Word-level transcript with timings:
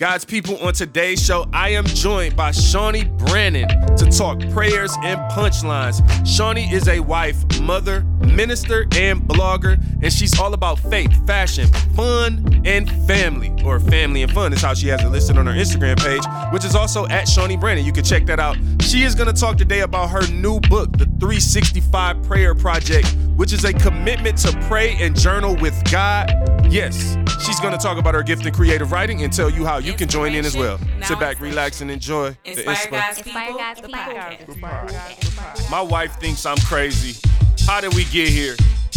God's 0.00 0.24
people, 0.24 0.56
on 0.66 0.72
today's 0.72 1.22
show, 1.22 1.46
I 1.52 1.72
am 1.72 1.84
joined 1.84 2.34
by 2.34 2.52
Shawnee 2.52 3.04
Brannon 3.04 3.68
to 3.96 4.06
talk 4.06 4.40
prayers 4.48 4.96
and 5.02 5.20
punchlines. 5.32 6.00
Shawnee 6.26 6.72
is 6.72 6.88
a 6.88 7.00
wife, 7.00 7.36
mother, 7.60 8.00
minister, 8.20 8.86
and 8.96 9.20
blogger, 9.20 9.78
and 10.02 10.10
she's 10.10 10.40
all 10.40 10.54
about 10.54 10.78
faith, 10.78 11.12
fashion, 11.26 11.66
fun, 11.94 12.62
and 12.64 12.90
family. 13.06 13.54
Or 13.62 13.78
family 13.78 14.22
and 14.22 14.32
fun 14.32 14.54
is 14.54 14.62
how 14.62 14.72
she 14.72 14.88
has 14.88 15.02
it 15.02 15.08
listed 15.08 15.36
on 15.36 15.44
her 15.44 15.52
Instagram 15.52 15.98
page, 15.98 16.22
which 16.50 16.64
is 16.64 16.74
also 16.74 17.06
at 17.08 17.28
Shawnee 17.28 17.58
Brannon. 17.58 17.84
You 17.84 17.92
can 17.92 18.02
check 18.02 18.24
that 18.24 18.40
out. 18.40 18.56
She 18.80 19.02
is 19.02 19.14
going 19.14 19.28
to 19.28 19.38
talk 19.38 19.58
today 19.58 19.80
about 19.80 20.08
her 20.08 20.26
new 20.28 20.60
book, 20.60 20.92
The 20.92 21.04
365 21.20 22.22
Prayer 22.22 22.54
Project, 22.54 23.14
which 23.36 23.52
is 23.52 23.66
a 23.66 23.74
commitment 23.74 24.38
to 24.38 24.58
pray 24.66 24.96
and 24.98 25.14
journal 25.14 25.56
with 25.56 25.78
God. 25.92 26.32
Yes, 26.70 27.18
she's 27.42 27.60
going 27.60 27.72
to 27.72 27.78
talk 27.78 27.98
about 27.98 28.14
her 28.14 28.22
gift 28.22 28.46
in 28.46 28.52
creative 28.52 28.92
writing 28.92 29.22
and 29.22 29.32
tell 29.32 29.50
you 29.50 29.64
how 29.64 29.78
you 29.78 29.92
can 29.94 30.08
join 30.08 30.34
in 30.34 30.44
as 30.44 30.56
well. 30.56 30.78
Sit 31.02 31.18
back, 31.18 31.40
relax, 31.40 31.80
and 31.80 31.90
enjoy 31.90 32.36
the 32.44 32.50
Inspire 32.50 32.74
inspo- 32.76 32.90
God's 32.90 33.18
Inspire 33.18 33.44
people. 33.46 33.58
God's 33.58 33.80
the 33.80 33.86
people. 34.46 34.68
podcast. 34.68 35.70
My 35.70 35.80
wife 35.80 36.18
thinks 36.20 36.44
I'm 36.46 36.58
crazy. 36.58 37.20
How 37.66 37.80
did 37.80 37.94
we 37.94 38.04
get 38.04 38.28
here? 38.28 38.56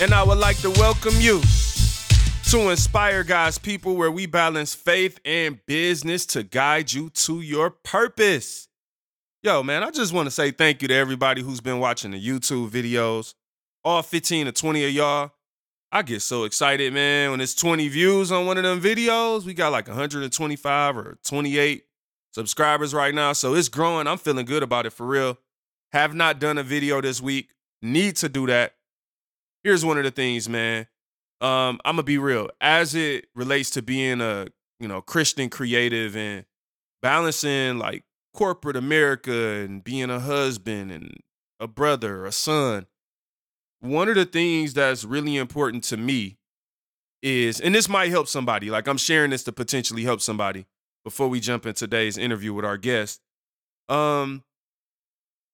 and 0.00 0.14
I 0.14 0.22
would 0.22 0.38
like 0.38 0.58
to 0.58 0.70
welcome 0.70 1.14
you 1.18 1.40
to 2.50 2.70
Inspire 2.70 3.24
God's 3.24 3.58
People, 3.58 3.96
where 3.96 4.10
we 4.10 4.26
balance 4.26 4.74
faith 4.74 5.18
and 5.24 5.58
business 5.66 6.24
to 6.26 6.44
guide 6.44 6.92
you 6.92 7.10
to 7.10 7.40
your 7.40 7.70
purpose. 7.70 8.68
Yo, 9.42 9.62
man, 9.62 9.82
I 9.82 9.90
just 9.90 10.12
want 10.12 10.26
to 10.26 10.30
say 10.30 10.52
thank 10.52 10.82
you 10.82 10.88
to 10.88 10.94
everybody 10.94 11.42
who's 11.42 11.60
been 11.60 11.80
watching 11.80 12.12
the 12.12 12.24
YouTube 12.24 12.70
videos. 12.70 13.34
All 13.84 14.02
15 14.02 14.48
or 14.48 14.52
20 14.52 14.84
of 14.84 14.90
y'all. 14.92 15.32
I 15.90 16.02
get 16.02 16.22
so 16.22 16.44
excited, 16.44 16.92
man, 16.92 17.32
when 17.32 17.40
it's 17.40 17.54
20 17.54 17.88
views 17.88 18.30
on 18.30 18.46
one 18.46 18.56
of 18.56 18.62
them 18.62 18.80
videos. 18.80 19.44
We 19.44 19.54
got 19.54 19.72
like 19.72 19.88
125 19.88 20.96
or 20.96 21.18
28 21.24 21.84
subscribers 22.32 22.94
right 22.94 23.14
now, 23.14 23.32
so 23.32 23.54
it's 23.54 23.68
growing. 23.68 24.06
I'm 24.06 24.18
feeling 24.18 24.46
good 24.46 24.62
about 24.62 24.86
it 24.86 24.90
for 24.90 25.06
real. 25.06 25.38
Have 25.92 26.14
not 26.14 26.38
done 26.38 26.58
a 26.58 26.62
video 26.62 27.00
this 27.00 27.20
week. 27.20 27.48
Need 27.82 28.16
to 28.16 28.28
do 28.28 28.46
that. 28.46 28.74
Here's 29.64 29.84
one 29.84 29.98
of 29.98 30.04
the 30.04 30.10
things, 30.10 30.48
man. 30.48 30.86
Um, 31.40 31.80
I'm 31.84 31.94
gonna 31.94 32.02
be 32.02 32.18
real. 32.18 32.48
As 32.60 32.94
it 32.94 33.26
relates 33.34 33.70
to 33.70 33.82
being 33.82 34.20
a 34.20 34.48
you 34.80 34.88
know 34.88 35.00
Christian 35.00 35.50
creative 35.50 36.16
and 36.16 36.44
balancing 37.02 37.78
like 37.78 38.04
corporate 38.34 38.76
America 38.76 39.32
and 39.32 39.82
being 39.82 40.10
a 40.10 40.20
husband 40.20 40.90
and 40.92 41.12
a 41.60 41.66
brother, 41.66 42.24
a 42.24 42.32
son. 42.32 42.86
One 43.80 44.08
of 44.08 44.14
the 44.16 44.24
things 44.24 44.74
that's 44.74 45.04
really 45.04 45.36
important 45.36 45.84
to 45.84 45.96
me 45.96 46.38
is, 47.22 47.60
and 47.60 47.74
this 47.74 47.88
might 47.88 48.10
help 48.10 48.28
somebody. 48.28 48.70
Like 48.70 48.88
I'm 48.88 48.96
sharing 48.96 49.30
this 49.30 49.44
to 49.44 49.52
potentially 49.52 50.04
help 50.04 50.20
somebody 50.20 50.66
before 51.04 51.28
we 51.28 51.40
jump 51.40 51.66
in 51.66 51.74
today's 51.74 52.18
interview 52.18 52.52
with 52.52 52.64
our 52.64 52.76
guest. 52.76 53.20
Um, 53.88 54.44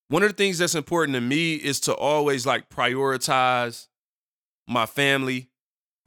one 0.08 0.22
of 0.22 0.30
the 0.30 0.36
things 0.36 0.58
that's 0.58 0.74
important 0.74 1.14
to 1.14 1.20
me 1.20 1.54
is 1.54 1.80
to 1.80 1.94
always 1.94 2.44
like 2.46 2.68
prioritize 2.68 3.88
my 4.66 4.86
family, 4.86 5.50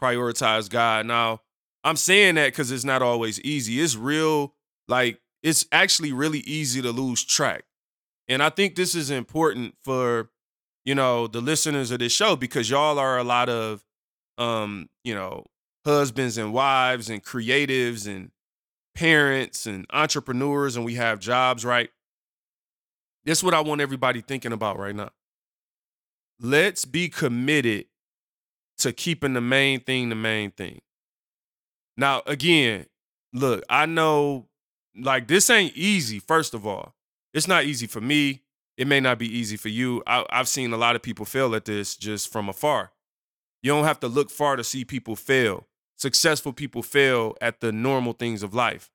prioritize 0.02 0.70
God. 0.70 1.06
Now, 1.06 1.42
I'm 1.84 1.96
saying 1.96 2.36
that 2.36 2.52
because 2.52 2.72
it's 2.72 2.84
not 2.84 3.02
always 3.02 3.40
easy. 3.42 3.82
It's 3.82 3.96
real, 3.96 4.56
like, 4.88 5.20
it's 5.44 5.66
actually 5.72 6.12
really 6.12 6.40
easy 6.40 6.82
to 6.82 6.92
lose 6.92 7.24
track. 7.24 7.64
And 8.28 8.44
I 8.44 8.50
think 8.50 8.76
this 8.76 8.96
is 8.96 9.10
important 9.10 9.76
for, 9.84 10.30
you 10.84 10.96
know, 10.96 11.28
the 11.28 11.42
listeners 11.42 11.92
of 11.92 12.00
this 12.00 12.12
show 12.12 12.36
because 12.36 12.70
y'all 12.70 13.00
are 13.00 13.18
a 13.18 13.24
lot 13.24 13.48
of, 13.50 13.86
um, 14.38 14.90
you 15.04 15.16
know, 15.16 15.46
husbands 15.86 16.38
and 16.38 16.54
wives 16.54 17.10
and 17.10 17.24
creatives 17.24 18.08
and 18.08 18.32
parents 18.94 19.66
and 19.66 19.86
entrepreneurs, 19.94 20.76
and 20.76 20.84
we 20.84 20.96
have 20.96 21.20
jobs, 21.20 21.64
right? 21.64 21.90
This 23.24 23.40
is 23.40 23.44
what 23.44 23.54
I 23.54 23.62
want 23.62 23.80
everybody 23.80 24.22
thinking 24.22 24.52
about 24.52 24.80
right 24.80 24.96
now. 24.96 25.12
Let's 26.40 26.84
be 26.86 27.08
committed 27.08 27.86
to 28.80 28.94
keeping 28.94 29.34
the 29.34 29.42
main 29.42 29.80
thing 29.80 30.10
the 30.10 30.16
main 30.16 30.52
thing. 30.52 30.82
Now, 31.96 32.22
again, 32.26 32.86
look, 33.34 33.64
I 33.70 33.86
know 33.86 34.48
like 34.96 35.28
this 35.28 35.50
ain't 35.50 35.76
easy, 35.76 36.20
first 36.20 36.54
of 36.54 36.66
all. 36.66 36.94
It's 37.34 37.48
not 37.48 37.66
easy 37.66 37.88
for 37.88 38.02
me. 38.02 38.42
It 38.78 38.88
may 38.88 39.00
not 39.00 39.18
be 39.18 39.28
easy 39.28 39.58
for 39.58 39.70
you. 39.70 40.04
I, 40.06 40.26
I've 40.30 40.48
seen 40.48 40.72
a 40.72 40.78
lot 40.78 40.96
of 40.96 41.02
people 41.02 41.26
fail 41.26 41.56
at 41.56 41.66
this 41.66 41.96
just 41.96 42.32
from 42.32 42.48
afar. 42.50 42.92
You 43.64 43.72
don't 43.72 43.86
have 43.86 44.00
to 44.02 44.08
look 44.08 44.30
far 44.30 44.56
to 44.56 44.64
see 44.64 44.86
people 44.86 45.16
fail. 45.16 45.68
Successful 45.98 46.54
people 46.54 46.84
fail 46.84 47.36
at 47.42 47.60
the 47.60 47.72
normal 47.72 48.14
things 48.14 48.44
of 48.44 48.54
life. 48.54 48.92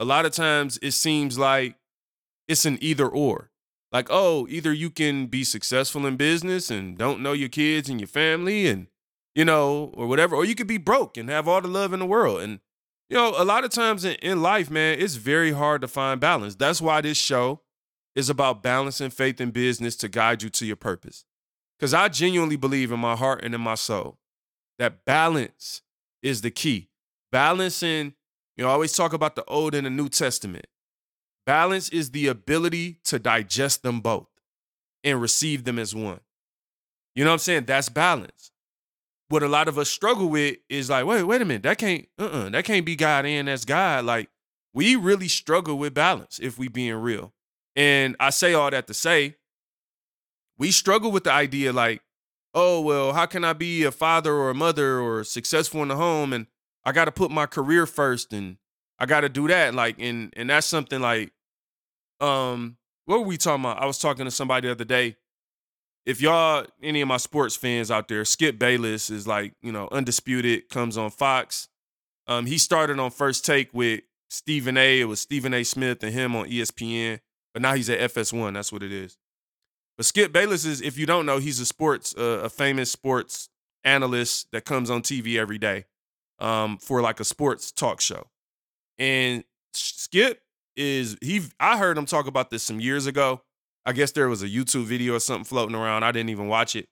A 0.00 0.04
lot 0.04 0.26
of 0.26 0.32
times 0.32 0.78
it 0.82 0.92
seems 0.92 1.38
like 1.38 1.76
it's 2.48 2.64
an 2.64 2.78
either 2.80 3.08
or. 3.08 3.50
Like, 3.92 4.08
oh, 4.10 4.46
either 4.48 4.72
you 4.72 4.90
can 4.90 5.26
be 5.26 5.44
successful 5.44 6.06
in 6.06 6.16
business 6.16 6.70
and 6.70 6.96
don't 6.96 7.20
know 7.20 7.32
your 7.32 7.48
kids 7.48 7.88
and 7.88 8.00
your 8.00 8.08
family 8.08 8.66
and, 8.66 8.86
you 9.34 9.44
know, 9.44 9.92
or 9.94 10.06
whatever, 10.06 10.36
or 10.36 10.44
you 10.44 10.54
could 10.54 10.66
be 10.66 10.78
broke 10.78 11.16
and 11.16 11.28
have 11.28 11.48
all 11.48 11.60
the 11.60 11.68
love 11.68 11.92
in 11.92 12.00
the 12.00 12.06
world. 12.06 12.40
And, 12.40 12.60
you 13.08 13.16
know, 13.16 13.34
a 13.36 13.44
lot 13.44 13.64
of 13.64 13.70
times 13.70 14.04
in, 14.04 14.14
in 14.16 14.42
life, 14.42 14.70
man, 14.70 14.98
it's 14.98 15.16
very 15.16 15.52
hard 15.52 15.80
to 15.82 15.88
find 15.88 16.20
balance. 16.20 16.54
That's 16.54 16.80
why 16.80 17.00
this 17.00 17.18
show 17.18 17.60
is 18.14 18.28
about 18.28 18.62
balancing 18.62 19.10
faith 19.10 19.40
and 19.40 19.52
business 19.52 19.96
to 19.96 20.08
guide 20.08 20.42
you 20.42 20.50
to 20.50 20.66
your 20.66 20.76
purpose. 20.76 21.24
Because 21.78 21.94
I 21.94 22.08
genuinely 22.08 22.56
believe 22.56 22.92
in 22.92 23.00
my 23.00 23.16
heart 23.16 23.42
and 23.42 23.54
in 23.54 23.60
my 23.60 23.74
soul 23.74 24.18
that 24.78 25.04
balance 25.04 25.82
is 26.22 26.40
the 26.40 26.50
key. 26.50 26.88
Balancing, 27.30 28.14
you 28.56 28.64
know, 28.64 28.70
I 28.70 28.72
always 28.72 28.92
talk 28.92 29.12
about 29.12 29.36
the 29.36 29.44
Old 29.44 29.74
and 29.74 29.86
the 29.86 29.90
New 29.90 30.08
Testament. 30.08 30.66
Balance 31.46 31.88
is 31.90 32.10
the 32.10 32.26
ability 32.26 32.98
to 33.04 33.18
digest 33.18 33.82
them 33.82 34.00
both 34.00 34.28
and 35.04 35.20
receive 35.20 35.64
them 35.64 35.78
as 35.78 35.94
one. 35.94 36.20
You 37.14 37.24
know 37.24 37.30
what 37.30 37.34
I'm 37.34 37.38
saying? 37.40 37.64
That's 37.64 37.88
balance. 37.88 38.50
What 39.30 39.42
a 39.42 39.48
lot 39.48 39.68
of 39.68 39.78
us 39.78 39.88
struggle 39.88 40.28
with 40.28 40.58
is 40.68 40.90
like, 40.90 41.06
wait, 41.06 41.22
wait 41.22 41.40
a 41.40 41.44
minute, 41.44 41.62
that 41.62 41.78
can't, 41.78 42.06
uh-uh, 42.18 42.50
that 42.50 42.64
can't 42.64 42.84
be 42.84 42.96
God 42.96 43.24
and 43.24 43.48
that's 43.48 43.64
God. 43.64 44.04
Like, 44.04 44.28
we 44.74 44.96
really 44.96 45.28
struggle 45.28 45.78
with 45.78 45.94
balance 45.94 46.38
if 46.42 46.58
we 46.58 46.68
being 46.68 46.94
real. 46.96 47.32
And 47.74 48.16
I 48.20 48.30
say 48.30 48.54
all 48.54 48.70
that 48.70 48.86
to 48.88 48.94
say, 48.94 49.36
we 50.58 50.70
struggle 50.70 51.10
with 51.10 51.24
the 51.24 51.32
idea 51.32 51.72
like, 51.72 52.02
oh, 52.54 52.80
well, 52.80 53.12
how 53.12 53.26
can 53.26 53.44
I 53.44 53.52
be 53.52 53.84
a 53.84 53.92
father 53.92 54.34
or 54.34 54.50
a 54.50 54.54
mother 54.54 55.00
or 55.00 55.24
successful 55.24 55.82
in 55.82 55.88
the 55.88 55.96
home 55.96 56.32
and 56.32 56.46
I 56.84 56.92
got 56.92 57.04
to 57.06 57.12
put 57.12 57.30
my 57.30 57.46
career 57.46 57.86
first 57.86 58.32
and 58.32 58.56
I 58.98 59.06
got 59.06 59.20
to 59.20 59.28
do 59.28 59.48
that 59.48 59.74
like 59.74 59.96
and 59.98 60.32
and 60.36 60.50
that's 60.50 60.66
something 60.66 61.00
like 61.00 61.32
um 62.20 62.76
what 63.06 63.20
were 63.20 63.26
we 63.26 63.36
talking 63.36 63.64
about? 63.64 63.82
I 63.82 63.86
was 63.86 63.98
talking 63.98 64.24
to 64.24 64.30
somebody 64.30 64.68
the 64.68 64.72
other 64.72 64.84
day. 64.84 65.16
If 66.06 66.20
y'all 66.20 66.66
any 66.82 67.00
of 67.00 67.08
my 67.08 67.18
sports 67.18 67.56
fans 67.56 67.90
out 67.90 68.08
there, 68.08 68.24
Skip 68.24 68.58
Bayless 68.58 69.10
is 69.10 69.26
like, 69.26 69.54
you 69.62 69.72
know, 69.72 69.88
undisputed, 69.92 70.68
comes 70.68 70.96
on 70.96 71.10
Fox. 71.10 71.68
Um 72.26 72.46
he 72.46 72.58
started 72.58 72.98
on 72.98 73.10
first 73.10 73.44
take 73.44 73.72
with 73.72 74.00
Stephen 74.28 74.76
A. 74.76 75.00
It 75.00 75.04
was 75.04 75.20
Stephen 75.20 75.52
A. 75.52 75.64
Smith 75.64 76.02
and 76.02 76.12
him 76.12 76.34
on 76.36 76.48
ESPN, 76.48 77.20
but 77.52 77.62
now 77.62 77.74
he's 77.74 77.90
at 77.90 77.98
FS1, 78.12 78.54
that's 78.54 78.72
what 78.72 78.82
it 78.82 78.92
is. 78.92 79.18
But 79.96 80.06
Skip 80.06 80.32
Bayless 80.32 80.64
is, 80.64 80.80
if 80.80 80.96
you 80.96 81.04
don't 81.04 81.26
know, 81.26 81.38
he's 81.38 81.60
a 81.60 81.66
sports, 81.66 82.14
uh, 82.16 82.40
a 82.44 82.48
famous 82.48 82.90
sports 82.90 83.50
analyst 83.84 84.48
that 84.52 84.64
comes 84.64 84.88
on 84.88 85.02
TV 85.02 85.36
every 85.36 85.58
day 85.58 85.84
um, 86.38 86.78
for 86.78 87.02
like 87.02 87.20
a 87.20 87.24
sports 87.24 87.70
talk 87.70 88.00
show. 88.00 88.28
And 88.98 89.44
Skip 89.74 90.40
is 90.76 91.16
he. 91.20 91.42
I 91.58 91.76
heard 91.78 91.98
him 91.98 92.06
talk 92.06 92.26
about 92.26 92.50
this 92.50 92.62
some 92.62 92.80
years 92.80 93.06
ago. 93.06 93.42
I 93.86 93.92
guess 93.92 94.12
there 94.12 94.28
was 94.28 94.42
a 94.42 94.48
YouTube 94.48 94.84
video 94.84 95.14
or 95.14 95.20
something 95.20 95.44
floating 95.44 95.74
around. 95.74 96.04
I 96.04 96.12
didn't 96.12 96.30
even 96.30 96.48
watch 96.48 96.76
it, 96.76 96.88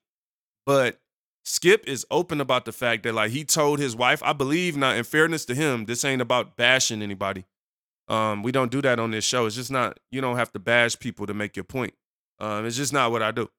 but 0.65 0.99
Skip 1.45 1.87
is 1.87 2.05
open 2.11 2.41
about 2.41 2.65
the 2.65 2.71
fact 2.71 3.03
that 3.03 3.13
like 3.13 3.31
he 3.31 3.43
told 3.43 3.79
his 3.79 3.95
wife. 3.95 4.21
I 4.23 4.33
believe 4.33 4.77
now. 4.77 4.91
In 4.91 5.03
fairness 5.03 5.45
to 5.45 5.55
him, 5.55 5.85
this 5.85 6.03
ain't 6.05 6.21
about 6.21 6.57
bashing 6.57 7.01
anybody. 7.01 7.45
Um, 8.07 8.43
we 8.43 8.51
don't 8.51 8.71
do 8.71 8.81
that 8.81 8.99
on 8.99 9.11
this 9.11 9.23
show. 9.23 9.45
It's 9.45 9.55
just 9.55 9.71
not. 9.71 9.99
You 10.11 10.21
don't 10.21 10.37
have 10.37 10.51
to 10.53 10.59
bash 10.59 10.99
people 10.99 11.25
to 11.27 11.33
make 11.33 11.55
your 11.55 11.63
point. 11.63 11.93
Um, 12.39 12.65
it's 12.65 12.77
just 12.77 12.93
not 12.93 13.11
what 13.11 13.23
I 13.23 13.31
do. 13.31 13.49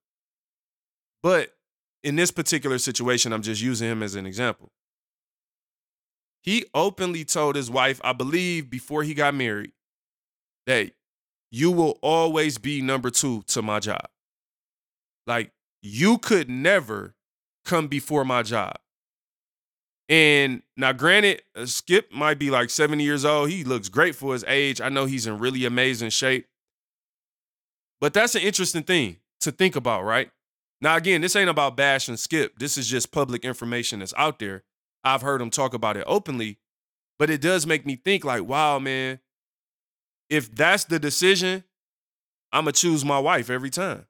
But 1.23 1.55
in 2.03 2.17
this 2.17 2.31
particular 2.31 2.79
situation, 2.79 3.33
I'm 3.33 3.43
just 3.43 3.63
using 3.63 3.89
him 3.89 4.03
as 4.03 4.15
an 4.15 4.27
example. 4.27 4.71
He 6.43 6.65
openly 6.75 7.25
told 7.25 7.57
his 7.57 7.71
wife, 7.71 8.01
I 8.03 8.13
believe 8.13 8.71
before 8.71 9.03
he 9.03 9.15
got 9.15 9.35
married, 9.35 9.73
that 10.67 10.93
you 11.51 11.71
will 11.71 11.99
always 12.03 12.59
be 12.59 12.81
number 12.81 13.11
two 13.11 13.43
to 13.49 13.63
my 13.63 13.81
job. 13.81 14.07
Like, 15.27 15.53
you 15.83 16.19
could 16.19 16.49
never 16.49 17.15
come 17.65 17.89
before 17.89 18.25
my 18.25 18.43
job. 18.43 18.77
And 20.09 20.63
now, 20.77 20.93
granted, 20.93 21.43
uh, 21.55 21.67
Skip 21.67 22.13
might 22.13 22.39
be 22.39 22.51
like 22.51 22.69
70 22.69 23.05
years 23.05 23.25
old. 23.25 23.51
He 23.51 23.63
looks 23.63 23.89
great 23.89 24.17
for 24.17 24.33
his 24.33 24.45
age. 24.49 24.81
I 24.81 24.89
know 24.89 25.07
he's 25.07 25.27
in 25.27 25.39
really 25.39 25.65
amazing 25.65 26.11
shape. 26.11 26.47
But 28.01 28.13
that's 28.13 28.35
an 28.35 28.43
interesting 28.43 28.83
thing 28.83 29.19
to 29.41 29.53
think 29.53 29.77
about, 29.77 30.05
right? 30.05 30.31
Now, 30.81 30.97
again, 30.97 31.21
this 31.21 31.37
ain't 31.37 31.51
about 31.51 31.77
bashing 31.77 32.17
Skip. 32.17 32.59
This 32.59 32.79
is 32.79 32.89
just 32.89 33.13
public 33.13 33.45
information 33.45 34.01
that's 34.01 34.15
out 34.17 34.39
there. 34.39 34.65
I've 35.05 35.23
heard 35.23 35.41
him 35.41 35.51
talk 35.51 35.75
about 35.75 35.97
it 35.97 36.05
openly, 36.07 36.59
but 37.19 37.31
it 37.31 37.41
does 37.41 37.67
make 37.67 37.87
me 37.87 37.97
think 37.97 38.25
like, 38.25 38.43
wow, 38.43 38.79
man, 38.79 39.21
if 40.31 40.55
that's 40.55 40.85
the 40.85 40.99
decision, 40.99 41.65
I'm 42.53 42.65
gonna 42.65 42.73
choose 42.73 43.05
my 43.05 43.19
wife 43.19 43.51
every 43.51 43.71
time. 43.71 44.07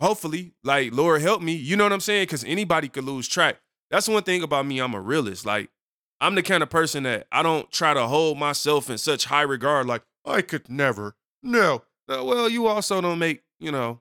Hopefully, 0.00 0.52
like 0.62 0.92
Lord 0.92 1.22
help 1.22 1.40
me, 1.40 1.52
you 1.54 1.76
know 1.76 1.84
what 1.84 1.92
I'm 1.92 2.00
saying? 2.00 2.24
Because 2.24 2.44
anybody 2.44 2.88
could 2.88 3.04
lose 3.04 3.28
track. 3.28 3.56
That's 3.90 4.08
one 4.08 4.24
thing 4.24 4.42
about 4.42 4.66
me. 4.66 4.80
I'm 4.80 4.94
a 4.94 5.00
realist. 5.00 5.46
Like 5.46 5.70
I'm 6.20 6.34
the 6.34 6.42
kind 6.42 6.62
of 6.62 6.68
person 6.68 7.04
that 7.04 7.26
I 7.32 7.42
don't 7.42 7.70
try 7.70 7.94
to 7.94 8.06
hold 8.06 8.38
myself 8.38 8.90
in 8.90 8.98
such 8.98 9.26
high 9.26 9.42
regard. 9.42 9.86
Like 9.86 10.02
I 10.24 10.42
could 10.42 10.68
never. 10.68 11.14
No. 11.42 11.82
Well, 12.08 12.48
you 12.48 12.66
also 12.66 13.00
don't 13.00 13.18
make 13.18 13.42
you 13.58 13.72
know 13.72 14.00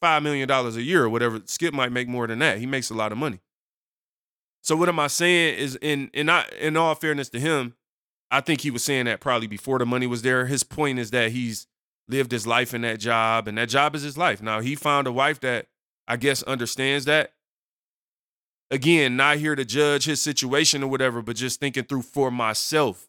five 0.00 0.22
million 0.22 0.48
dollars 0.48 0.76
a 0.76 0.82
year 0.82 1.04
or 1.04 1.08
whatever. 1.08 1.40
Skip 1.44 1.72
might 1.72 1.92
make 1.92 2.08
more 2.08 2.26
than 2.26 2.40
that. 2.40 2.58
He 2.58 2.66
makes 2.66 2.90
a 2.90 2.94
lot 2.94 3.12
of 3.12 3.18
money. 3.18 3.40
So 4.62 4.76
what 4.76 4.88
am 4.88 4.98
I 4.98 5.06
saying 5.06 5.58
is 5.58 5.76
in 5.76 6.10
in 6.12 6.26
not 6.26 6.52
in 6.54 6.76
all 6.76 6.94
fairness 6.94 7.28
to 7.30 7.40
him, 7.40 7.74
I 8.30 8.40
think 8.40 8.60
he 8.60 8.70
was 8.70 8.84
saying 8.84 9.06
that 9.06 9.20
probably 9.20 9.46
before 9.46 9.78
the 9.78 9.86
money 9.86 10.06
was 10.06 10.22
there. 10.22 10.46
His 10.46 10.62
point 10.62 10.98
is 10.98 11.10
that 11.10 11.32
he's 11.32 11.66
lived 12.08 12.32
his 12.32 12.46
life 12.46 12.74
in 12.74 12.82
that 12.82 13.00
job, 13.00 13.48
and 13.48 13.58
that 13.58 13.68
job 13.68 13.94
is 13.94 14.02
his 14.02 14.18
life. 14.18 14.42
Now 14.42 14.60
he 14.60 14.74
found 14.74 15.06
a 15.06 15.12
wife 15.12 15.40
that 15.40 15.66
I 16.06 16.16
guess 16.16 16.42
understands 16.44 17.04
that. 17.06 17.32
Again, 18.70 19.16
not 19.16 19.38
here 19.38 19.56
to 19.56 19.64
judge 19.64 20.04
his 20.04 20.22
situation 20.22 20.82
or 20.82 20.88
whatever, 20.88 21.22
but 21.22 21.34
just 21.34 21.58
thinking 21.58 21.84
through 21.84 22.02
for 22.02 22.30
myself 22.30 23.08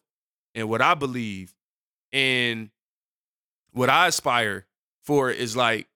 and 0.54 0.68
what 0.68 0.82
I 0.82 0.94
believe 0.94 1.54
and 2.12 2.70
what 3.70 3.88
I 3.88 4.08
aspire 4.08 4.66
for 5.04 5.30
is 5.30 5.56
like 5.56 5.88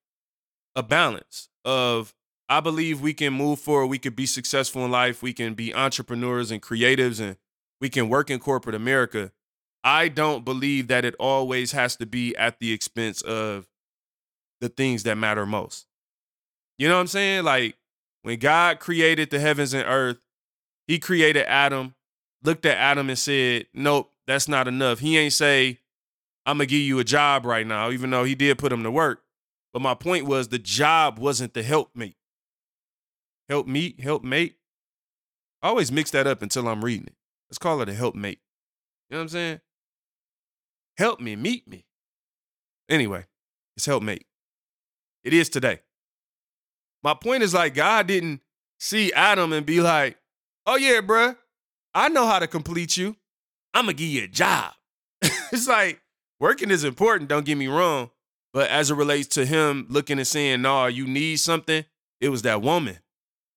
a 0.76 0.82
balance 0.82 1.48
of 1.64 2.14
I 2.48 2.60
believe 2.60 3.00
we 3.00 3.12
can 3.12 3.32
move 3.32 3.58
forward, 3.58 3.86
we 3.86 3.98
can 3.98 4.14
be 4.14 4.26
successful 4.26 4.84
in 4.84 4.90
life, 4.90 5.20
we 5.20 5.32
can 5.32 5.54
be 5.54 5.74
entrepreneurs 5.74 6.52
and 6.52 6.62
creatives 6.62 7.20
and 7.20 7.36
we 7.80 7.88
can 7.88 8.08
work 8.08 8.30
in 8.30 8.38
corporate 8.38 8.74
America. 8.74 9.32
I 9.84 10.08
don't 10.08 10.44
believe 10.44 10.88
that 10.88 11.04
it 11.04 11.14
always 11.18 11.72
has 11.72 11.96
to 11.96 12.06
be 12.06 12.34
at 12.36 12.58
the 12.58 12.72
expense 12.72 13.22
of 13.22 13.66
the 14.60 14.68
things 14.68 15.02
that 15.04 15.16
matter 15.16 15.46
most. 15.46 15.86
You 16.78 16.88
know 16.88 16.94
what 16.94 17.02
I'm 17.02 17.06
saying? 17.06 17.44
Like 17.44 17.76
when 18.22 18.38
God 18.38 18.80
created 18.80 19.30
the 19.30 19.38
heavens 19.38 19.74
and 19.74 19.86
earth, 19.86 20.18
he 20.86 20.98
created 20.98 21.46
Adam, 21.46 21.94
looked 22.42 22.66
at 22.66 22.76
Adam 22.78 23.08
and 23.08 23.18
said, 23.18 23.66
Nope, 23.74 24.12
that's 24.26 24.48
not 24.48 24.68
enough. 24.68 24.98
He 24.98 25.16
ain't 25.18 25.32
say, 25.32 25.78
I'm 26.44 26.58
gonna 26.58 26.66
give 26.66 26.80
you 26.80 26.98
a 26.98 27.04
job 27.04 27.44
right 27.44 27.66
now, 27.66 27.90
even 27.90 28.10
though 28.10 28.24
he 28.24 28.34
did 28.34 28.58
put 28.58 28.72
him 28.72 28.82
to 28.82 28.90
work. 28.90 29.22
But 29.72 29.82
my 29.82 29.94
point 29.94 30.26
was 30.26 30.48
the 30.48 30.58
job 30.58 31.18
wasn't 31.18 31.54
the 31.54 31.62
helpmate. 31.62 32.16
Help 33.48 33.66
me, 33.66 33.94
help 34.00 34.24
mate. 34.24 34.56
I 35.62 35.68
always 35.68 35.90
mix 35.90 36.10
that 36.12 36.26
up 36.26 36.42
until 36.42 36.68
I'm 36.68 36.84
reading 36.84 37.08
it. 37.08 37.15
Let's 37.50 37.58
call 37.58 37.80
it 37.82 37.88
a 37.88 37.94
helpmate. 37.94 38.40
You 39.08 39.14
know 39.14 39.18
what 39.18 39.22
I'm 39.22 39.28
saying? 39.28 39.60
Help 40.96 41.20
me, 41.20 41.36
meet 41.36 41.68
me. 41.68 41.86
Anyway, 42.88 43.24
it's 43.76 43.86
helpmate. 43.86 44.26
It 45.24 45.32
is 45.32 45.48
today. 45.48 45.80
My 47.02 47.14
point 47.14 47.42
is 47.42 47.54
like 47.54 47.74
God 47.74 48.06
didn't 48.06 48.40
see 48.78 49.12
Adam 49.12 49.52
and 49.52 49.66
be 49.66 49.80
like, 49.80 50.16
oh 50.66 50.76
yeah, 50.76 51.00
bruh, 51.00 51.36
I 51.94 52.08
know 52.08 52.26
how 52.26 52.38
to 52.38 52.46
complete 52.46 52.96
you. 52.96 53.16
I'm 53.74 53.84
gonna 53.84 53.94
give 53.94 54.08
you 54.08 54.24
a 54.24 54.28
job. 54.28 54.72
it's 55.22 55.68
like 55.68 56.00
working 56.40 56.70
is 56.70 56.84
important, 56.84 57.28
don't 57.28 57.46
get 57.46 57.58
me 57.58 57.68
wrong. 57.68 58.10
But 58.52 58.70
as 58.70 58.90
it 58.90 58.94
relates 58.94 59.28
to 59.34 59.44
him 59.44 59.86
looking 59.90 60.18
and 60.18 60.26
saying, 60.26 60.62
nah, 60.62 60.86
you 60.86 61.06
need 61.06 61.36
something, 61.36 61.84
it 62.20 62.28
was 62.30 62.42
that 62.42 62.62
woman. 62.62 62.98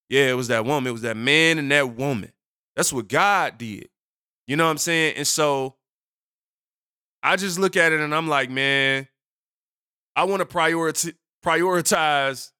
Yeah, 0.08 0.28
it 0.28 0.34
was 0.34 0.48
that 0.48 0.64
woman. 0.64 0.88
It 0.88 0.92
was 0.92 1.02
that 1.02 1.16
man 1.16 1.58
and 1.58 1.70
that 1.70 1.96
woman. 1.96 2.32
That's 2.80 2.94
what 2.94 3.08
God 3.08 3.58
did. 3.58 3.90
You 4.46 4.56
know 4.56 4.64
what 4.64 4.70
I'm 4.70 4.78
saying? 4.78 5.16
And 5.18 5.26
so 5.26 5.74
I 7.22 7.36
just 7.36 7.58
look 7.58 7.76
at 7.76 7.92
it 7.92 8.00
and 8.00 8.14
I'm 8.14 8.26
like, 8.26 8.48
man, 8.48 9.06
I 10.16 10.24
want 10.24 10.40
to 10.40 10.46
prioritize 10.46 11.12
prioritize 11.44 12.52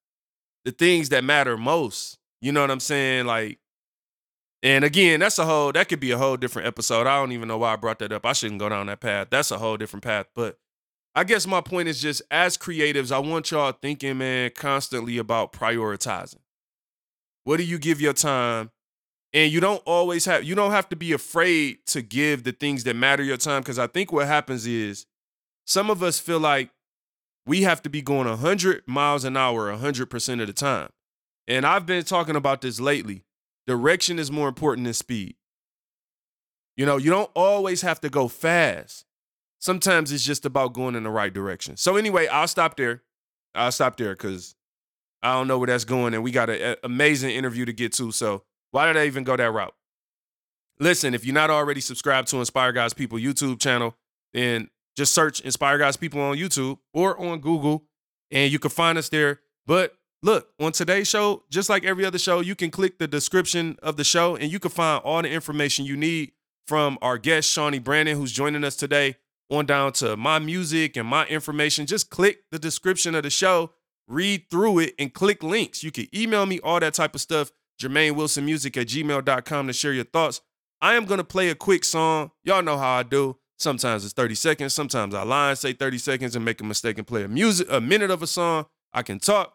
the 0.66 0.72
things 0.72 1.08
that 1.08 1.24
matter 1.24 1.56
most. 1.56 2.18
You 2.42 2.52
know 2.52 2.60
what 2.60 2.70
I'm 2.70 2.80
saying? 2.80 3.24
Like, 3.24 3.60
and 4.62 4.84
again, 4.84 5.20
that's 5.20 5.38
a 5.38 5.46
whole 5.46 5.72
that 5.72 5.88
could 5.88 6.00
be 6.00 6.10
a 6.10 6.18
whole 6.18 6.36
different 6.36 6.68
episode. 6.68 7.06
I 7.06 7.18
don't 7.18 7.32
even 7.32 7.48
know 7.48 7.56
why 7.56 7.72
I 7.72 7.76
brought 7.76 8.00
that 8.00 8.12
up. 8.12 8.26
I 8.26 8.34
shouldn't 8.34 8.60
go 8.60 8.68
down 8.68 8.88
that 8.88 9.00
path. 9.00 9.28
That's 9.30 9.50
a 9.50 9.56
whole 9.56 9.78
different 9.78 10.04
path. 10.04 10.26
But 10.34 10.58
I 11.14 11.24
guess 11.24 11.46
my 11.46 11.62
point 11.62 11.88
is 11.88 11.98
just 11.98 12.20
as 12.30 12.58
creatives, 12.58 13.10
I 13.10 13.20
want 13.20 13.50
y'all 13.52 13.72
thinking, 13.72 14.18
man, 14.18 14.50
constantly 14.54 15.16
about 15.16 15.54
prioritizing. 15.54 16.42
What 17.44 17.56
do 17.56 17.62
you 17.62 17.78
give 17.78 18.02
your 18.02 18.12
time? 18.12 18.70
And 19.32 19.52
you 19.52 19.60
don't 19.60 19.82
always 19.86 20.24
have 20.24 20.44
you 20.44 20.54
don't 20.54 20.72
have 20.72 20.88
to 20.88 20.96
be 20.96 21.12
afraid 21.12 21.78
to 21.86 22.02
give 22.02 22.42
the 22.42 22.52
things 22.52 22.84
that 22.84 22.96
matter 22.96 23.22
your 23.22 23.36
time 23.36 23.62
because 23.62 23.78
I 23.78 23.86
think 23.86 24.12
what 24.12 24.26
happens 24.26 24.66
is 24.66 25.06
some 25.66 25.88
of 25.88 26.02
us 26.02 26.18
feel 26.18 26.40
like 26.40 26.70
we 27.46 27.62
have 27.62 27.82
to 27.82 27.90
be 27.90 28.02
going 28.02 28.26
100 28.28 28.82
miles 28.86 29.24
an 29.24 29.36
hour 29.36 29.72
100% 29.72 30.40
of 30.40 30.46
the 30.46 30.52
time. 30.52 30.90
And 31.48 31.64
I've 31.64 31.86
been 31.86 32.04
talking 32.04 32.36
about 32.36 32.60
this 32.60 32.80
lately. 32.80 33.24
Direction 33.66 34.18
is 34.18 34.30
more 34.30 34.48
important 34.48 34.84
than 34.84 34.94
speed. 34.94 35.36
You 36.76 36.86
know, 36.86 36.96
you 36.96 37.10
don't 37.10 37.30
always 37.34 37.82
have 37.82 38.00
to 38.00 38.08
go 38.08 38.28
fast. 38.28 39.04
Sometimes 39.58 40.12
it's 40.12 40.24
just 40.24 40.46
about 40.46 40.72
going 40.72 40.94
in 40.94 41.02
the 41.02 41.10
right 41.10 41.32
direction. 41.32 41.76
So 41.76 41.96
anyway, 41.96 42.26
I'll 42.26 42.48
stop 42.48 42.76
there. 42.76 43.02
I'll 43.54 43.72
stop 43.72 43.96
there 43.96 44.14
cuz 44.16 44.54
I 45.22 45.34
don't 45.34 45.48
know 45.48 45.58
where 45.58 45.66
that's 45.66 45.84
going, 45.84 46.14
and 46.14 46.22
we 46.22 46.30
got 46.30 46.48
an 46.48 46.76
amazing 46.82 47.30
interview 47.30 47.64
to 47.66 47.72
get 47.72 47.92
to. 47.94 48.10
So 48.10 48.44
why 48.70 48.86
did 48.86 48.96
I 48.96 49.06
even 49.06 49.24
go 49.24 49.36
that 49.36 49.50
route? 49.50 49.74
Listen, 50.78 51.14
if 51.14 51.24
you're 51.24 51.34
not 51.34 51.50
already 51.50 51.80
subscribed 51.80 52.28
to 52.28 52.38
Inspire 52.38 52.72
God's 52.72 52.94
People 52.94 53.18
YouTube 53.18 53.60
channel, 53.60 53.96
then 54.32 54.70
just 54.96 55.12
search 55.12 55.40
Inspire 55.40 55.78
God's 55.78 55.96
People 55.96 56.20
on 56.20 56.36
YouTube 56.36 56.78
or 56.94 57.18
on 57.20 57.40
Google, 57.40 57.84
and 58.30 58.50
you 58.50 58.58
can 58.58 58.70
find 58.70 58.96
us 58.96 59.08
there. 59.08 59.40
But 59.66 59.94
look, 60.22 60.48
on 60.58 60.72
today's 60.72 61.08
show, 61.08 61.44
just 61.50 61.68
like 61.68 61.84
every 61.84 62.04
other 62.04 62.18
show, 62.18 62.40
you 62.40 62.54
can 62.54 62.70
click 62.70 62.98
the 62.98 63.06
description 63.06 63.76
of 63.82 63.96
the 63.96 64.04
show, 64.04 64.36
and 64.36 64.50
you 64.50 64.58
can 64.58 64.70
find 64.70 65.02
all 65.04 65.22
the 65.22 65.30
information 65.30 65.84
you 65.84 65.96
need 65.96 66.32
from 66.66 66.98
our 67.02 67.18
guest, 67.18 67.50
Shawnee 67.50 67.78
Brandon, 67.78 68.16
who's 68.16 68.32
joining 68.32 68.64
us 68.64 68.76
today, 68.76 69.16
on 69.50 69.66
down 69.66 69.92
to 69.94 70.16
my 70.16 70.38
music 70.38 70.96
and 70.96 71.06
my 71.06 71.26
information. 71.26 71.84
Just 71.84 72.08
click 72.08 72.44
the 72.50 72.58
description 72.58 73.14
of 73.14 73.24
the 73.24 73.30
show 73.30 73.72
read 74.10 74.50
through 74.50 74.80
it, 74.80 74.94
and 74.98 75.14
click 75.14 75.42
links. 75.42 75.82
You 75.82 75.90
can 75.90 76.08
email 76.14 76.44
me 76.44 76.60
all 76.60 76.80
that 76.80 76.94
type 76.94 77.14
of 77.14 77.20
stuff. 77.20 77.52
Jermaine 77.80 78.14
Wilson 78.14 78.44
Music 78.44 78.76
at 78.76 78.88
gmail.com 78.88 79.66
to 79.66 79.72
share 79.72 79.92
your 79.92 80.04
thoughts. 80.04 80.40
I 80.80 80.94
am 80.94 81.04
going 81.04 81.18
to 81.18 81.24
play 81.24 81.50
a 81.50 81.54
quick 81.54 81.84
song. 81.84 82.30
Y'all 82.44 82.62
know 82.62 82.78
how 82.78 82.98
I 82.98 83.02
do. 83.02 83.36
Sometimes 83.58 84.04
it's 84.04 84.14
30 84.14 84.34
seconds. 84.34 84.74
Sometimes 84.74 85.14
I 85.14 85.22
lie 85.22 85.50
and 85.50 85.58
say 85.58 85.72
30 85.72 85.98
seconds 85.98 86.36
and 86.36 86.44
make 86.44 86.60
a 86.60 86.64
mistake 86.64 86.98
and 86.98 87.06
play 87.06 87.24
a 87.24 87.28
music, 87.28 87.66
a 87.70 87.80
minute 87.80 88.10
of 88.10 88.22
a 88.22 88.26
song. 88.26 88.66
I 88.92 89.02
can 89.02 89.18
talk, 89.18 89.54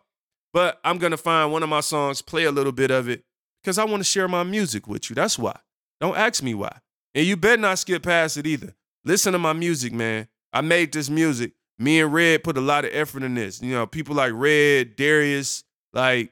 but 0.53 0.79
I'm 0.84 0.98
going 0.98 1.12
to 1.12 1.17
find 1.17 1.51
one 1.51 1.63
of 1.63 1.70
my 1.70 1.82
songs, 1.82 2.22
play 2.22 2.46
a 2.46 2.51
little 2.51 2.72
bit 2.72 2.91
of 2.91 3.10
it 3.10 3.24
because 3.63 3.77
I 3.77 3.86
want 3.86 4.01
to 4.01 4.10
share 4.10 4.27
my 4.27 4.44
music 4.44 4.88
with 4.88 5.10
you. 5.10 5.15
That's 5.15 5.39
why. 5.39 5.58
Don't 6.00 6.17
ask 6.17 6.44
me 6.44 6.53
why. 6.53 6.79
And 7.13 7.25
you 7.25 7.38
better 7.38 7.62
not 7.62 7.79
skip 7.79 8.03
past 8.03 8.38
it 8.38 8.46
either. 8.46 8.75
Listen 9.03 9.34
to 9.34 9.39
my 9.39 9.53
music, 9.53 9.94
man. 9.94 10.27
I 10.53 10.62
made 10.62 10.94
this 10.94 11.10
music 11.10 11.53
me 11.77 12.00
and 12.00 12.13
Red 12.13 12.44
put 12.44 12.58
a 12.58 12.62
lot 12.62 12.86
of 12.86 12.91
effort 12.94 13.24
in 13.24 13.36
this. 13.36 13.62
You 13.62 13.74
know, 13.74 13.86
people 13.86 14.15
like 14.15 14.32
Red, 14.34 14.96
Darius, 14.96 15.63
like, 15.94 16.32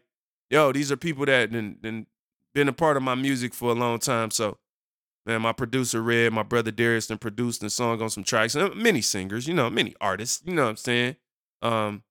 yo, 0.54 0.72
these 0.72 0.92
are 0.92 0.98
people 0.98 1.26
that 1.26 1.52
been, 1.52 2.06
been 2.54 2.68
a 2.68 2.74
part 2.74 2.96
of 2.96 3.02
my 3.02 3.16
music 3.16 3.56
for 3.56 3.72
a 3.72 3.74
long 3.74 3.98
time. 3.98 4.30
So, 4.30 4.60
man, 5.26 5.42
my 5.42 5.52
producer 5.52 6.02
Red, 6.02 6.32
my 6.32 6.44
brother 6.44 6.70
Darius, 6.70 7.10
and 7.10 7.20
produced 7.20 7.62
the 7.62 7.72
song 7.72 8.02
on 8.02 8.12
some 8.12 8.24
tracks. 8.24 8.54
And 8.54 8.76
many 8.76 9.02
singers, 9.02 9.48
you 9.48 9.56
know, 9.56 9.70
many 9.72 9.96
artists. 10.00 10.44
You 10.46 10.54
know 10.54 10.64
what 10.64 10.70
I'm 10.70 10.78
saying? 10.78 11.16
Um, 11.64 12.04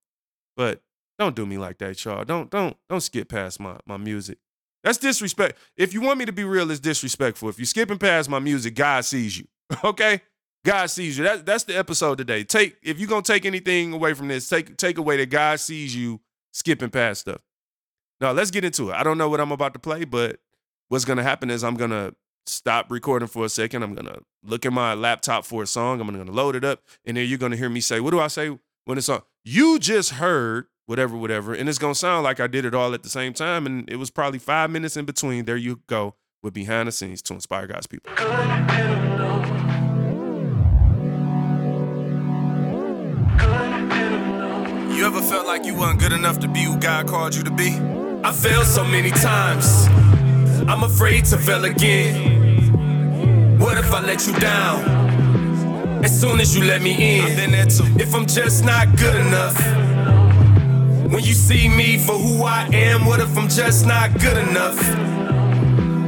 but 0.57 0.83
don't 1.21 1.37
do 1.37 1.47
me 1.47 1.57
like 1.57 1.79
that, 1.79 2.05
y'all. 2.05 2.25
Don't 2.25 2.51
don't 2.51 2.77
don't 2.89 3.01
skip 3.01 3.29
past 3.29 3.61
my 3.61 3.79
my 3.87 3.97
music. 3.97 4.39
That's 4.83 4.99
disrespect. 4.99 5.57
If 5.77 5.95
you 5.95 6.01
want 6.01 6.19
me 6.19 6.25
to 6.25 6.33
be 6.33 6.43
real, 6.43 6.69
it's 6.73 6.81
disrespectful. 6.81 7.49
If 7.49 7.59
you're 7.59 7.67
skipping 7.67 7.99
past 7.99 8.29
my 8.29 8.41
music, 8.41 8.75
God 8.75 9.05
sees 9.05 9.39
you. 9.39 9.47
Okay? 9.85 10.21
God 10.65 10.87
sees 10.91 11.17
you. 11.17 11.25
That, 11.25 11.47
that's 11.47 11.65
the 11.65 11.77
episode 11.77 12.19
today. 12.19 12.45
Take 12.45 12.77
if 12.83 12.99
you're 12.99 13.09
gonna 13.09 13.23
take 13.23 13.45
anything 13.45 13.93
away 13.93 14.15
from 14.15 14.29
this, 14.29 14.49
take 14.49 14.77
take 14.77 14.99
away 14.99 15.17
that 15.19 15.31
God 15.31 15.61
sees 15.61 15.95
you 15.95 16.21
skipping 16.53 16.91
past 16.91 17.23
stuff. 17.23 17.41
Now 18.23 18.31
let's 18.31 18.53
get 18.53 18.65
into 18.65 18.91
it. 18.91 18.95
I 18.95 19.03
don't 19.03 19.19
know 19.19 19.29
what 19.29 19.41
I'm 19.41 19.51
about 19.51 19.73
to 19.73 19.81
play, 19.81 20.05
but 20.05 20.39
what's 20.89 21.05
gonna 21.05 21.25
happen 21.25 21.51
is 21.51 21.65
I'm 21.65 21.75
gonna 21.75 22.15
stop 22.47 22.89
recording 22.89 23.27
for 23.27 23.45
a 23.45 23.49
second. 23.49 23.83
I'm 23.83 23.97
gonna 23.97 24.21
look 24.45 24.65
at 24.65 24.73
my 24.73 24.95
laptop 24.95 25.45
for 25.45 25.65
a 25.65 25.67
song. 25.67 26.01
I'm 26.01 26.07
gonna 26.07 26.31
load 26.31 26.55
it 26.55 26.65
up, 26.65 26.83
and 27.05 27.17
then 27.17 27.29
you're 27.29 27.37
gonna 27.37 27.57
hear 27.57 27.69
me 27.69 27.81
say, 27.81 27.99
"What 27.99 28.13
do 28.13 28.21
I 28.21 28.29
say 28.29 28.57
when 28.85 28.97
it's 28.97 29.09
on?" 29.09 29.23
You 29.45 29.81
just 29.81 30.11
heard 30.13 30.69
whatever, 30.87 31.17
whatever, 31.17 31.53
and 31.53 31.69
it's 31.69 31.79
gonna 31.79 31.97
sound 31.97 32.23
like 32.23 32.39
I 32.39 32.47
did 32.47 32.65
it 32.65 32.77
all 32.77 32.95
at 32.95 33.03
the 33.03 33.09
same 33.09 33.33
time, 33.33 33.67
and 33.67 33.91
it 33.91 33.97
was 33.97 34.11
probably 34.11 34.39
five 34.39 34.71
minutes 34.71 34.97
in 34.97 35.05
between. 35.05 35.45
There 35.45 35.57
you 35.57 35.81
go 35.89 36.15
with 36.45 36.55
behind 36.55 36.87
the 36.87 36.93
scenes 36.93 37.23
to 37.23 37.35
inspire 37.35 37.67
God's 37.67 37.89
people. 37.89 38.13
You 44.95 45.09
ever 45.09 45.23
felt 45.23 45.49
like 45.49 45.65
you 45.65 45.75
weren't 45.75 45.99
good 45.99 46.13
enough 46.13 46.39
to 46.39 46.47
be 46.47 46.63
who 46.63 46.79
God 46.79 47.09
called 47.09 47.35
you 47.35 47.43
to 47.43 47.51
be? 47.51 48.02
I 48.25 48.31
failed 48.31 48.67
so 48.67 48.85
many 48.85 49.11
times. 49.11 49.89
I'm 50.69 50.85
afraid 50.85 51.25
to 51.27 51.37
fail 51.37 51.65
again. 51.65 53.59
What 53.59 53.79
if 53.79 53.93
I 53.93 54.01
let 54.01 54.27
you 54.29 54.33
down? 54.39 56.05
As 56.05 56.21
soon 56.21 56.39
as 56.39 56.57
you 56.57 56.65
let 56.65 56.83
me 56.83 56.93
in, 57.19 57.53
if 58.01 58.15
I'm 58.15 58.27
just 58.27 58.65
not 58.65 58.97
good 58.97 59.17
enough. 59.17 59.57
When 61.13 61.23
you 61.25 61.35
see 61.35 61.69
me 61.69 61.99
for 61.99 62.13
who 62.13 62.45
I 62.45 62.69
am, 62.73 63.07
what 63.07 63.19
if 63.19 63.37
I'm 63.37 63.49
just 63.49 63.87
not 63.87 64.13
good 64.21 64.39
enough? 64.49 64.79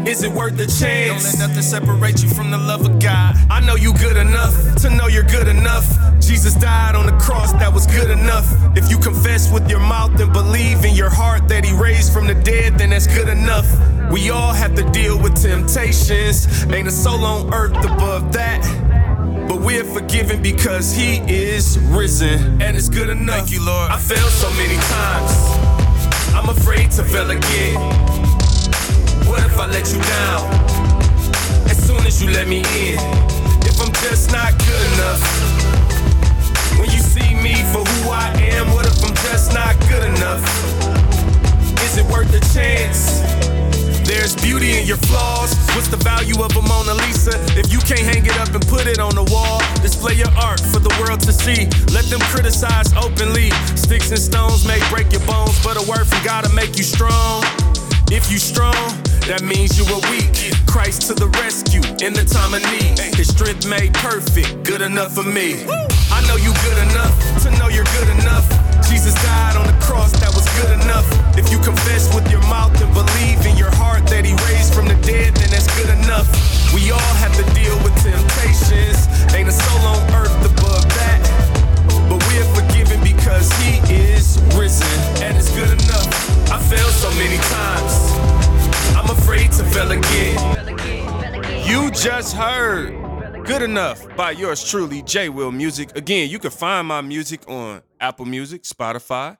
Is 0.07 0.23
it 0.23 0.31
worth 0.33 0.59
the 0.59 0.67
chance? 0.67 1.25
Don't 1.25 1.41
let 1.41 1.49
nothing 1.49 1.63
separate 1.63 2.23
you 2.23 2.29
from 2.29 2.51
the 2.51 2.59
love 2.59 2.85
of 2.85 2.99
God. 2.99 3.37
I 3.49 3.61
know 3.61 3.75
you 3.75 3.95
good 3.95 4.19
enough 4.19 4.53
to 4.83 4.91
know 4.91 5.07
you're 5.07 5.23
good 5.23 5.49
enough. 5.49 5.87
Jesus 6.21 6.55
died 6.55 6.95
on 6.95 7.07
the 7.07 7.13
cross, 7.13 7.53
that 7.55 7.73
was 7.73 7.87
good 7.87 8.11
enough. 8.11 8.47
If 8.77 8.91
you 8.91 8.99
confess 8.99 9.51
with 9.51 9.69
your 9.69 9.81
mouth 9.81 10.21
and 10.21 10.31
believe 10.31 10.85
in 10.85 10.95
your 10.95 11.09
heart 11.09 11.49
that 11.49 11.65
He 11.65 11.73
raised 11.75 12.13
from 12.13 12.27
the 12.27 12.35
dead, 12.35 12.79
then 12.79 12.91
that's 12.91 13.07
good 13.07 13.29
enough. 13.29 13.67
We 14.11 14.29
all 14.29 14.53
have 14.53 14.75
to 14.75 14.83
deal 14.91 15.19
with 15.19 15.41
temptations. 15.41 16.65
Ain't 16.67 16.87
a 16.87 16.91
soul 16.91 17.25
on 17.25 17.55
earth 17.55 17.77
above 17.79 18.33
that. 18.35 18.61
But 19.49 19.63
we're 19.63 19.85
forgiven 19.85 20.43
because 20.43 20.95
He 20.95 21.19
is 21.33 21.79
risen, 21.79 22.61
and 22.61 22.77
it's 22.77 22.91
good 22.91 23.09
enough. 23.09 23.37
Thank 23.37 23.53
you, 23.53 23.65
Lord. 23.65 23.91
I 23.91 23.99
failed 23.99 24.31
so 24.31 24.51
many 24.51 24.77
times. 24.77 26.35
I'm 26.35 26.51
afraid 26.51 26.91
to 26.93 27.05
fail 27.05 27.31
again. 27.31 28.24
If 29.55 29.61
I 29.61 29.67
let 29.67 29.87
you 29.95 30.03
down? 30.03 30.51
As 31.71 31.79
soon 31.79 32.05
as 32.05 32.21
you 32.21 32.29
let 32.33 32.49
me 32.49 32.59
in, 32.75 32.99
if 33.63 33.79
I'm 33.79 33.95
just 34.03 34.33
not 34.33 34.51
good 34.59 34.83
enough. 34.99 35.23
When 36.75 36.91
you 36.91 36.99
see 36.99 37.39
me 37.39 37.63
for 37.71 37.87
who 37.87 38.11
I 38.11 38.35
am, 38.51 38.75
what 38.75 38.85
if 38.85 38.99
I'm 39.07 39.15
just 39.31 39.55
not 39.55 39.79
good 39.87 40.03
enough? 40.11 40.43
Is 41.87 41.99
it 41.99 42.07
worth 42.11 42.35
the 42.35 42.43
chance? 42.51 43.23
There's 44.03 44.35
beauty 44.35 44.77
in 44.77 44.89
your 44.89 44.97
flaws. 45.07 45.55
What's 45.71 45.87
the 45.87 46.03
value 46.03 46.43
of 46.43 46.51
a 46.57 46.63
Mona 46.63 46.95
Lisa 47.07 47.39
if 47.55 47.71
you 47.71 47.79
can't 47.79 48.03
hang 48.03 48.27
it 48.27 48.37
up 48.43 48.53
and 48.59 48.67
put 48.67 48.89
it 48.89 48.99
on 48.99 49.15
the 49.15 49.23
wall? 49.31 49.63
Display 49.83 50.15
your 50.15 50.35
art 50.35 50.59
for 50.59 50.81
the 50.81 50.91
world 50.99 51.21
to 51.21 51.33
see. 51.33 51.71
Let 51.95 52.11
them 52.11 52.21
criticize 52.35 52.93
openly. 52.95 53.51
Sticks 53.79 54.11
and 54.11 54.19
stones 54.19 54.67
may 54.67 54.83
break 54.91 55.13
your 55.13 55.23
bones, 55.31 55.63
but 55.63 55.79
a 55.79 55.85
word 55.89 56.09
from 56.11 56.25
God 56.25 56.43
will 56.43 56.57
make 56.57 56.77
you 56.77 56.83
strong. 56.83 57.45
If 58.11 58.31
you 58.31 58.39
strong, 58.39 58.75
that 59.26 59.43
means 59.43 59.78
you 59.81 59.85
are 59.88 60.02
weak. 60.12 60.52
Christ 60.69 61.09
to 61.09 61.14
the 61.14 61.28
rescue 61.40 61.81
in 62.04 62.12
the 62.12 62.25
time 62.25 62.52
of 62.52 62.61
need. 62.76 62.99
His 63.16 63.33
strength 63.33 63.64
made 63.64 63.95
perfect, 63.95 64.64
good 64.64 64.83
enough 64.83 65.14
for 65.16 65.25
me. 65.25 65.64
I 66.12 66.21
know 66.28 66.37
you 66.37 66.52
good 66.61 66.81
enough 66.93 67.14
to 67.43 67.49
know 67.57 67.69
you're 67.73 67.88
good 67.97 68.11
enough. 68.21 68.45
Jesus 68.85 69.16
died 69.25 69.57
on 69.57 69.66
the 69.66 69.78
cross, 69.81 70.12
that 70.21 70.28
was 70.37 70.45
good 70.61 70.76
enough. 70.85 71.09
If 71.40 71.49
you 71.50 71.59
confess 71.64 72.12
with 72.14 72.28
your 72.31 72.45
mouth 72.52 72.76
and 72.76 72.93
believe 72.93 73.40
in 73.49 73.57
your 73.57 73.73
heart 73.81 74.04
that 74.12 74.28
he 74.28 74.37
raised 74.45 74.76
from 74.76 74.93
the 74.93 74.99
dead, 75.00 75.33
then 75.40 75.49
that's 75.49 75.69
good 75.73 75.88
enough. 76.04 76.28
We 76.76 76.93
all 76.93 77.14
have 77.25 77.33
to 77.40 77.45
deal 77.57 77.76
with 77.81 77.97
temptations. 78.04 79.09
Ain't 79.33 79.49
a 79.49 79.57
soul 79.57 79.83
on 79.88 80.04
earth 80.21 80.37
above 80.45 80.85
that. 81.00 81.21
But 82.12 82.21
we're 82.28 82.50
forgiven 82.52 83.00
because 83.00 83.49
he 83.64 83.81
is 83.88 84.37
risen, 84.52 84.90
and 85.25 85.33
it's 85.33 85.49
good 85.57 85.73
enough. 85.73 86.12
I 86.52 86.61
failed 86.61 86.93
so 86.93 87.09
many 87.16 87.40
times. 87.49 88.44
I'm 89.05 89.11
afraid 89.11 89.53
to 89.53 89.65
fail 89.65 89.91
again. 89.91 91.67
You 91.69 91.91
just 91.91 92.35
heard 92.35 93.45
Good 93.45 93.61
Enough 93.61 94.17
by 94.17 94.31
yours 94.31 94.67
truly, 94.67 95.03
J 95.03 95.29
Will 95.29 95.53
Music. 95.53 95.95
Again, 95.95 96.31
you 96.31 96.39
can 96.39 96.51
find 96.51 96.89
my 96.89 97.03
music 97.03 97.47
on 97.47 97.83
Apple 98.01 98.25
Music, 98.25 98.63
Spotify, 98.63 99.37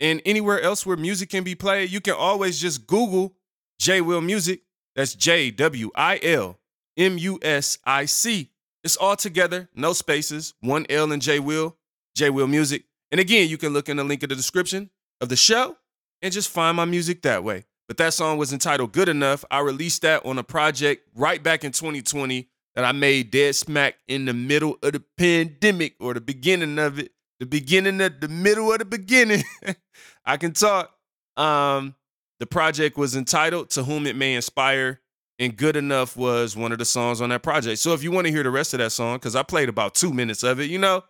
and 0.00 0.22
anywhere 0.24 0.62
else 0.62 0.86
where 0.86 0.96
music 0.96 1.28
can 1.28 1.44
be 1.44 1.54
played. 1.54 1.90
You 1.90 2.00
can 2.00 2.14
always 2.14 2.58
just 2.58 2.86
Google 2.86 3.34
J 3.78 4.00
Will 4.00 4.22
Music. 4.22 4.62
That's 4.96 5.14
J 5.14 5.50
W 5.50 5.90
I 5.94 6.18
L 6.22 6.58
M 6.96 7.18
U 7.18 7.38
S 7.42 7.76
I 7.84 8.06
C. 8.06 8.50
It's 8.82 8.96
all 8.96 9.16
together, 9.16 9.68
no 9.74 9.92
spaces, 9.92 10.54
one 10.60 10.86
L 10.88 11.12
and 11.12 11.20
J 11.20 11.38
Will, 11.38 11.76
J 12.14 12.30
Will 12.30 12.46
Music. 12.46 12.84
And 13.10 13.20
again, 13.20 13.50
you 13.50 13.58
can 13.58 13.74
look 13.74 13.90
in 13.90 13.98
the 13.98 14.04
link 14.04 14.22
in 14.22 14.30
the 14.30 14.36
description 14.36 14.88
of 15.20 15.28
the 15.28 15.36
show 15.36 15.76
and 16.22 16.32
just 16.32 16.48
find 16.48 16.78
my 16.78 16.86
music 16.86 17.20
that 17.22 17.44
way. 17.44 17.66
But 17.88 17.96
that 17.98 18.14
song 18.14 18.38
was 18.38 18.52
entitled 18.52 18.92
Good 18.92 19.08
Enough. 19.08 19.44
I 19.50 19.60
released 19.60 20.02
that 20.02 20.24
on 20.24 20.38
a 20.38 20.44
project 20.44 21.08
right 21.14 21.42
back 21.42 21.64
in 21.64 21.72
2020 21.72 22.48
that 22.74 22.84
I 22.84 22.92
made 22.92 23.30
dead 23.30 23.54
smack 23.54 23.96
in 24.08 24.24
the 24.24 24.32
middle 24.32 24.78
of 24.82 24.92
the 24.92 25.02
pandemic 25.18 25.96
or 26.00 26.14
the 26.14 26.20
beginning 26.20 26.78
of 26.78 26.98
it. 26.98 27.12
The 27.40 27.46
beginning 27.46 28.00
of 28.00 28.20
the 28.20 28.28
middle 28.28 28.72
of 28.72 28.78
the 28.78 28.84
beginning. 28.84 29.42
I 30.24 30.36
can 30.36 30.52
talk. 30.52 30.92
Um, 31.36 31.96
the 32.38 32.46
project 32.46 32.96
was 32.96 33.16
entitled 33.16 33.70
To 33.70 33.84
Whom 33.84 34.06
It 34.06 34.16
May 34.16 34.34
Inspire, 34.34 35.00
and 35.38 35.56
Good 35.56 35.76
Enough 35.76 36.16
was 36.16 36.56
one 36.56 36.72
of 36.72 36.78
the 36.78 36.84
songs 36.84 37.20
on 37.20 37.30
that 37.30 37.42
project. 37.42 37.78
So 37.78 37.94
if 37.94 38.02
you 38.02 38.12
want 38.12 38.26
to 38.26 38.32
hear 38.32 38.42
the 38.42 38.50
rest 38.50 38.74
of 38.74 38.78
that 38.78 38.90
song, 38.90 39.16
because 39.16 39.36
I 39.36 39.42
played 39.42 39.68
about 39.68 39.94
two 39.94 40.12
minutes 40.12 40.42
of 40.42 40.60
it, 40.60 40.70
you 40.70 40.78
know, 40.78 41.02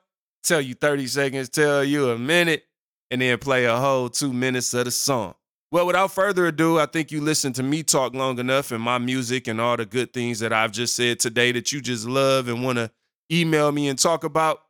tell 0.42 0.60
you 0.60 0.74
30 0.74 1.06
seconds, 1.06 1.48
tell 1.48 1.84
you 1.84 2.10
a 2.10 2.18
minute, 2.18 2.64
and 3.10 3.20
then 3.20 3.38
play 3.38 3.66
a 3.66 3.76
whole 3.76 4.08
two 4.08 4.32
minutes 4.32 4.72
of 4.74 4.86
the 4.86 4.90
song. 4.90 5.34
Well, 5.72 5.86
without 5.86 6.12
further 6.12 6.46
ado, 6.46 6.78
I 6.78 6.84
think 6.84 7.10
you 7.10 7.22
listened 7.22 7.54
to 7.54 7.62
me 7.62 7.82
talk 7.82 8.14
long 8.14 8.38
enough 8.38 8.72
and 8.72 8.82
my 8.82 8.98
music 8.98 9.48
and 9.48 9.58
all 9.58 9.78
the 9.78 9.86
good 9.86 10.12
things 10.12 10.40
that 10.40 10.52
I've 10.52 10.70
just 10.70 10.94
said 10.94 11.18
today 11.18 11.50
that 11.52 11.72
you 11.72 11.80
just 11.80 12.06
love 12.06 12.48
and 12.48 12.62
want 12.62 12.76
to 12.76 12.90
email 13.32 13.72
me 13.72 13.88
and 13.88 13.98
talk 13.98 14.22
about. 14.22 14.60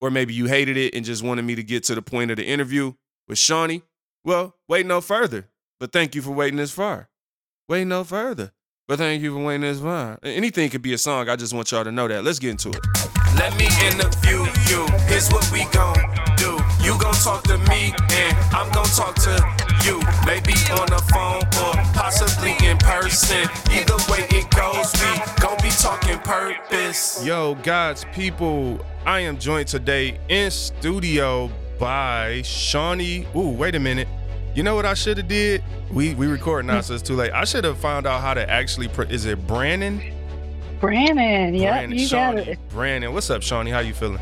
Or 0.00 0.10
maybe 0.10 0.32
you 0.32 0.46
hated 0.46 0.78
it 0.78 0.94
and 0.94 1.04
just 1.04 1.22
wanted 1.22 1.42
me 1.42 1.54
to 1.54 1.62
get 1.62 1.84
to 1.84 1.94
the 1.94 2.00
point 2.00 2.30
of 2.30 2.38
the 2.38 2.46
interview 2.46 2.94
with 3.28 3.36
Shawnee. 3.36 3.82
Well, 4.24 4.54
wait 4.66 4.86
no 4.86 5.02
further. 5.02 5.48
But 5.78 5.92
thank 5.92 6.14
you 6.14 6.22
for 6.22 6.30
waiting 6.30 6.56
this 6.56 6.70
far. 6.70 7.10
Wait 7.68 7.86
no 7.86 8.02
further. 8.02 8.52
But 8.86 9.00
thank 9.00 9.22
you 9.22 9.34
for 9.34 9.44
waiting 9.44 9.60
this 9.60 9.80
far. 9.80 10.18
Anything 10.22 10.70
could 10.70 10.80
be 10.80 10.94
a 10.94 10.98
song. 10.98 11.28
I 11.28 11.36
just 11.36 11.52
want 11.52 11.70
y'all 11.72 11.84
to 11.84 11.92
know 11.92 12.08
that. 12.08 12.24
Let's 12.24 12.38
get 12.38 12.52
into 12.52 12.70
it. 12.70 12.80
Let 13.36 13.54
me 13.58 13.68
interview 13.84 14.46
you. 14.70 14.86
Here's 15.08 15.28
what 15.28 15.46
we 15.52 15.66
gon' 15.72 15.94
do. 16.38 16.58
You 16.82 16.98
gon' 16.98 17.12
talk 17.12 17.42
to 17.42 17.58
me 17.68 17.92
and 18.12 18.38
I'm 18.54 18.72
gon' 18.72 18.86
talk 18.86 19.14
to 19.16 19.67
you. 19.84 20.00
Maybe 20.26 20.52
on 20.72 20.86
the 20.88 21.02
phone 21.12 21.42
or 21.64 21.74
possibly 21.94 22.54
in 22.66 22.76
person. 22.78 23.48
Either 23.72 23.96
way 24.10 24.26
it 24.30 24.50
goes, 24.50 24.92
we 25.00 25.42
gon' 25.42 25.56
be 25.62 25.70
talking 25.70 26.18
purpose. 26.18 27.24
Yo, 27.24 27.54
God's 27.62 28.04
people, 28.12 28.84
I 29.06 29.20
am 29.20 29.38
joined 29.38 29.68
today 29.68 30.18
in 30.28 30.50
studio 30.50 31.50
by 31.78 32.42
Shawnee. 32.42 33.26
Ooh, 33.36 33.50
wait 33.50 33.74
a 33.74 33.80
minute. 33.80 34.08
You 34.54 34.62
know 34.62 34.74
what 34.74 34.86
I 34.86 34.94
should 34.94 35.18
have 35.18 35.28
did? 35.28 35.62
We 35.92 36.14
we 36.14 36.26
record 36.26 36.66
now, 36.66 36.80
so 36.80 36.94
it's 36.94 37.02
too 37.02 37.14
late. 37.14 37.32
I 37.32 37.44
should 37.44 37.64
have 37.64 37.78
found 37.78 38.06
out 38.06 38.20
how 38.20 38.34
to 38.34 38.48
actually. 38.50 38.88
Pr- 38.88 39.04
is 39.04 39.24
it 39.24 39.46
Brandon? 39.46 40.02
Brandon, 40.80 41.54
yeah, 41.54 41.78
Brandon, 41.78 41.98
you 41.98 42.06
Shawnee. 42.06 42.36
got 42.38 42.48
it. 42.48 42.58
Brandon, 42.70 43.12
what's 43.12 43.30
up, 43.30 43.42
Shawnee? 43.42 43.70
How 43.70 43.80
you 43.80 43.94
feeling? 43.94 44.20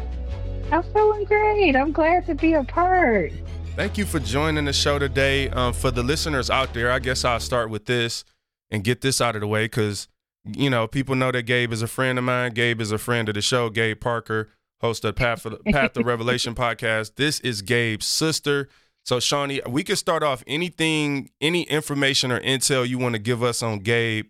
I'm 0.73 0.83
feeling 0.93 1.25
great. 1.25 1.75
I'm 1.77 1.93
glad 1.93 2.27
to 2.27 2.35
be 2.35 2.53
a 2.55 2.65
part. 2.65 3.33
Thank 3.76 3.99
you 3.99 4.06
for 4.06 4.18
joining 4.18 4.64
the 4.64 4.73
show 4.73 4.99
today. 4.99 5.50
Um, 5.50 5.75
for 5.75 5.90
the 5.90 6.02
listeners 6.02 6.49
out 6.49 6.73
there, 6.73 6.90
I 6.90 6.99
guess 6.99 7.26
I'll 7.26 7.38
start 7.38 7.68
with 7.68 7.85
this 7.85 8.25
and 8.71 8.83
get 8.83 9.02
this 9.02 9.21
out 9.21 9.35
of 9.35 9.42
the 9.42 9.47
way 9.47 9.66
because, 9.66 10.09
you 10.47 10.71
know, 10.71 10.88
people 10.88 11.14
know 11.14 11.30
that 11.30 11.42
Gabe 11.42 11.75
is 11.75 11.83
a 11.83 11.87
friend 11.87 12.16
of 12.16 12.25
mine. 12.25 12.54
Gabe 12.54 12.80
is 12.80 12.90
a 12.90 12.97
friend 12.97 13.28
of 13.28 13.35
the 13.35 13.42
show. 13.42 13.68
Gabe 13.68 14.00
Parker, 14.00 14.49
host 14.80 15.04
of 15.04 15.14
Path, 15.14 15.45
of, 15.45 15.62
Path 15.66 15.92
to 15.92 16.02
Revelation 16.02 16.54
podcast. 16.54 17.16
This 17.16 17.38
is 17.40 17.61
Gabe's 17.61 18.06
sister. 18.06 18.71
So, 19.04 19.21
Shawnee, 19.21 19.61
we 19.68 19.85
can 19.85 19.97
start 19.97 20.23
off 20.23 20.42
anything, 20.47 21.28
any 21.42 21.64
information 21.64 22.33
or 22.33 22.40
intel 22.40 22.88
you 22.88 22.97
want 22.97 23.14
to 23.14 23.18
give 23.18 23.42
us 23.42 23.62
on 23.62 23.80
Gabe. 23.80 24.25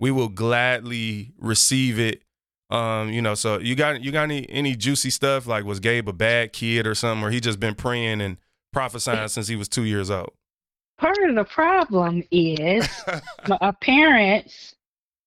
We 0.00 0.10
will 0.10 0.30
gladly 0.30 1.34
receive 1.38 1.98
it. 1.98 2.22
Um, 2.70 3.10
you 3.10 3.20
know, 3.20 3.34
so 3.34 3.60
you 3.60 3.74
got 3.74 4.00
you 4.00 4.10
got 4.10 4.22
any 4.22 4.48
any 4.48 4.74
juicy 4.74 5.10
stuff? 5.10 5.46
Like, 5.46 5.64
was 5.64 5.80
Gabe 5.80 6.08
a 6.08 6.14
bad 6.14 6.54
kid 6.54 6.86
or 6.86 6.94
something, 6.94 7.22
or 7.22 7.30
he 7.30 7.40
just 7.40 7.60
been 7.60 7.74
praying 7.74 8.22
and 8.22 8.38
prophesying 8.76 9.28
since 9.28 9.48
he 9.48 9.56
was 9.56 9.68
two 9.70 9.84
years 9.84 10.10
old? 10.10 10.32
Part 10.98 11.16
of 11.28 11.34
the 11.34 11.44
problem 11.44 12.22
is 12.30 13.06
my 13.46 13.72
parents 13.80 14.74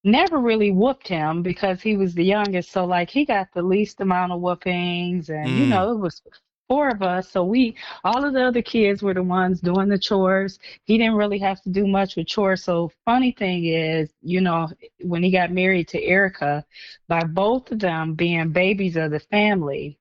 never 0.03 0.37
really 0.37 0.71
whooped 0.71 1.07
him 1.07 1.41
because 1.41 1.81
he 1.81 1.97
was 1.97 2.13
the 2.13 2.23
youngest. 2.23 2.71
So, 2.71 2.85
like, 2.85 3.09
he 3.09 3.25
got 3.25 3.47
the 3.53 3.63
least 3.63 4.01
amount 4.01 4.31
of 4.31 4.41
whoopings, 4.41 5.29
and 5.29 5.57
you 5.57 5.65
Mm. 5.65 5.69
know, 5.69 5.91
it 5.91 5.97
was 5.99 6.21
four 6.67 6.89
of 6.89 7.01
us. 7.01 7.31
So 7.31 7.43
we, 7.43 7.75
all 8.03 8.23
of 8.23 8.33
the 8.33 8.43
other 8.45 8.61
kids 8.61 9.01
were 9.01 9.15
the 9.15 9.23
ones 9.23 9.61
doing 9.61 9.89
the 9.89 9.97
chores. 9.99 10.59
He 10.85 10.99
didn't 10.99 11.15
really 11.15 11.39
have 11.39 11.61
to 11.63 11.69
do 11.69 11.87
much 11.87 12.15
with 12.15 12.27
chores. 12.27 12.63
So 12.63 12.91
funny 13.05 13.31
thing 13.31 13.65
is, 13.65 14.13
you 14.21 14.41
know, 14.41 14.69
when 15.01 15.23
he 15.23 15.31
got 15.31 15.51
married 15.51 15.87
to 15.89 16.03
Erica, 16.03 16.63
by 17.07 17.23
both 17.23 17.71
of 17.71 17.79
them 17.79 18.13
being 18.13 18.51
babies 18.51 18.95
of 18.97 19.11
the 19.11 19.19
family, 19.19 19.98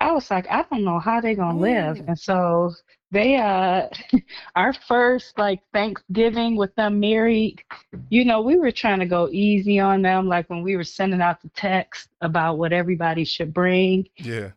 I 0.00 0.12
was 0.12 0.30
like, 0.30 0.46
I 0.50 0.64
don't 0.70 0.84
know 0.84 0.98
how 0.98 1.20
they're 1.20 1.34
gonna 1.34 1.58
live. 1.58 2.02
And 2.06 2.18
so 2.18 2.72
they 3.10 3.36
uh 3.36 3.88
our 4.56 4.72
first 4.72 5.38
like 5.38 5.60
Thanksgiving 5.72 6.56
with 6.56 6.74
them 6.74 7.00
married, 7.00 7.62
you 8.10 8.24
know, 8.24 8.40
we 8.42 8.56
were 8.56 8.72
trying 8.72 9.00
to 9.00 9.06
go 9.06 9.28
easy 9.30 9.78
on 9.78 10.02
them, 10.02 10.28
like 10.28 10.50
when 10.50 10.62
we 10.62 10.76
were 10.76 10.84
sending 10.84 11.20
out 11.20 11.40
the 11.40 11.48
text 11.50 12.08
about 12.20 12.58
what 12.58 12.72
everybody 12.72 13.24
should 13.24 13.54
bring. 13.54 14.06
Yeah. 14.16 14.50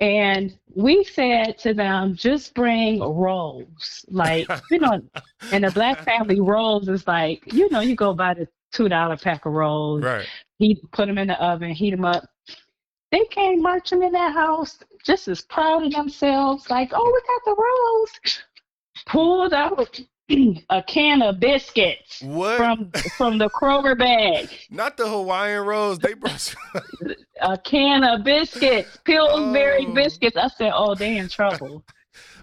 And 0.00 0.58
we 0.74 1.04
said 1.04 1.58
to 1.58 1.74
them, 1.74 2.16
just 2.16 2.54
bring 2.54 2.98
rolls. 3.00 4.04
Like, 4.08 4.48
you 4.68 4.80
know, 4.80 5.00
in 5.52 5.64
a 5.64 5.70
black 5.70 6.04
family, 6.04 6.40
rolls 6.40 6.88
is 6.88 7.06
like, 7.06 7.40
you 7.52 7.70
know, 7.70 7.78
you 7.80 7.94
go 7.94 8.12
buy 8.12 8.34
the 8.34 8.48
two 8.72 8.88
dollar 8.88 9.16
pack 9.16 9.46
of 9.46 9.52
rolls, 9.52 10.02
Right. 10.02 10.26
He 10.58 10.80
put 10.92 11.06
them 11.06 11.18
in 11.18 11.28
the 11.28 11.40
oven, 11.42 11.70
heat 11.70 11.90
them 11.90 12.04
up. 12.04 12.24
They 13.12 13.24
came 13.26 13.62
marching 13.62 14.02
in 14.02 14.10
that 14.12 14.32
house 14.32 14.78
just 15.04 15.28
as 15.28 15.42
proud 15.42 15.84
of 15.84 15.92
themselves, 15.92 16.68
like, 16.70 16.90
oh, 16.94 17.04
we 17.04 17.20
got 17.28 17.44
the 17.44 17.56
rose. 17.62 18.40
Pulled 19.06 19.52
out 19.54 20.00
a 20.70 20.82
can 20.84 21.20
of 21.22 21.38
biscuits 21.40 22.22
What? 22.22 22.56
from 22.56 22.90
from 23.16 23.38
the 23.38 23.50
Kroger 23.50 23.98
bag. 23.98 24.48
Not 24.70 24.96
the 24.96 25.06
Hawaiian 25.08 25.64
rolls. 25.66 25.98
They 25.98 26.14
brought. 26.14 26.54
A 27.42 27.58
can 27.58 28.04
of 28.04 28.22
biscuits, 28.24 28.96
Pillsbury 29.04 29.86
Oh. 29.88 29.92
biscuits. 29.94 30.36
I 30.36 30.46
said, 30.48 30.72
oh, 30.74 30.94
they 30.94 31.18
in 31.18 31.28
trouble. 31.28 31.84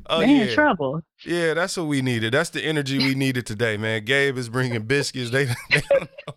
oh 0.07 0.19
they 0.19 0.27
yeah. 0.27 0.41
in 0.43 0.53
trouble. 0.53 1.01
Yeah, 1.25 1.53
that's 1.53 1.77
what 1.77 1.87
we 1.87 2.01
needed. 2.01 2.33
That's 2.33 2.49
the 2.49 2.61
energy 2.61 2.97
we 2.97 3.15
needed 3.15 3.45
today, 3.45 3.77
man. 3.77 4.03
Gabe 4.03 4.37
is 4.37 4.49
bringing 4.49 4.81
biscuits. 4.83 5.31
They, 5.31 5.45
they 5.69 5.81
don't 5.89 6.01
know. 6.27 6.33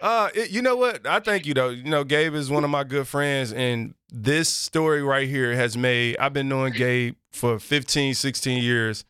Uh, 0.00 0.28
it- 0.34 0.50
you 0.50 0.62
know 0.62 0.76
what? 0.76 1.06
I 1.06 1.20
thank 1.20 1.46
you 1.46 1.54
though. 1.54 1.68
You 1.70 1.84
know, 1.84 2.04
Gabe 2.04 2.34
is 2.34 2.50
one 2.50 2.64
of 2.64 2.70
my 2.70 2.84
good 2.84 3.06
friends, 3.06 3.52
and 3.52 3.94
this 4.10 4.48
story 4.48 5.02
right 5.02 5.28
here 5.28 5.54
has 5.54 5.76
made. 5.76 6.16
I've 6.18 6.32
been 6.32 6.48
knowing 6.48 6.72
Gabe 6.72 7.14
for 7.32 7.58
15, 7.58 8.14
16 8.14 8.62
years, 8.62 9.04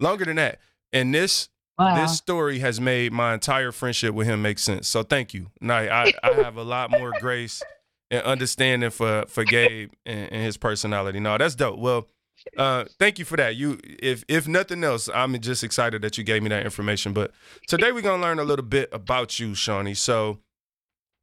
longer 0.00 0.24
than 0.24 0.36
that, 0.36 0.60
and 0.92 1.14
this 1.14 1.48
Wow. 1.78 1.94
this 1.94 2.16
story 2.16 2.60
has 2.60 2.80
made 2.80 3.12
my 3.12 3.34
entire 3.34 3.70
friendship 3.70 4.14
with 4.14 4.26
him 4.26 4.40
make 4.40 4.58
sense. 4.58 4.88
So 4.88 5.02
thank 5.02 5.34
you. 5.34 5.48
Now 5.60 5.76
I, 5.76 6.10
I 6.22 6.32
have 6.42 6.56
a 6.56 6.62
lot 6.62 6.90
more 6.90 7.12
grace 7.20 7.62
and 8.10 8.22
understanding 8.22 8.88
for 8.88 9.24
for 9.28 9.44
Gabe 9.44 9.90
and, 10.06 10.32
and 10.32 10.42
his 10.42 10.56
personality. 10.56 11.20
No, 11.20 11.36
that's 11.36 11.54
dope. 11.54 11.78
Well, 11.78 12.06
uh, 12.56 12.84
thank 12.98 13.18
you 13.18 13.24
for 13.24 13.36
that. 13.36 13.56
You, 13.56 13.78
if 13.84 14.24
if 14.28 14.48
nothing 14.48 14.84
else, 14.84 15.08
I'm 15.12 15.38
just 15.40 15.64
excited 15.64 16.02
that 16.02 16.18
you 16.18 16.24
gave 16.24 16.42
me 16.42 16.48
that 16.50 16.64
information. 16.64 17.12
But 17.12 17.32
today 17.66 17.92
we're 17.92 18.02
gonna 18.02 18.22
learn 18.22 18.38
a 18.38 18.44
little 18.44 18.64
bit 18.64 18.88
about 18.92 19.38
you, 19.38 19.54
Shawnee. 19.54 19.94
So, 19.94 20.38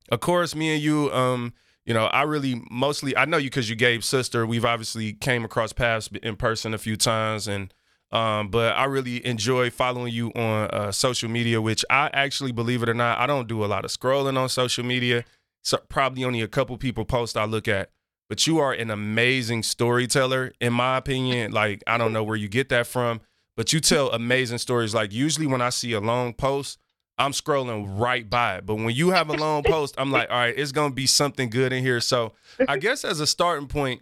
of 0.09 0.19
course, 0.19 0.55
me 0.55 0.73
and 0.73 0.83
you, 0.83 1.11
um, 1.11 1.53
you 1.85 1.93
know, 1.93 2.05
I 2.05 2.23
really 2.23 2.61
mostly 2.69 3.15
I 3.17 3.25
know 3.25 3.37
you 3.37 3.49
because 3.49 3.69
you 3.69 3.75
Gabe's 3.75 4.05
sister. 4.05 4.45
We've 4.45 4.65
obviously 4.65 5.13
came 5.13 5.43
across 5.43 5.73
paths 5.73 6.09
in 6.21 6.35
person 6.35 6.73
a 6.73 6.77
few 6.77 6.95
times, 6.95 7.47
and 7.47 7.73
um, 8.11 8.49
but 8.49 8.75
I 8.77 8.85
really 8.85 9.25
enjoy 9.25 9.71
following 9.71 10.13
you 10.13 10.29
on 10.35 10.69
uh, 10.69 10.91
social 10.91 11.29
media, 11.29 11.59
which 11.59 11.83
I 11.89 12.11
actually 12.13 12.51
believe 12.51 12.83
it 12.83 12.89
or 12.89 12.93
not, 12.93 13.17
I 13.19 13.25
don't 13.25 13.47
do 13.47 13.63
a 13.63 13.67
lot 13.67 13.85
of 13.85 13.91
scrolling 13.91 14.37
on 14.37 14.49
social 14.49 14.85
media. 14.85 15.25
So 15.63 15.79
probably 15.89 16.23
only 16.23 16.41
a 16.41 16.47
couple 16.47 16.77
people 16.77 17.05
post 17.05 17.35
I 17.37 17.45
look 17.45 17.67
at 17.67 17.89
but 18.33 18.47
you 18.47 18.57
are 18.57 18.73
an 18.73 18.89
amazing 18.89 19.61
storyteller 19.61 20.53
in 20.59 20.73
my 20.73 20.97
opinion. 20.97 21.51
Like 21.61 21.83
i 21.85 21.99
don't 21.99 22.13
know 22.13 22.23
where 22.23 22.35
you 22.35 22.47
get 22.47 22.69
that 22.69 22.87
from 22.87 23.21
but 23.55 23.71
you 23.71 23.79
tell 23.79 24.09
amazing 24.09 24.57
stories. 24.57 24.95
Like 24.95 25.13
usually 25.13 25.45
when 25.45 25.61
i 25.61 25.69
see 25.69 25.93
a 25.93 25.99
long 25.99 26.33
post 26.33 26.79
i'm 27.19 27.31
scrolling 27.31 27.99
right 27.99 28.27
by 28.27 28.55
it. 28.55 28.65
But 28.65 28.77
when 28.77 28.95
you 28.95 29.11
have 29.11 29.29
a 29.29 29.33
long 29.33 29.61
post 29.67 29.93
i'm 29.99 30.11
like 30.11 30.31
all 30.31 30.37
right 30.37 30.55
it's 30.57 30.71
gonna 30.71 30.95
be 30.95 31.05
something 31.05 31.51
good 31.51 31.71
in 31.71 31.83
here. 31.83 31.99
So 32.01 32.33
i 32.67 32.77
guess 32.77 33.05
as 33.05 33.19
a 33.19 33.27
starting 33.27 33.67
point 33.67 34.01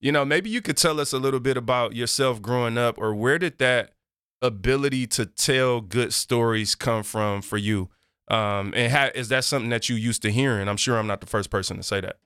you 0.00 0.10
know 0.10 0.24
maybe 0.24 0.50
you 0.50 0.60
could 0.60 0.76
tell 0.76 0.98
us 0.98 1.12
a 1.12 1.18
little 1.20 1.38
bit 1.38 1.56
about 1.56 1.94
yourself 1.94 2.42
growing 2.42 2.76
up 2.76 2.98
or 2.98 3.14
where 3.14 3.38
did 3.38 3.58
that 3.58 3.92
ability 4.42 5.06
to 5.06 5.24
tell 5.24 5.80
good 5.80 6.12
stories 6.12 6.74
come 6.74 7.04
from 7.04 7.42
for 7.42 7.58
you? 7.58 7.90
Um 8.26 8.72
and 8.74 8.90
ha- 8.92 9.12
is 9.14 9.28
that 9.28 9.44
something 9.44 9.70
that 9.70 9.88
you 9.88 9.94
used 9.94 10.22
to 10.22 10.32
hearing? 10.32 10.68
I'm 10.68 10.76
sure 10.76 10.98
i'm 10.98 11.06
not 11.06 11.20
the 11.20 11.28
first 11.28 11.48
person 11.48 11.76
to 11.76 11.84
say 11.84 12.00
that 12.00 12.16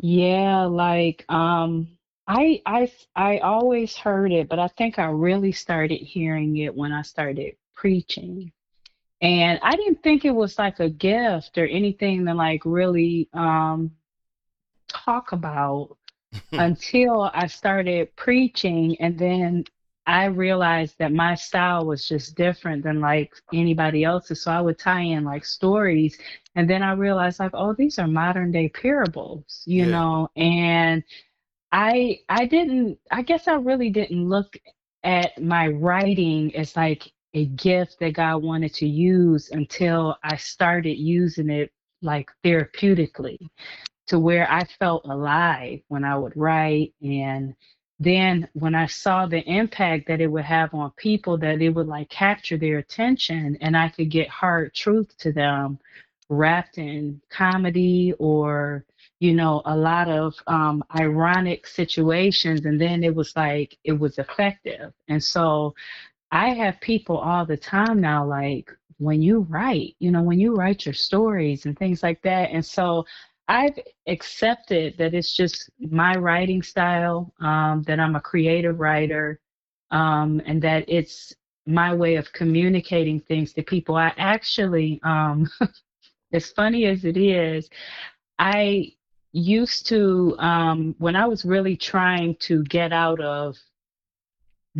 Yeah, 0.00 0.64
like 0.66 1.24
um 1.28 1.88
I 2.26 2.62
I 2.66 2.90
I 3.16 3.38
always 3.38 3.96
heard 3.96 4.32
it, 4.32 4.48
but 4.48 4.58
I 4.58 4.68
think 4.68 4.98
I 4.98 5.06
really 5.06 5.52
started 5.52 5.98
hearing 5.98 6.56
it 6.58 6.74
when 6.74 6.92
I 6.92 7.02
started 7.02 7.56
preaching. 7.74 8.52
And 9.22 9.60
I 9.62 9.76
didn't 9.76 10.02
think 10.02 10.24
it 10.24 10.30
was 10.34 10.58
like 10.58 10.80
a 10.80 10.90
gift 10.90 11.58
or 11.58 11.66
anything 11.66 12.26
to 12.26 12.34
like 12.34 12.62
really 12.64 13.28
um 13.34 13.92
talk 14.88 15.32
about 15.32 15.96
until 16.58 17.30
I 17.34 17.46
started 17.46 18.14
preaching 18.16 18.96
and 19.00 19.18
then 19.18 19.64
I 20.06 20.26
realized 20.26 20.96
that 20.98 21.12
my 21.12 21.34
style 21.34 21.86
was 21.86 22.08
just 22.08 22.36
different 22.36 22.82
than 22.84 23.00
like 23.00 23.32
anybody 23.52 24.04
else's. 24.04 24.42
So 24.42 24.52
I 24.52 24.60
would 24.60 24.78
tie 24.78 25.02
in 25.02 25.24
like 25.24 25.44
stories 25.44 26.18
and 26.56 26.68
then 26.68 26.82
I 26.82 26.92
realized 26.92 27.40
like, 27.40 27.52
oh, 27.54 27.74
these 27.74 27.98
are 27.98 28.06
modern 28.08 28.52
day 28.52 28.68
parables, 28.68 29.62
you 29.66 29.86
Yeah. 29.86 29.86
know, 29.86 30.28
and 30.36 31.02
I 31.72 32.20
I 32.28 32.46
didn't 32.46 32.98
I 33.10 33.22
guess 33.22 33.48
I 33.48 33.54
really 33.54 33.90
didn't 33.90 34.28
look 34.28 34.56
at 35.04 35.40
my 35.40 35.68
writing 35.68 36.54
as 36.56 36.76
like 36.76 37.12
a 37.34 37.46
gift 37.46 37.98
that 38.00 38.14
God 38.14 38.42
wanted 38.42 38.74
to 38.74 38.86
use 38.88 39.50
until 39.50 40.16
I 40.24 40.36
started 40.36 40.96
using 40.98 41.50
it 41.50 41.72
like 42.02 42.30
therapeutically 42.44 43.38
to 44.08 44.18
where 44.18 44.50
I 44.50 44.64
felt 44.64 45.04
alive 45.06 45.80
when 45.88 46.04
I 46.04 46.16
would 46.18 46.36
write. 46.36 46.94
And 47.02 47.54
then 48.00 48.48
when 48.54 48.74
I 48.74 48.86
saw 48.86 49.26
the 49.26 49.42
impact 49.48 50.08
that 50.08 50.20
it 50.20 50.26
would 50.28 50.44
have 50.44 50.74
on 50.74 50.90
people, 50.96 51.38
that 51.38 51.62
it 51.62 51.70
would 51.70 51.86
like 51.88 52.08
capture 52.10 52.58
their 52.58 52.78
attention 52.78 53.56
and 53.60 53.76
I 53.76 53.88
could 53.90 54.10
get 54.10 54.28
hard 54.28 54.74
truth 54.74 55.16
to 55.18 55.32
them 55.32 55.78
wrapped 56.30 56.78
in 56.78 57.20
comedy 57.30 58.14
or, 58.18 58.86
you 59.18 59.34
know, 59.34 59.62
a 59.66 59.76
lot 59.76 60.08
of 60.08 60.34
um, 60.46 60.82
ironic 60.96 61.66
situations. 61.66 62.64
And 62.64 62.80
then 62.80 63.04
it 63.04 63.14
was 63.14 63.34
like, 63.36 63.76
it 63.84 63.92
was 63.92 64.18
effective. 64.18 64.94
And 65.08 65.22
so 65.22 65.74
I 66.32 66.50
have 66.50 66.80
people 66.80 67.18
all 67.18 67.44
the 67.44 67.56
time 67.56 68.00
now, 68.00 68.24
like, 68.26 68.70
when 68.98 69.22
you 69.22 69.40
write, 69.50 69.96
you 69.98 70.10
know, 70.10 70.22
when 70.22 70.38
you 70.38 70.54
write 70.54 70.86
your 70.86 70.94
stories 70.94 71.66
and 71.66 71.78
things 71.78 72.02
like 72.02 72.22
that. 72.22 72.50
And 72.52 72.64
so 72.64 73.06
I've 73.48 73.78
accepted 74.06 74.96
that 74.98 75.14
it's 75.14 75.34
just 75.36 75.70
my 75.80 76.14
writing 76.14 76.62
style, 76.62 77.34
um, 77.40 77.82
that 77.84 77.98
I'm 77.98 78.14
a 78.14 78.20
creative 78.20 78.78
writer, 78.78 79.40
um, 79.90 80.40
and 80.46 80.62
that 80.62 80.84
it's 80.86 81.34
my 81.66 81.94
way 81.94 82.16
of 82.16 82.32
communicating 82.32 83.20
things 83.20 83.52
to 83.54 83.62
people. 83.62 83.96
I 83.96 84.12
actually, 84.18 85.00
um, 85.02 85.48
as 86.32 86.50
funny 86.52 86.86
as 86.86 87.04
it 87.04 87.16
is, 87.16 87.68
I 88.38 88.92
used 89.32 89.86
to, 89.88 90.36
um, 90.38 90.94
when 90.98 91.16
I 91.16 91.26
was 91.26 91.44
really 91.44 91.76
trying 91.76 92.36
to 92.36 92.62
get 92.64 92.92
out 92.92 93.20
of 93.20 93.56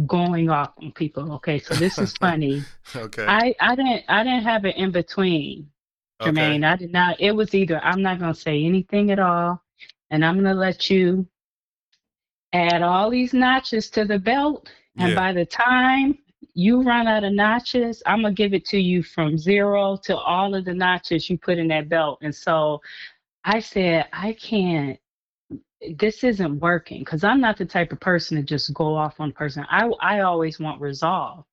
going 0.06 0.50
off 0.50 0.72
on 0.78 0.92
people. 0.92 1.32
Okay, 1.34 1.58
so 1.58 1.74
this 1.74 1.98
is 1.98 2.12
funny. 2.20 2.62
okay 2.94 3.24
I, 3.26 3.54
I 3.60 3.74
didn't 3.74 4.04
I 4.08 4.22
didn't 4.24 4.44
have 4.44 4.64
it 4.64 4.76
in 4.76 4.90
between. 4.90 5.70
Jermaine. 6.20 6.64
I 6.64 6.76
did 6.76 6.92
not. 6.92 7.18
It 7.20 7.32
was 7.32 7.54
either 7.54 7.80
I'm 7.82 8.02
not 8.02 8.18
going 8.18 8.34
to 8.34 8.38
say 8.38 8.64
anything 8.64 9.10
at 9.10 9.18
all, 9.18 9.62
and 10.10 10.24
I'm 10.24 10.34
going 10.34 10.44
to 10.44 10.54
let 10.54 10.90
you 10.90 11.26
add 12.52 12.82
all 12.82 13.10
these 13.10 13.32
notches 13.32 13.88
to 13.90 14.04
the 14.04 14.18
belt. 14.18 14.68
And 14.98 15.10
Yeah. 15.10 15.14
by 15.14 15.32
the 15.32 15.46
time 15.46 16.18
you 16.54 16.82
run 16.82 17.06
out 17.06 17.24
of 17.24 17.32
notches, 17.32 18.02
I'm 18.06 18.22
to 18.22 18.32
give 18.32 18.54
it 18.54 18.64
to 18.66 18.78
you 18.78 19.02
from 19.02 19.38
zero 19.38 19.96
to 20.04 20.16
all 20.16 20.54
of 20.54 20.64
the 20.64 20.74
notches 20.74 21.30
you 21.30 21.38
put 21.38 21.58
in 21.58 21.68
that 21.68 21.88
belt. 21.88 22.18
And 22.22 22.34
so 22.34 22.80
I 23.44 23.60
said, 23.60 24.08
I 24.12 24.34
can't. 24.34 24.98
This 25.96 26.24
isn't 26.24 26.60
working 26.60 27.00
because 27.00 27.24
I'm 27.24 27.40
not 27.40 27.56
the 27.56 27.64
type 27.64 27.92
of 27.92 28.00
person 28.00 28.36
to 28.36 28.42
just 28.42 28.74
go 28.74 28.94
off 28.94 29.18
on 29.18 29.32
person. 29.32 29.64
I 29.70 29.90
I 30.00 30.20
always 30.20 30.60
want 30.60 30.80
resolve, 30.80 31.44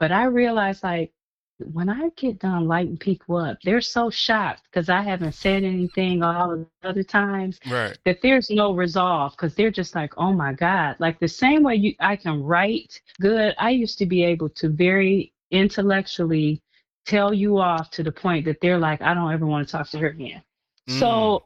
but 0.00 0.10
I 0.10 0.24
realized 0.24 0.82
like 0.82 1.12
when 1.58 1.88
I 1.88 2.10
get 2.16 2.38
done 2.38 2.66
lighting 2.66 2.98
people 2.98 3.36
up, 3.36 3.58
they're 3.62 3.80
so 3.80 4.10
shocked 4.10 4.62
because 4.70 4.88
I 4.88 5.02
haven't 5.02 5.32
said 5.32 5.64
anything 5.64 6.22
all 6.22 6.56
the 6.56 6.88
other 6.88 7.02
times 7.02 7.58
right 7.70 7.96
that 8.04 8.20
there's 8.22 8.50
no 8.50 8.74
resolve 8.74 9.32
because 9.32 9.54
they're 9.54 9.70
just 9.70 9.94
like, 9.94 10.12
oh 10.18 10.32
my 10.32 10.52
God. 10.52 10.96
Like 10.98 11.18
the 11.18 11.28
same 11.28 11.62
way 11.62 11.76
you 11.76 11.94
I 12.00 12.16
can 12.16 12.42
write 12.42 13.00
good, 13.20 13.54
I 13.58 13.70
used 13.70 13.98
to 13.98 14.06
be 14.06 14.22
able 14.24 14.50
to 14.50 14.68
very 14.68 15.32
intellectually 15.50 16.60
tell 17.06 17.32
you 17.32 17.58
off 17.58 17.90
to 17.92 18.02
the 18.02 18.12
point 18.12 18.44
that 18.44 18.60
they're 18.60 18.78
like, 18.78 19.00
I 19.00 19.14
don't 19.14 19.32
ever 19.32 19.46
want 19.46 19.66
to 19.66 19.72
talk 19.72 19.88
to 19.90 19.98
her 19.98 20.08
again. 20.08 20.42
Mm. 20.88 20.98
So 20.98 21.44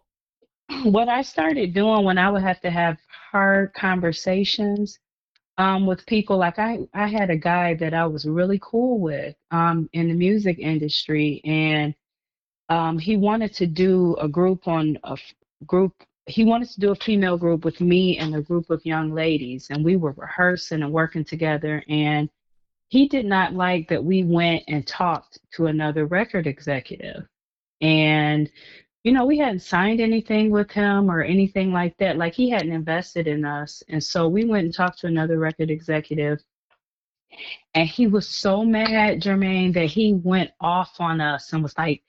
what 0.91 1.09
I 1.09 1.23
started 1.23 1.73
doing 1.73 2.05
when 2.05 2.19
I 2.19 2.31
would 2.31 2.43
have 2.43 2.61
to 2.63 2.71
have 2.71 2.99
hard 3.31 3.73
conversations 3.75 4.99
um, 5.61 5.85
with 5.85 6.07
people, 6.07 6.39
like 6.39 6.59
I, 6.59 6.79
I 6.95 7.07
had 7.07 7.29
a 7.29 7.37
guy 7.37 7.75
that 7.75 7.93
I 7.93 8.07
was 8.07 8.25
really 8.25 8.59
cool 8.63 8.99
with 8.99 9.37
um, 9.51 9.91
in 9.93 10.09
the 10.09 10.15
music 10.15 10.59
industry, 10.59 11.43
and 11.45 11.95
um, 12.71 12.99
he 12.99 13.19
wanted 13.19 13.53
to 13.57 13.67
do 13.67 14.17
a 14.17 14.27
group 14.27 14.67
on 14.67 14.99
a 15.05 15.13
f- 15.13 15.35
group. 15.67 15.93
He 16.25 16.45
wanted 16.45 16.71
to 16.71 16.81
do 16.81 16.93
a 16.93 17.05
female 17.05 17.37
group 17.37 17.67
with 17.67 17.79
me 17.83 18.17
and 18.17 18.35
a 18.35 18.41
group 18.41 18.71
of 18.71 18.87
young 18.87 19.13
ladies, 19.13 19.67
and 19.69 19.85
we 19.85 19.97
were 19.97 20.13
rehearsing 20.13 20.83
and 20.83 20.93
working 20.93 21.27
together. 21.27 21.85
And 21.91 22.31
he 22.89 23.07
did 23.07 23.27
not 23.27 23.53
like 23.53 23.87
that 23.91 24.03
we 24.03 24.25
went 24.25 24.63
and 24.67 24.87
talked 24.87 25.41
to 25.57 25.67
another 25.67 26.07
record 26.07 26.47
executive. 26.47 27.27
And 27.83 28.51
you 29.05 29.13
know, 29.13 29.25
we 29.27 29.39
hadn't 29.39 29.61
signed 29.61 30.01
anything 30.01 30.51
with 30.51 30.71
him 30.71 31.11
or 31.11 31.23
anything 31.23 31.73
like 31.73 31.97
that. 31.99 32.19
Like 32.19 32.35
he 32.35 32.51
hadn't 32.51 32.73
invested 32.73 33.27
in 33.27 33.45
us. 33.45 33.83
And 33.89 34.03
so 34.03 34.29
we 34.29 34.45
went 34.45 34.65
and 34.67 34.75
talked 34.75 34.99
to 35.01 35.07
another 35.07 35.39
record 35.39 35.71
executive. 35.71 36.41
And 37.75 37.89
he 37.89 38.07
was 38.09 38.29
so 38.29 38.65
mad, 38.65 39.23
Jermaine, 39.23 39.73
that 39.75 39.87
he 39.87 40.15
went 40.15 40.51
off 40.61 40.97
on 40.99 41.21
us 41.21 41.53
and 41.53 41.63
was 41.63 41.77
like, 41.79 42.03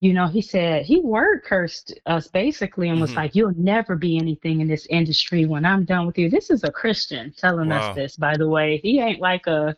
you 0.00 0.12
know, 0.12 0.26
he 0.28 0.42
said, 0.42 0.84
he 0.84 1.00
word 1.00 1.42
cursed 1.44 1.98
us 2.06 2.28
basically 2.28 2.90
and 2.90 3.00
was 3.00 3.12
Mhm. 3.12 3.16
like, 3.16 3.34
you'll 3.34 3.54
never 3.56 3.96
be 3.96 4.18
anything 4.18 4.60
in 4.60 4.68
this 4.68 4.86
industry 4.90 5.46
when 5.46 5.64
I'm 5.64 5.84
done 5.84 6.06
with 6.06 6.18
you. 6.18 6.28
This 6.28 6.50
is 6.50 6.64
a 6.64 6.70
Christian 6.70 7.32
telling 7.36 7.70
Wow. 7.70 7.78
us 7.78 7.88
this, 7.94 8.16
by 8.16 8.36
the 8.36 8.48
way. 8.48 8.78
He 8.78 9.00
ain't 9.00 9.20
like 9.20 9.46
a, 9.46 9.74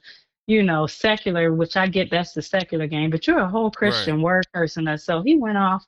you 0.48 0.62
know, 0.62 0.86
secular, 0.86 1.54
which 1.54 1.76
I 1.76 1.86
get 1.86 2.10
that's 2.10 2.32
the 2.32 2.42
secular 2.42 2.86
game, 2.88 3.10
but 3.10 3.26
you're 3.26 3.38
a 3.38 3.48
whole 3.48 3.70
Christian 3.70 4.20
word 4.22 4.46
cursing 4.52 4.88
us. 4.88 5.04
So 5.04 5.22
he 5.22 5.36
went 5.36 5.58
off 5.58 5.86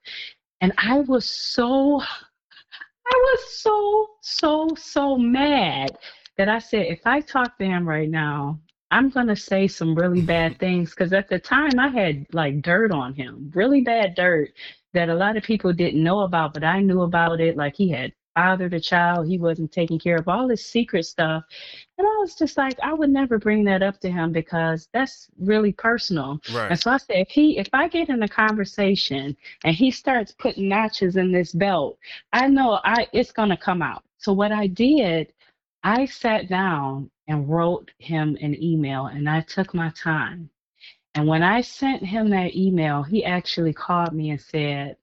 and 0.60 0.72
I 0.78 1.00
was 1.00 1.24
so, 1.24 2.00
I 2.00 3.14
was 3.14 3.60
so, 3.60 4.06
so, 4.20 4.68
so 4.76 5.16
mad 5.16 5.96
that 6.36 6.48
I 6.48 6.58
said, 6.58 6.86
if 6.86 7.00
I 7.06 7.20
talk 7.20 7.58
to 7.58 7.64
him 7.64 7.88
right 7.88 8.08
now, 8.08 8.60
I'm 8.90 9.08
going 9.08 9.28
to 9.28 9.36
say 9.36 9.68
some 9.68 9.94
really 9.94 10.20
bad 10.20 10.58
things. 10.58 10.90
Because 10.90 11.12
at 11.12 11.28
the 11.28 11.38
time, 11.38 11.78
I 11.78 11.88
had 11.88 12.26
like 12.32 12.62
dirt 12.62 12.92
on 12.92 13.14
him, 13.14 13.50
really 13.54 13.82
bad 13.82 14.14
dirt 14.14 14.50
that 14.92 15.08
a 15.08 15.14
lot 15.14 15.36
of 15.36 15.44
people 15.44 15.72
didn't 15.72 16.02
know 16.02 16.20
about, 16.20 16.54
but 16.54 16.64
I 16.64 16.80
knew 16.80 17.02
about 17.02 17.40
it. 17.40 17.56
Like 17.56 17.76
he 17.76 17.90
had 17.90 18.12
fathered 18.40 18.72
a 18.72 18.80
child, 18.80 19.28
he 19.28 19.36
wasn't 19.38 19.70
taking 19.70 19.98
care 19.98 20.16
of 20.16 20.26
all 20.26 20.48
his 20.48 20.64
secret 20.64 21.04
stuff. 21.04 21.44
And 21.98 22.06
I 22.06 22.16
was 22.20 22.34
just 22.34 22.56
like, 22.56 22.78
I 22.82 22.94
would 22.94 23.10
never 23.10 23.38
bring 23.38 23.64
that 23.64 23.82
up 23.82 24.00
to 24.00 24.10
him 24.10 24.32
because 24.32 24.88
that's 24.94 25.28
really 25.38 25.72
personal. 25.72 26.40
Right. 26.50 26.70
And 26.70 26.80
so 26.80 26.90
I 26.90 26.96
said, 26.96 27.16
if 27.16 27.28
he, 27.28 27.58
if 27.58 27.68
I 27.74 27.86
get 27.88 28.08
in 28.08 28.22
a 28.22 28.28
conversation 28.28 29.36
and 29.64 29.76
he 29.76 29.90
starts 29.90 30.32
putting 30.32 30.68
notches 30.68 31.16
in 31.16 31.32
this 31.32 31.52
belt, 31.52 31.98
I 32.32 32.48
know 32.48 32.80
I 32.82 33.06
it's 33.12 33.32
gonna 33.32 33.58
come 33.58 33.82
out. 33.82 34.04
So 34.16 34.32
what 34.32 34.52
I 34.52 34.66
did, 34.68 35.34
I 35.82 36.06
sat 36.06 36.48
down 36.48 37.10
and 37.28 37.48
wrote 37.48 37.90
him 37.98 38.38
an 38.40 38.60
email, 38.62 39.06
and 39.06 39.28
I 39.28 39.42
took 39.42 39.74
my 39.74 39.90
time. 39.90 40.50
And 41.14 41.26
when 41.26 41.42
I 41.42 41.60
sent 41.60 42.02
him 42.04 42.30
that 42.30 42.56
email, 42.56 43.02
he 43.02 43.24
actually 43.24 43.74
called 43.74 44.12
me 44.12 44.30
and 44.30 44.40
said, 44.40 44.96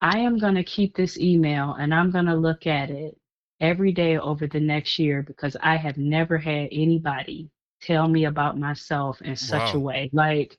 I 0.00 0.18
am 0.18 0.38
gonna 0.38 0.64
keep 0.64 0.96
this 0.96 1.18
email 1.18 1.74
and 1.74 1.94
I'm 1.94 2.10
gonna 2.10 2.36
look 2.36 2.66
at 2.66 2.90
it 2.90 3.16
every 3.60 3.92
day 3.92 4.18
over 4.18 4.46
the 4.46 4.60
next 4.60 4.98
year 4.98 5.22
because 5.22 5.56
I 5.62 5.76
have 5.76 5.98
never 5.98 6.38
had 6.38 6.68
anybody 6.72 7.50
tell 7.80 8.08
me 8.08 8.24
about 8.26 8.58
myself 8.58 9.20
in 9.22 9.36
such 9.36 9.74
a 9.74 9.78
way. 9.78 10.10
Like 10.12 10.58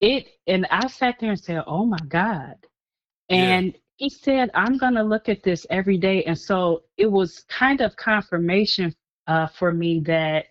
it, 0.00 0.26
and 0.46 0.66
I 0.70 0.86
sat 0.88 1.16
there 1.20 1.30
and 1.30 1.40
said, 1.40 1.62
Oh 1.66 1.84
my 1.84 1.98
God. 2.08 2.54
Yeah. 3.28 3.36
And 3.36 3.74
he 3.96 4.10
said, 4.10 4.50
I'm 4.54 4.76
going 4.76 4.94
to 4.94 5.02
look 5.02 5.28
at 5.28 5.42
this 5.42 5.66
every 5.70 5.96
day. 5.96 6.22
And 6.24 6.38
so 6.38 6.82
it 6.96 7.10
was 7.10 7.44
kind 7.48 7.80
of 7.80 7.96
confirmation 7.96 8.94
uh, 9.26 9.46
for 9.46 9.72
me 9.72 10.00
that 10.00 10.46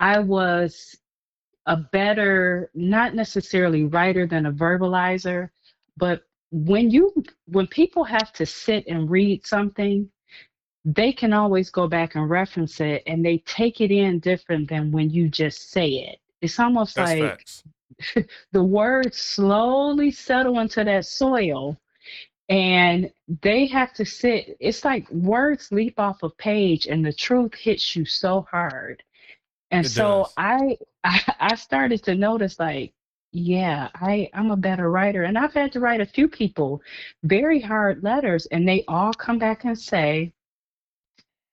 I 0.00 0.18
was 0.20 0.96
a 1.66 1.76
better, 1.76 2.70
not 2.74 3.14
necessarily 3.14 3.84
writer 3.84 4.26
than 4.26 4.46
a 4.46 4.52
verbalizer, 4.52 5.50
but 5.96 6.22
when 6.50 6.90
you 6.90 7.12
when 7.46 7.66
people 7.66 8.04
have 8.04 8.32
to 8.32 8.46
sit 8.46 8.86
and 8.88 9.10
read 9.10 9.46
something 9.46 10.10
they 10.84 11.12
can 11.12 11.32
always 11.32 11.70
go 11.70 11.86
back 11.88 12.14
and 12.14 12.30
reference 12.30 12.80
it 12.80 13.02
and 13.06 13.24
they 13.24 13.38
take 13.38 13.80
it 13.80 13.90
in 13.90 14.18
different 14.20 14.68
than 14.68 14.90
when 14.90 15.10
you 15.10 15.28
just 15.28 15.70
say 15.70 15.88
it. 15.88 16.18
It's 16.40 16.58
almost 16.58 16.96
That's 16.96 17.18
like 17.20 17.46
the 18.52 18.62
words 18.64 19.18
slowly 19.18 20.10
settle 20.10 20.58
into 20.60 20.84
that 20.84 21.04
soil 21.06 21.78
and 22.48 23.10
they 23.42 23.66
have 23.66 23.92
to 23.94 24.04
sit 24.04 24.56
it's 24.60 24.84
like 24.84 25.10
words 25.10 25.70
leap 25.72 25.98
off 25.98 26.22
a 26.22 26.30
page 26.30 26.86
and 26.86 27.04
the 27.04 27.12
truth 27.12 27.54
hits 27.54 27.96
you 27.96 28.04
so 28.04 28.46
hard. 28.50 29.02
And 29.70 29.84
It 29.84 29.88
so 29.88 30.32
I 30.36 30.78
i 31.04 31.54
started 31.54 32.02
to 32.04 32.14
notice 32.14 32.58
like 32.58 32.92
yeah 33.32 33.88
i 33.96 34.28
i'm 34.34 34.50
a 34.50 34.56
better 34.56 34.90
writer 34.90 35.24
and 35.24 35.38
i've 35.38 35.52
had 35.52 35.70
to 35.72 35.80
write 35.80 36.00
a 36.00 36.06
few 36.06 36.28
people 36.28 36.80
very 37.24 37.60
hard 37.60 38.02
letters 38.02 38.46
and 38.46 38.66
they 38.66 38.84
all 38.88 39.12
come 39.12 39.38
back 39.38 39.64
and 39.64 39.78
say 39.78 40.32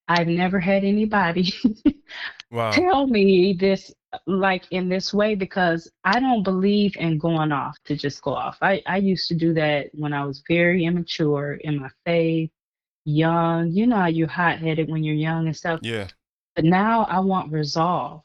i've 0.07 0.27
never 0.27 0.59
had 0.59 0.83
anybody 0.83 1.53
Wow. 2.51 2.71
tell 2.71 3.07
me 3.07 3.53
this 3.59 3.93
like 4.27 4.65
in 4.71 4.87
this 4.87 5.13
way 5.13 5.35
because 5.35 5.91
I 6.03 6.19
don't 6.19 6.43
believe 6.43 6.95
in 6.97 7.17
going 7.17 7.51
off 7.51 7.77
to 7.85 7.95
just 7.95 8.21
go 8.21 8.33
off. 8.33 8.57
I, 8.61 8.81
I 8.85 8.97
used 8.97 9.27
to 9.29 9.35
do 9.35 9.53
that 9.55 9.87
when 9.93 10.13
I 10.13 10.25
was 10.25 10.43
very 10.47 10.85
immature 10.85 11.55
in 11.61 11.79
my 11.81 11.89
faith, 12.05 12.51
young. 13.05 13.71
You 13.71 13.87
know 13.87 13.97
how 13.97 14.07
you're 14.07 14.27
hot 14.27 14.59
headed 14.59 14.89
when 14.89 15.03
you're 15.03 15.15
young 15.15 15.47
and 15.47 15.55
stuff. 15.55 15.79
Yeah. 15.83 16.07
But 16.55 16.65
now 16.65 17.05
I 17.05 17.19
want 17.19 17.51
resolve. 17.51 18.21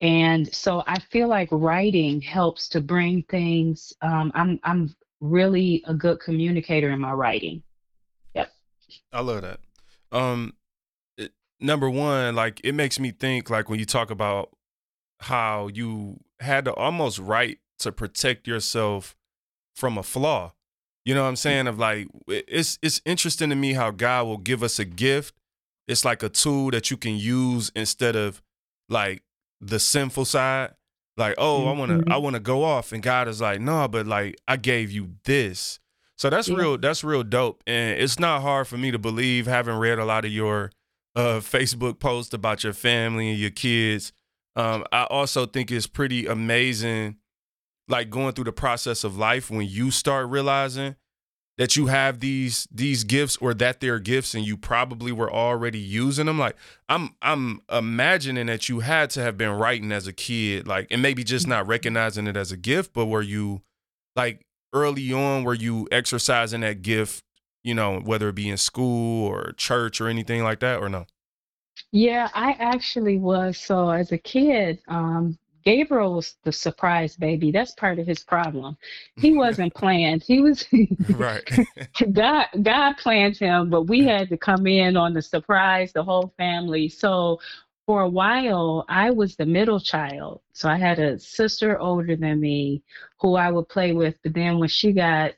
And 0.00 0.52
so 0.54 0.82
I 0.86 0.98
feel 0.98 1.28
like 1.28 1.48
writing 1.52 2.20
helps 2.20 2.68
to 2.70 2.80
bring 2.80 3.22
things. 3.24 3.92
Um, 4.00 4.32
I'm 4.34 4.58
I'm 4.64 4.94
really 5.20 5.82
a 5.86 5.94
good 5.94 6.20
communicator 6.20 6.90
in 6.90 7.00
my 7.00 7.12
writing. 7.12 7.62
Yep. 8.34 8.52
I 9.12 9.20
love 9.20 9.42
that. 9.42 9.60
Um, 10.10 10.54
it, 11.18 11.32
number 11.60 11.90
one, 11.90 12.34
like 12.34 12.60
it 12.64 12.74
makes 12.74 12.98
me 12.98 13.10
think 13.10 13.50
like 13.50 13.68
when 13.68 13.78
you 13.78 13.84
talk 13.84 14.10
about 14.10 14.50
how 15.20 15.68
you 15.68 16.18
had 16.40 16.64
to 16.64 16.74
almost 16.74 17.18
write 17.18 17.58
to 17.80 17.92
protect 17.92 18.46
yourself 18.46 19.14
from 19.74 19.98
a 19.98 20.02
flaw. 20.02 20.52
You 21.04 21.14
know 21.14 21.22
what 21.22 21.28
I'm 21.28 21.36
saying? 21.36 21.66
Of 21.66 21.78
like 21.78 22.08
it's 22.26 22.78
it's 22.82 23.02
interesting 23.04 23.50
to 23.50 23.56
me 23.56 23.74
how 23.74 23.90
God 23.90 24.26
will 24.26 24.38
give 24.38 24.62
us 24.62 24.78
a 24.78 24.84
gift. 24.84 25.34
It's 25.86 26.04
like 26.04 26.22
a 26.22 26.28
tool 26.28 26.70
that 26.70 26.90
you 26.90 26.96
can 26.96 27.16
use 27.16 27.70
instead 27.74 28.16
of 28.16 28.42
like 28.88 29.22
the 29.60 29.78
sinful 29.78 30.24
side. 30.24 30.74
Like, 31.16 31.34
oh, 31.38 31.66
I 31.66 31.72
wanna 31.72 31.98
Mhm. 31.98 32.12
I 32.12 32.16
wanna 32.16 32.40
go 32.40 32.64
off, 32.64 32.92
and 32.92 33.02
God 33.02 33.28
is 33.28 33.40
like, 33.40 33.60
no, 33.60 33.86
but 33.88 34.06
like 34.06 34.36
I 34.48 34.56
gave 34.56 34.90
you 34.90 35.16
this. 35.24 35.78
So 36.16 36.30
that's 36.30 36.48
Yeah. 36.48 36.56
real. 36.56 36.78
That's 36.78 37.02
real 37.04 37.22
dope, 37.22 37.62
and 37.66 37.98
it's 38.00 38.18
not 38.18 38.42
hard 38.42 38.68
for 38.68 38.76
me 38.78 38.90
to 38.90 38.98
believe, 38.98 39.46
having 39.46 39.74
read 39.76 39.98
a 39.98 40.04
lot 40.04 40.24
of 40.24 40.30
your 40.32 40.70
uh, 41.16 41.40
Facebook 41.40 41.98
posts 41.98 42.32
about 42.32 42.62
your 42.62 42.72
family 42.72 43.30
and 43.30 43.38
your 43.38 43.50
kids. 43.50 44.12
Um, 44.54 44.84
I 44.92 45.04
also 45.04 45.44
think 45.44 45.70
it's 45.72 45.88
pretty 45.88 46.26
amazing, 46.26 47.16
like 47.88 48.10
going 48.10 48.32
through 48.32 48.44
the 48.44 48.52
process 48.52 49.02
of 49.02 49.16
life 49.16 49.50
when 49.50 49.66
you 49.66 49.90
start 49.90 50.28
realizing 50.28 50.94
that 51.60 51.76
you 51.76 51.88
have 51.88 52.20
these 52.20 52.66
these 52.72 53.04
gifts 53.04 53.36
or 53.36 53.52
that 53.52 53.80
they're 53.80 53.98
gifts 53.98 54.34
and 54.34 54.46
you 54.46 54.56
probably 54.56 55.12
were 55.12 55.30
already 55.30 55.78
using 55.78 56.24
them 56.24 56.38
like 56.38 56.56
i'm 56.88 57.10
i'm 57.20 57.60
imagining 57.70 58.46
that 58.46 58.70
you 58.70 58.80
had 58.80 59.10
to 59.10 59.20
have 59.20 59.36
been 59.36 59.50
writing 59.50 59.92
as 59.92 60.06
a 60.06 60.12
kid 60.14 60.66
like 60.66 60.86
and 60.90 61.02
maybe 61.02 61.22
just 61.22 61.46
not 61.46 61.66
recognizing 61.66 62.26
it 62.26 62.36
as 62.36 62.50
a 62.50 62.56
gift 62.56 62.94
but 62.94 63.04
were 63.04 63.20
you 63.20 63.60
like 64.16 64.40
early 64.72 65.12
on 65.12 65.44
were 65.44 65.52
you 65.52 65.86
exercising 65.92 66.62
that 66.62 66.80
gift 66.80 67.22
you 67.62 67.74
know 67.74 68.00
whether 68.00 68.30
it 68.30 68.34
be 68.34 68.48
in 68.48 68.56
school 68.56 69.28
or 69.28 69.52
church 69.58 70.00
or 70.00 70.08
anything 70.08 70.42
like 70.42 70.60
that 70.60 70.80
or 70.80 70.88
no 70.88 71.04
Yeah, 71.92 72.28
I 72.34 72.52
actually 72.58 73.18
was. 73.18 73.58
So 73.58 73.90
as 73.90 74.12
a 74.12 74.18
kid, 74.18 74.80
um, 74.88 75.38
Gabriel 75.64 76.14
was 76.14 76.36
the 76.44 76.52
surprise 76.52 77.16
baby. 77.16 77.50
That's 77.50 77.72
part 77.72 77.98
of 77.98 78.06
his 78.06 78.22
problem. 78.22 78.76
He 79.16 79.32
wasn't 79.36 79.74
planned. 79.74 80.22
He 80.22 80.40
was 80.40 80.66
right 81.10 81.48
God 82.12 82.46
God 82.62 82.96
planned 82.96 83.36
him, 83.36 83.70
but 83.70 83.82
we 83.82 84.04
had 84.04 84.28
to 84.30 84.36
come 84.36 84.66
in 84.66 84.96
on 84.96 85.14
the 85.14 85.22
surprise, 85.22 85.92
the 85.92 86.02
whole 86.02 86.32
family. 86.36 86.88
So 86.88 87.40
for 87.86 88.02
a 88.02 88.08
while, 88.08 88.84
I 88.88 89.10
was 89.10 89.36
the 89.36 89.46
middle 89.46 89.80
child. 89.80 90.42
So 90.52 90.68
I 90.68 90.76
had 90.76 90.98
a 90.98 91.18
sister 91.18 91.78
older 91.78 92.14
than 92.14 92.40
me 92.40 92.82
who 93.20 93.34
I 93.34 93.50
would 93.50 93.68
play 93.68 93.92
with, 93.92 94.16
but 94.22 94.34
then 94.34 94.58
when 94.58 94.68
she 94.68 94.92
got 94.92 95.32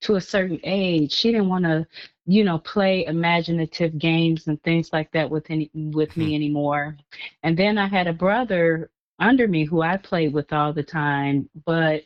to 0.00 0.16
a 0.16 0.20
certain 0.20 0.60
age, 0.64 1.12
she 1.12 1.32
didn't 1.32 1.48
want 1.48 1.64
to, 1.64 1.86
you 2.26 2.44
know, 2.44 2.58
play 2.58 3.06
imaginative 3.06 3.98
games 3.98 4.48
and 4.48 4.62
things 4.62 4.92
like 4.92 5.10
that 5.12 5.30
with 5.30 5.46
any 5.50 5.70
with 5.72 6.16
me 6.16 6.28
hmm. 6.28 6.34
anymore. 6.34 6.96
And 7.42 7.56
then 7.56 7.78
I 7.78 7.86
had 7.86 8.06
a 8.06 8.12
brother 8.12 8.90
under 9.18 9.48
me 9.48 9.64
who 9.64 9.82
I 9.82 9.96
played 9.96 10.32
with 10.32 10.52
all 10.52 10.72
the 10.72 10.82
time, 10.82 11.48
but 11.66 12.02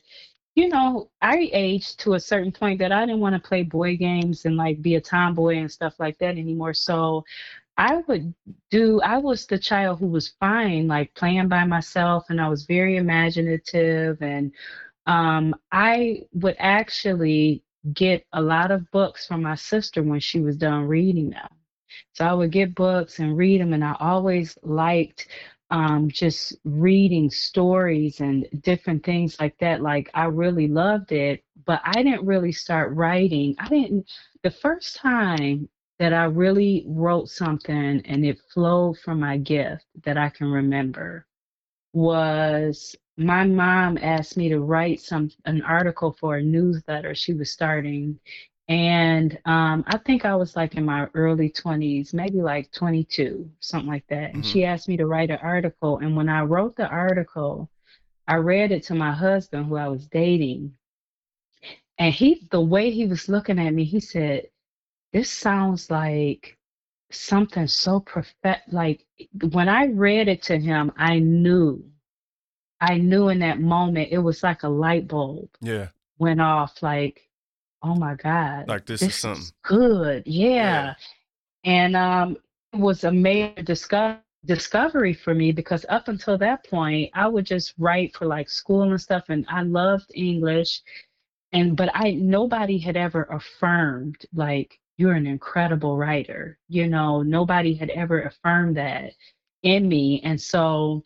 you 0.55 0.69
know, 0.69 1.09
I 1.23 1.49
aged 1.53 2.01
to 2.01 2.15
a 2.15 2.21
certain 2.21 2.51
point 2.51 2.81
that 2.81 2.91
I 2.91 3.07
didn't 3.07 3.21
want 3.21 3.41
to 3.41 3.49
play 3.49 3.63
boy 3.63 3.97
games 3.97 4.45
and 4.45 4.57
like 4.57 4.83
be 4.83 4.97
a 4.97 5.01
tomboy 5.01 5.59
and 5.59 5.71
stuff 5.71 5.95
like 6.01 6.19
that 6.19 6.37
anymore. 6.37 6.75
So 6.75 7.25
I 7.77 7.99
would 8.09 8.35
do, 8.71 9.01
I 9.03 9.19
was 9.19 9.47
the 9.47 9.59
child 9.59 10.01
who 10.01 10.09
was 10.09 10.35
fine, 10.41 10.89
like 10.89 11.15
playing 11.15 11.47
by 11.49 11.65
myself, 11.65 12.27
and 12.29 12.41
I 12.41 12.49
was 12.49 12.65
very 12.65 12.97
imaginative. 12.97 14.21
And 14.21 14.53
um, 15.07 15.55
I 15.71 16.23
would 16.33 16.57
actually 16.59 17.63
get 17.95 18.27
a 18.33 18.43
lot 18.43 18.73
of 18.73 18.91
books 18.91 19.27
from 19.27 19.43
my 19.43 19.55
sister 19.55 20.03
when 20.03 20.19
she 20.19 20.41
was 20.41 20.57
done 20.57 20.89
reading 20.89 21.31
them. 21.31 21.49
So 22.15 22.25
I 22.27 22.33
would 22.33 22.51
get 22.51 22.75
books 22.75 23.21
and 23.21 23.37
read 23.37 23.61
them, 23.61 23.75
and 23.75 23.85
I 23.85 23.95
always 24.01 24.59
liked 24.65 25.29
um, 25.71 26.11
just 26.11 26.57
reading 26.65 27.31
stories 27.31 28.21
and 28.21 28.47
different 28.63 29.05
things 29.05 29.39
like 29.39 29.57
that. 29.59 29.83
Like 29.83 30.11
I 30.15 30.25
really 30.25 30.69
loved 30.69 31.13
it, 31.13 31.45
but 31.67 31.81
I 31.85 32.03
didn't 32.03 32.27
really 32.27 32.53
start 32.53 32.95
writing. 32.95 33.55
I 33.59 33.69
didn't, 33.69 34.11
the 34.43 34.51
first 34.51 34.97
time 34.97 35.69
that 35.99 36.13
I 36.13 36.25
really 36.25 36.85
wrote 36.89 37.29
something 37.29 38.03
and 38.05 38.25
it 38.25 38.41
flowed 38.53 38.99
from 38.99 39.21
my 39.21 39.37
gift 39.37 39.85
that 40.05 40.17
I 40.17 40.29
can 40.31 40.49
remember 40.49 41.27
was 41.93 42.95
my 43.17 43.45
mom 43.45 43.99
asked 43.99 44.37
me 44.37 44.49
to 44.49 44.61
write 44.61 45.01
some 45.01 45.31
an 45.45 45.61
article 45.63 46.17
for 46.21 46.37
a 46.37 46.43
newsletter 46.43 47.15
she 47.15 47.35
was 47.35 47.51
starting 47.51 48.19
and 48.69 49.39
um, 49.47 49.83
I 49.87 49.97
think 49.97 50.27
I 50.27 50.37
was 50.37 50.55
like 50.55 50.75
in 50.75 50.85
my 50.85 51.09
early 51.15 51.49
20s, 51.49 52.13
maybe 52.13 52.43
like 52.43 52.71
22, 52.73 53.51
something 53.61 53.89
like 53.89 54.07
that. 54.09 54.35
And 54.35 54.43
mm-hmm. 54.43 54.53
she 54.53 54.65
asked 54.67 54.89
me 54.89 54.99
to 54.99 55.07
write 55.07 55.31
an 55.31 55.39
article. 55.43 55.99
And 55.99 56.15
when 56.15 56.29
I 56.29 56.43
wrote 56.43 56.77
the 56.77 56.87
article, 56.87 57.71
I 58.27 58.35
read 58.35 58.71
it 58.71 58.83
to 58.85 58.95
my 58.95 59.13
husband, 59.13 59.67
who 59.67 59.77
I 59.77 59.89
was 59.89 60.07
dating. 60.07 60.75
And 61.97 62.13
he, 62.13 62.47
the 62.51 62.61
way 62.61 62.91
he 62.91 63.07
was 63.07 63.29
looking 63.29 63.59
at 63.59 63.73
me, 63.73 63.85
he 63.85 64.01
said, 64.01 64.49
This 65.15 65.31
sounds 65.31 65.91
like 65.91 66.59
something 67.11 67.67
so 67.69 68.01
perfect. 68.01 68.71
Like 68.71 69.07
when 69.51 69.71
I 69.71 69.87
read 69.87 70.29
it 70.29 70.43
to 70.43 70.59
him, 70.59 70.93
I 70.99 71.21
knew, 71.21 71.83
I 72.83 72.99
knew 72.99 73.29
in 73.29 73.39
that 73.39 73.61
moment, 73.61 74.11
it 74.13 74.19
was 74.19 74.43
like 74.43 74.63
a 74.63 74.69
light 74.69 75.09
bulb. 75.09 75.49
Yeah. 75.63 75.89
Went 76.19 76.43
off 76.43 76.83
like, 76.83 77.28
oh 77.83 77.95
my 77.95 78.15
God, 78.15 78.69
like 78.69 78.87
this, 78.87 79.01
this 79.01 79.11
is 79.11 79.15
something 79.17 79.43
is 79.43 79.53
good. 79.63 80.23
Yeah. 80.27 80.49
yeah. 80.53 80.95
And 81.65 81.97
um, 81.97 82.37
it 82.73 82.79
was 82.79 83.05
a 83.05 83.13
major 83.13 83.63
disco- 83.63 84.19
discovery 84.45 85.15
for 85.15 85.35
me 85.35 85.53
because 85.53 85.85
up 85.89 86.09
until 86.09 86.39
that 86.39 86.65
point, 86.69 87.11
I 87.15 87.29
would 87.29 87.47
just 87.47 87.75
write 87.79 88.15
for 88.17 88.27
like 88.27 88.49
school 88.49 88.83
and 88.83 89.01
stuff, 89.01 89.25
and 89.29 89.47
I 89.49 89.63
loved 89.63 90.11
English. 90.15 90.83
And 91.53 91.77
but 91.77 91.91
I 91.95 92.13
nobody 92.13 92.79
had 92.79 92.97
ever 92.97 93.25
affirmed 93.25 94.17
like 94.35 94.79
you're 94.99 95.15
an 95.15 95.27
incredible 95.27 95.97
writer. 95.97 96.59
You 96.69 96.89
know, 96.89 97.23
nobody 97.23 97.75
had 97.75 97.91
ever 97.91 98.23
affirmed 98.23 98.77
that 98.77 99.13
in 99.63 99.89
me, 99.89 100.21
and 100.25 100.41
so 100.41 101.05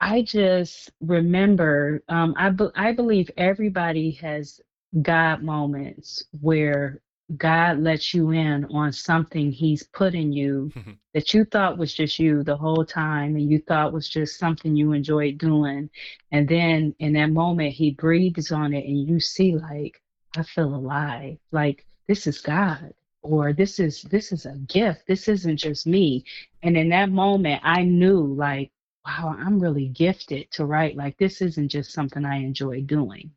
I 0.00 0.22
just 0.22 0.90
remember, 1.00 2.02
um, 2.08 2.34
I, 2.36 2.50
be- 2.50 2.68
I 2.74 2.92
believe 2.92 3.30
everybody 3.38 4.10
has 4.20 4.60
God 5.02 5.42
moments 5.42 6.24
where 6.40 7.00
God 7.36 7.78
lets 7.80 8.12
you 8.12 8.30
in 8.30 8.66
on 8.66 8.92
something 8.92 9.50
He's 9.50 9.82
put 9.82 10.14
in 10.14 10.32
you 10.32 10.72
that 11.14 11.32
you 11.32 11.44
thought 11.44 11.78
was 11.78 11.94
just 11.94 12.18
you 12.18 12.42
the 12.42 12.56
whole 12.56 12.84
time 12.84 13.36
and 13.36 13.50
you 13.50 13.60
thought 13.60 13.92
was 13.92 14.08
just 14.08 14.38
something 14.38 14.76
you 14.76 14.92
enjoyed 14.92 15.38
doing. 15.38 15.90
And 16.32 16.48
then 16.48 16.94
in 16.98 17.14
that 17.14 17.30
moment, 17.30 17.72
He 17.72 17.92
breathes 17.92 18.52
on 18.52 18.74
it 18.74 18.86
and 18.86 19.08
you 19.08 19.20
see, 19.20 19.56
like, 19.56 20.00
I 20.36 20.42
feel 20.42 20.74
alive. 20.74 21.38
Like, 21.52 21.86
this 22.06 22.26
is 22.26 22.40
God 22.40 22.92
or 23.24 23.54
this 23.54 23.80
is 23.80 24.02
this 24.02 24.30
is 24.32 24.44
a 24.44 24.56
gift 24.68 25.06
this 25.08 25.28
isn't 25.28 25.56
just 25.56 25.86
me 25.86 26.22
and 26.62 26.76
in 26.76 26.90
that 26.90 27.10
moment 27.10 27.60
i 27.64 27.82
knew 27.82 28.34
like 28.34 28.70
wow 29.06 29.34
i'm 29.38 29.58
really 29.58 29.88
gifted 29.88 30.48
to 30.50 30.66
write 30.66 30.94
like 30.96 31.16
this 31.16 31.40
isn't 31.40 31.68
just 31.68 31.92
something 31.92 32.24
i 32.24 32.36
enjoy 32.36 32.82
doing 32.82 33.30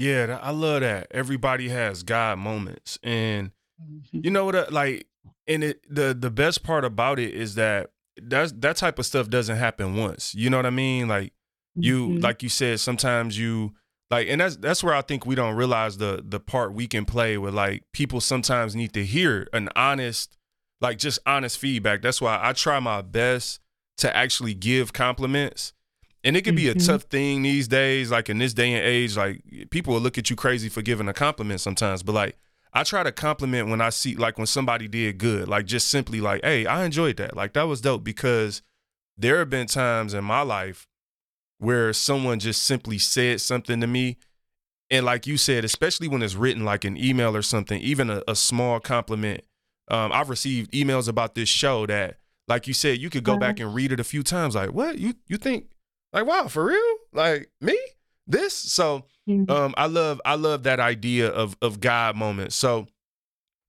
yeah, 0.00 0.38
I 0.40 0.50
love 0.50 0.80
that. 0.80 1.08
Everybody 1.10 1.68
has 1.68 2.02
God 2.02 2.38
moments, 2.38 2.98
and 3.02 3.50
mm-hmm. 3.80 4.20
you 4.24 4.30
know 4.30 4.46
what? 4.46 4.54
Uh, 4.54 4.66
like, 4.70 5.06
and 5.46 5.62
it 5.62 5.84
the 5.94 6.16
the 6.18 6.30
best 6.30 6.62
part 6.62 6.86
about 6.86 7.18
it 7.18 7.34
is 7.34 7.54
that 7.56 7.90
that's 8.16 8.52
that 8.52 8.76
type 8.76 8.98
of 8.98 9.04
stuff 9.04 9.28
doesn't 9.28 9.58
happen 9.58 9.96
once. 9.96 10.34
You 10.34 10.48
know 10.48 10.56
what 10.56 10.64
I 10.64 10.70
mean? 10.70 11.06
Like 11.06 11.34
you, 11.74 12.08
mm-hmm. 12.08 12.20
like 12.22 12.42
you 12.42 12.48
said, 12.48 12.80
sometimes 12.80 13.38
you 13.38 13.74
like, 14.10 14.26
and 14.30 14.40
that's 14.40 14.56
that's 14.56 14.82
where 14.82 14.94
I 14.94 15.02
think 15.02 15.26
we 15.26 15.34
don't 15.34 15.54
realize 15.54 15.98
the 15.98 16.24
the 16.26 16.40
part 16.40 16.72
we 16.72 16.86
can 16.86 17.04
play 17.04 17.36
with. 17.36 17.52
Like 17.52 17.84
people 17.92 18.22
sometimes 18.22 18.74
need 18.74 18.94
to 18.94 19.04
hear 19.04 19.48
an 19.52 19.68
honest, 19.76 20.38
like 20.80 20.96
just 20.96 21.18
honest 21.26 21.58
feedback. 21.58 22.00
That's 22.00 22.22
why 22.22 22.38
I 22.40 22.54
try 22.54 22.80
my 22.80 23.02
best 23.02 23.60
to 23.98 24.16
actually 24.16 24.54
give 24.54 24.94
compliments 24.94 25.74
and 26.22 26.36
it 26.36 26.42
can 26.42 26.54
be 26.54 26.64
mm-hmm. 26.64 26.78
a 26.78 26.82
tough 26.82 27.04
thing 27.04 27.42
these 27.42 27.66
days, 27.66 28.10
like 28.10 28.28
in 28.28 28.38
this 28.38 28.52
day 28.52 28.74
and 28.74 28.84
age, 28.84 29.16
like 29.16 29.42
people 29.70 29.94
will 29.94 30.00
look 30.00 30.18
at 30.18 30.28
you 30.28 30.36
crazy 30.36 30.68
for 30.68 30.82
giving 30.82 31.08
a 31.08 31.12
compliment 31.14 31.60
sometimes. 31.60 32.02
But 32.02 32.14
like 32.14 32.36
I 32.72 32.84
try 32.84 33.02
to 33.02 33.12
compliment 33.12 33.68
when 33.68 33.80
I 33.80 33.90
see 33.90 34.16
like 34.16 34.36
when 34.36 34.46
somebody 34.46 34.86
did 34.86 35.18
good, 35.18 35.48
like 35.48 35.66
just 35.66 35.88
simply 35.88 36.20
like, 36.20 36.44
hey, 36.44 36.66
I 36.66 36.84
enjoyed 36.84 37.16
that. 37.16 37.36
Like 37.36 37.54
that 37.54 37.64
was 37.64 37.80
dope 37.80 38.04
because 38.04 38.62
there 39.16 39.38
have 39.38 39.50
been 39.50 39.66
times 39.66 40.14
in 40.14 40.24
my 40.24 40.42
life 40.42 40.86
where 41.58 41.92
someone 41.92 42.38
just 42.38 42.62
simply 42.62 42.98
said 42.98 43.40
something 43.40 43.80
to 43.80 43.86
me. 43.86 44.18
And 44.90 45.06
like 45.06 45.26
you 45.26 45.36
said, 45.36 45.64
especially 45.64 46.08
when 46.08 46.22
it's 46.22 46.34
written 46.34 46.64
like 46.64 46.84
an 46.84 46.96
email 46.96 47.36
or 47.36 47.42
something, 47.42 47.80
even 47.80 48.10
a, 48.10 48.22
a 48.28 48.34
small 48.34 48.80
compliment. 48.80 49.42
Um, 49.88 50.12
I've 50.12 50.30
received 50.30 50.72
emails 50.72 51.08
about 51.08 51.34
this 51.34 51.48
show 51.48 51.86
that, 51.86 52.18
like 52.46 52.66
you 52.66 52.74
said, 52.74 52.98
you 52.98 53.10
could 53.10 53.24
go 53.24 53.36
back 53.36 53.58
and 53.60 53.74
read 53.74 53.92
it 53.92 54.00
a 54.00 54.04
few 54.04 54.22
times. 54.22 54.54
Like, 54.54 54.72
what 54.72 54.98
you 54.98 55.14
you 55.26 55.36
think 55.36 55.66
like, 56.12 56.26
wow, 56.26 56.48
for 56.48 56.64
real? 56.64 56.96
Like 57.12 57.50
me? 57.60 57.78
This? 58.26 58.54
So 58.54 59.04
mm-hmm. 59.28 59.50
um 59.50 59.74
I 59.76 59.86
love 59.86 60.20
I 60.24 60.34
love 60.34 60.62
that 60.64 60.80
idea 60.80 61.28
of 61.28 61.56
of 61.60 61.80
God 61.80 62.16
moments. 62.16 62.56
So 62.56 62.86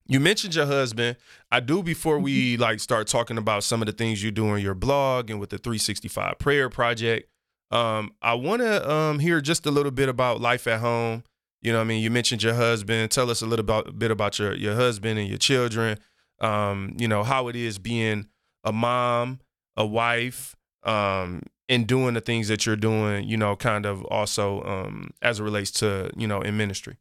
you 0.07 0.19
mentioned 0.19 0.55
your 0.55 0.65
husband. 0.65 1.17
I 1.51 1.59
do 1.61 1.81
before 1.81 2.19
we 2.19 2.53
mm-hmm. 2.53 2.61
like 2.61 2.79
start 2.79 3.07
talking 3.07 3.37
about 3.37 3.63
some 3.63 3.81
of 3.81 3.85
the 3.85 3.91
things 3.91 4.21
you 4.23 4.31
do 4.31 4.49
on 4.49 4.61
your 4.61 4.75
blog 4.75 5.29
and 5.29 5.39
with 5.39 5.49
the 5.49 5.57
365 5.57 6.37
prayer 6.37 6.69
project. 6.69 7.29
Um, 7.71 8.11
I 8.21 8.33
want 8.33 8.61
to 8.61 8.91
um 8.91 9.19
hear 9.19 9.41
just 9.41 9.65
a 9.65 9.71
little 9.71 9.91
bit 9.91 10.09
about 10.09 10.41
life 10.41 10.67
at 10.67 10.79
home. 10.79 11.23
You 11.61 11.71
know, 11.71 11.79
I 11.79 11.83
mean, 11.83 12.01
you 12.01 12.09
mentioned 12.09 12.41
your 12.43 12.55
husband. 12.55 13.11
Tell 13.11 13.29
us 13.29 13.41
a 13.41 13.45
little 13.45 13.63
about, 13.63 13.97
bit 13.97 14.11
about 14.11 14.39
your 14.39 14.53
your 14.53 14.75
husband 14.75 15.19
and 15.19 15.27
your 15.27 15.37
children. 15.37 15.97
Um, 16.39 16.95
you 16.97 17.07
know 17.07 17.23
how 17.23 17.47
it 17.47 17.55
is 17.55 17.77
being 17.77 18.27
a 18.63 18.73
mom, 18.73 19.39
a 19.77 19.85
wife, 19.85 20.55
um, 20.83 21.43
in 21.71 21.85
doing 21.85 22.13
the 22.13 22.19
things 22.19 22.49
that 22.49 22.65
you're 22.65 22.75
doing, 22.75 23.23
you 23.23 23.37
know, 23.37 23.55
kind 23.55 23.85
of 23.85 24.03
also 24.07 24.61
um, 24.63 25.09
as 25.21 25.39
it 25.39 25.43
relates 25.43 25.71
to, 25.71 26.11
you 26.17 26.27
know, 26.27 26.41
in 26.41 26.57
ministry? 26.57 26.97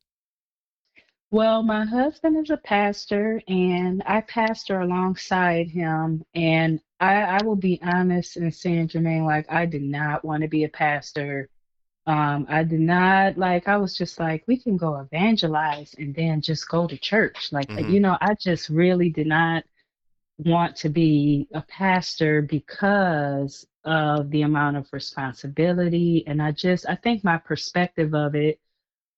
Well, 1.33 1.64
my 1.64 1.85
husband 1.85 2.37
is 2.37 2.50
a 2.50 2.56
pastor 2.56 3.42
and 3.48 4.00
I 4.06 4.20
pastor 4.20 4.80
alongside 4.80 5.68
him. 5.70 6.24
And 6.37 6.80
I, 7.00 7.14
I 7.22 7.42
will 7.42 7.56
be 7.56 7.80
honest 7.83 8.37
in 8.37 8.52
saying, 8.52 8.88
Jermaine, 8.88 9.26
like, 9.26 9.50
I 9.50 9.66
did 9.66 9.83
not 9.83 10.24
want 10.24 10.42
to 10.42 10.48
be 10.48 10.62
a 10.62 10.68
pastor. 10.68 11.48
Um, 12.06 12.46
I 12.48 12.62
did 12.62 12.78
not 12.78 13.37
like, 13.37 13.66
I 13.66 13.76
was 13.76 13.96
just 13.96 14.20
like, 14.20 14.44
we 14.46 14.56
can 14.56 14.76
go 14.76 15.00
evangelize 15.00 15.96
and 15.98 16.14
then 16.14 16.40
just 16.42 16.68
go 16.68 16.87
to 16.87 16.96
church. 16.96 17.50
Like, 17.50 17.68
mm-hmm. 17.68 17.90
you 17.90 17.98
know, 17.98 18.16
I 18.20 18.35
just 18.35 18.68
really 18.68 19.11
did 19.11 19.26
not 19.26 19.64
want 20.44 20.76
to 20.76 20.88
be 20.88 21.48
a 21.55 21.62
pastor 21.62 22.42
because 22.42 23.66
of 23.85 24.31
the 24.31 24.42
amount 24.42 24.76
of 24.76 24.87
responsibility. 24.92 26.24
And 26.26 26.40
I 26.42 26.53
just, 26.53 26.88
I 26.88 26.94
think 26.94 27.24
my 27.24 27.38
perspective 27.38 28.14
of 28.14 28.35
it 28.35 28.59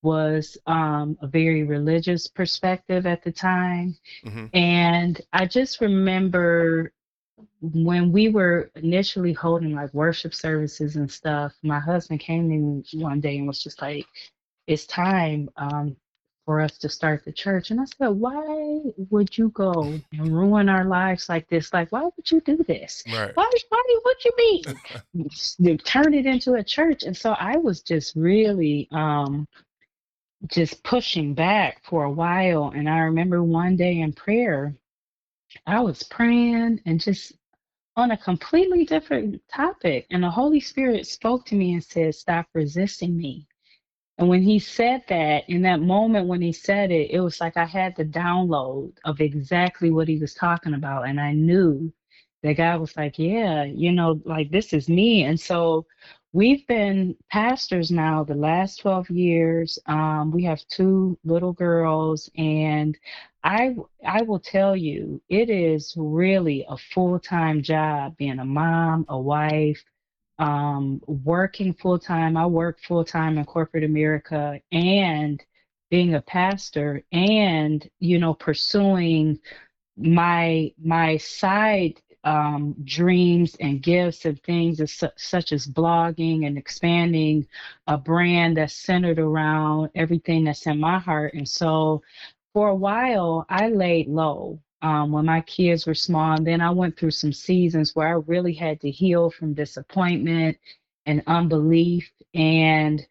was 0.03 0.57
um, 0.67 1.17
a 1.23 1.27
very 1.27 1.63
religious 1.63 2.27
perspective 2.27 3.07
at 3.07 3.23
the 3.23 3.33
time. 3.33 3.97
Mm-hmm. 4.27 4.47
And 4.57 5.21
I 5.33 5.47
just 5.47 5.81
remember 5.81 6.93
when 7.61 8.13
we 8.13 8.29
were 8.29 8.71
initially 8.75 9.33
holding 9.33 9.75
like 9.75 9.95
worship 9.95 10.35
services 10.35 10.97
and 10.97 11.11
stuff, 11.11 11.53
my 11.63 11.79
husband 11.79 12.21
came 12.21 12.51
in 12.51 12.85
one 13.01 13.21
day 13.21 13.39
and 13.39 13.47
was 13.47 13.63
just 13.63 13.81
like, 13.81 14.07
it's 14.67 14.87
time. 14.87 15.49
Um, 15.57 15.97
for 16.45 16.61
us 16.61 16.77
to 16.79 16.89
start 16.89 17.25
the 17.25 17.33
church. 17.33 17.71
And 17.71 17.81
I 17.81 17.85
said, 17.85 18.09
why 18.09 18.81
would 19.11 19.37
you 19.37 19.51
go 19.51 19.99
and 20.13 20.37
ruin 20.37 20.69
our 20.69 20.85
lives 20.85 21.29
like 21.29 21.49
this? 21.49 21.73
Like, 21.73 21.91
why 21.93 22.03
would 22.03 22.31
you 22.31 22.41
do 22.41 22.57
this? 22.67 23.05
Right. 23.07 23.31
Why, 23.35 23.51
why, 23.69 23.99
what 24.03 24.25
you 24.25 24.33
mean? 24.37 24.65
You 25.59 25.77
turn 25.77 26.15
it 26.15 26.27
into 26.27 26.55
a 26.55 26.65
church. 26.65 27.05
And 27.05 27.17
so 27.17 27.33
I 27.33 27.57
was 27.57 27.83
just 27.83 28.17
really 28.17 28.89
um, 28.91 29.47
just 30.49 30.83
pushing 30.83 31.35
back 31.35 31.83
for 31.85 32.05
a 32.05 32.11
while. 32.11 32.73
And 32.75 32.89
I 32.89 32.99
remember 32.99 33.43
one 33.43 33.77
day 33.77 34.01
in 34.01 34.13
prayer, 34.13 34.75
I 35.67 35.81
was 35.81 36.03
praying 36.03 36.81
and 36.87 37.01
just 37.01 37.33
on 37.97 38.11
a 38.11 38.17
completely 38.17 38.85
different 38.85 39.41
topic. 39.49 40.07
And 40.11 40.23
the 40.23 40.31
Holy 40.31 40.61
Spirit 40.61 41.07
spoke 41.07 41.45
to 41.47 41.55
me 41.55 41.75
and 41.75 41.85
said, 41.85 42.15
stop 42.15 42.47
resisting 42.55 43.17
me 43.17 43.47
And 44.23 44.29
when 44.29 44.43
he 44.45 44.61
said 44.61 45.03
that, 45.09 45.51
in 45.51 45.63
that 45.63 45.81
moment 45.81 46.29
when 46.29 46.41
he 46.41 46.53
said 46.53 46.93
it, 46.93 47.11
it 47.11 47.19
was 47.19 47.41
like 47.41 47.57
I 47.57 47.65
had 47.65 47.97
the 47.97 48.05
download 48.05 48.93
of 49.05 49.21
exactly 49.21 49.91
what 49.91 50.07
he 50.07 50.17
was 50.17 50.33
talking 50.33 50.75
about. 50.75 51.09
And 51.09 51.21
I 51.21 51.33
knew 51.33 51.93
that 52.45 52.53
God 52.53 52.81
was 52.81 52.97
like, 52.97 53.19
yeah, 53.19 53.65
you 53.65 53.91
know, 53.91 54.23
like 54.25 54.53
this 54.53 54.73
is 54.73 54.89
me. 54.89 55.25
And 55.25 55.41
so 55.41 55.87
we've 56.33 56.65
been 56.69 57.17
pastors 57.33 57.91
now 57.91 58.23
the 58.23 58.37
last 58.37 58.77
12 58.77 59.11
years. 59.11 59.77
Um, 59.87 60.31
we 60.31 60.45
have 60.45 60.65
two 60.69 61.19
little 61.25 61.53
girls, 61.53 62.31
and 62.37 62.97
I 63.43 63.75
I 64.07 64.23
will 64.23 64.39
tell 64.39 64.77
you, 64.77 65.21
it 65.31 65.51
is 65.51 65.95
really 65.97 66.65
a 66.69 66.77
full-time 66.77 67.61
job 67.61 68.17
being 68.19 68.39
a 68.39 68.45
mom, 68.45 69.05
a 69.09 69.19
wife, 69.21 69.83
um, 70.43 71.01
working 71.07 71.73
full-time. 71.73 72.37
I 72.37 72.47
work 72.47 72.81
full-time 72.81 73.39
in 73.39 73.45
corporate 73.45 73.85
America 73.85 74.61
and 74.73 75.41
being 75.89 76.15
a 76.15 76.21
pastor 76.23 77.05
and 77.13 77.89
you 78.01 78.19
know 78.19 78.35
pursuing 78.35 79.39
my 79.97 80.73
my 80.83 81.17
side 81.19 82.01
um, 82.25 82.75
dreams 82.85 83.57
and 83.61 83.83
gifts 83.83 84.25
and 84.25 84.43
things 84.43 84.81
as, 84.81 84.93
su- 84.93 85.09
such 85.17 85.53
as 85.53 85.67
blogging 85.67 86.47
and 86.47 86.59
expanding 86.59 87.47
a 87.87 87.97
brand 87.97 88.57
that's 88.57 88.75
centered 88.75 89.21
around 89.21 89.91
everything 89.95 90.45
that's 90.45 90.67
in 90.67 90.81
my 90.81 90.99
heart. 90.99 91.35
And 91.35 91.49
so 91.49 92.03
for 92.53 92.69
a 92.69 92.75
while, 92.75 93.47
I 93.49 93.69
laid 93.69 94.09
low 94.09 94.61
um, 94.83 95.13
when 95.13 95.25
my 95.25 95.41
kids 95.43 95.87
were 95.87 95.95
small. 95.95 96.37
And 96.37 96.47
then 96.47 96.61
I 96.61 96.71
went 96.71 96.99
through 96.99 97.13
some 97.13 97.33
seasons 97.33 97.95
where 97.95 98.09
I 98.09 98.23
really 98.27 98.53
had 98.55 98.81
to 98.83 98.91
heal 98.91 99.31
from 99.31 99.55
disappointment 99.55 100.59
and 101.07 101.23
unbelief. 101.27 102.11
And 102.35 103.07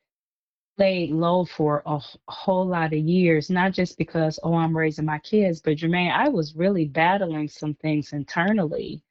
laid 0.82 1.12
low 1.12 1.46
for 1.46 1.84
a 1.86 2.00
whole 2.28 2.66
lot 2.66 2.92
of 2.92 3.00
years, 3.00 3.52
not 3.52 3.72
just 3.72 4.00
because, 4.00 4.40
oh, 4.42 4.56
I'm 4.56 4.76
raising 4.76 5.06
my 5.06 5.20
kids, 5.20 5.62
but 5.62 5.78
Jermaine, 5.78 6.12
I 6.12 6.28
was 6.28 6.56
really 6.56 6.86
battling 6.86 7.48
some 7.48 7.76
things 7.76 8.14
internally. 8.14 9.04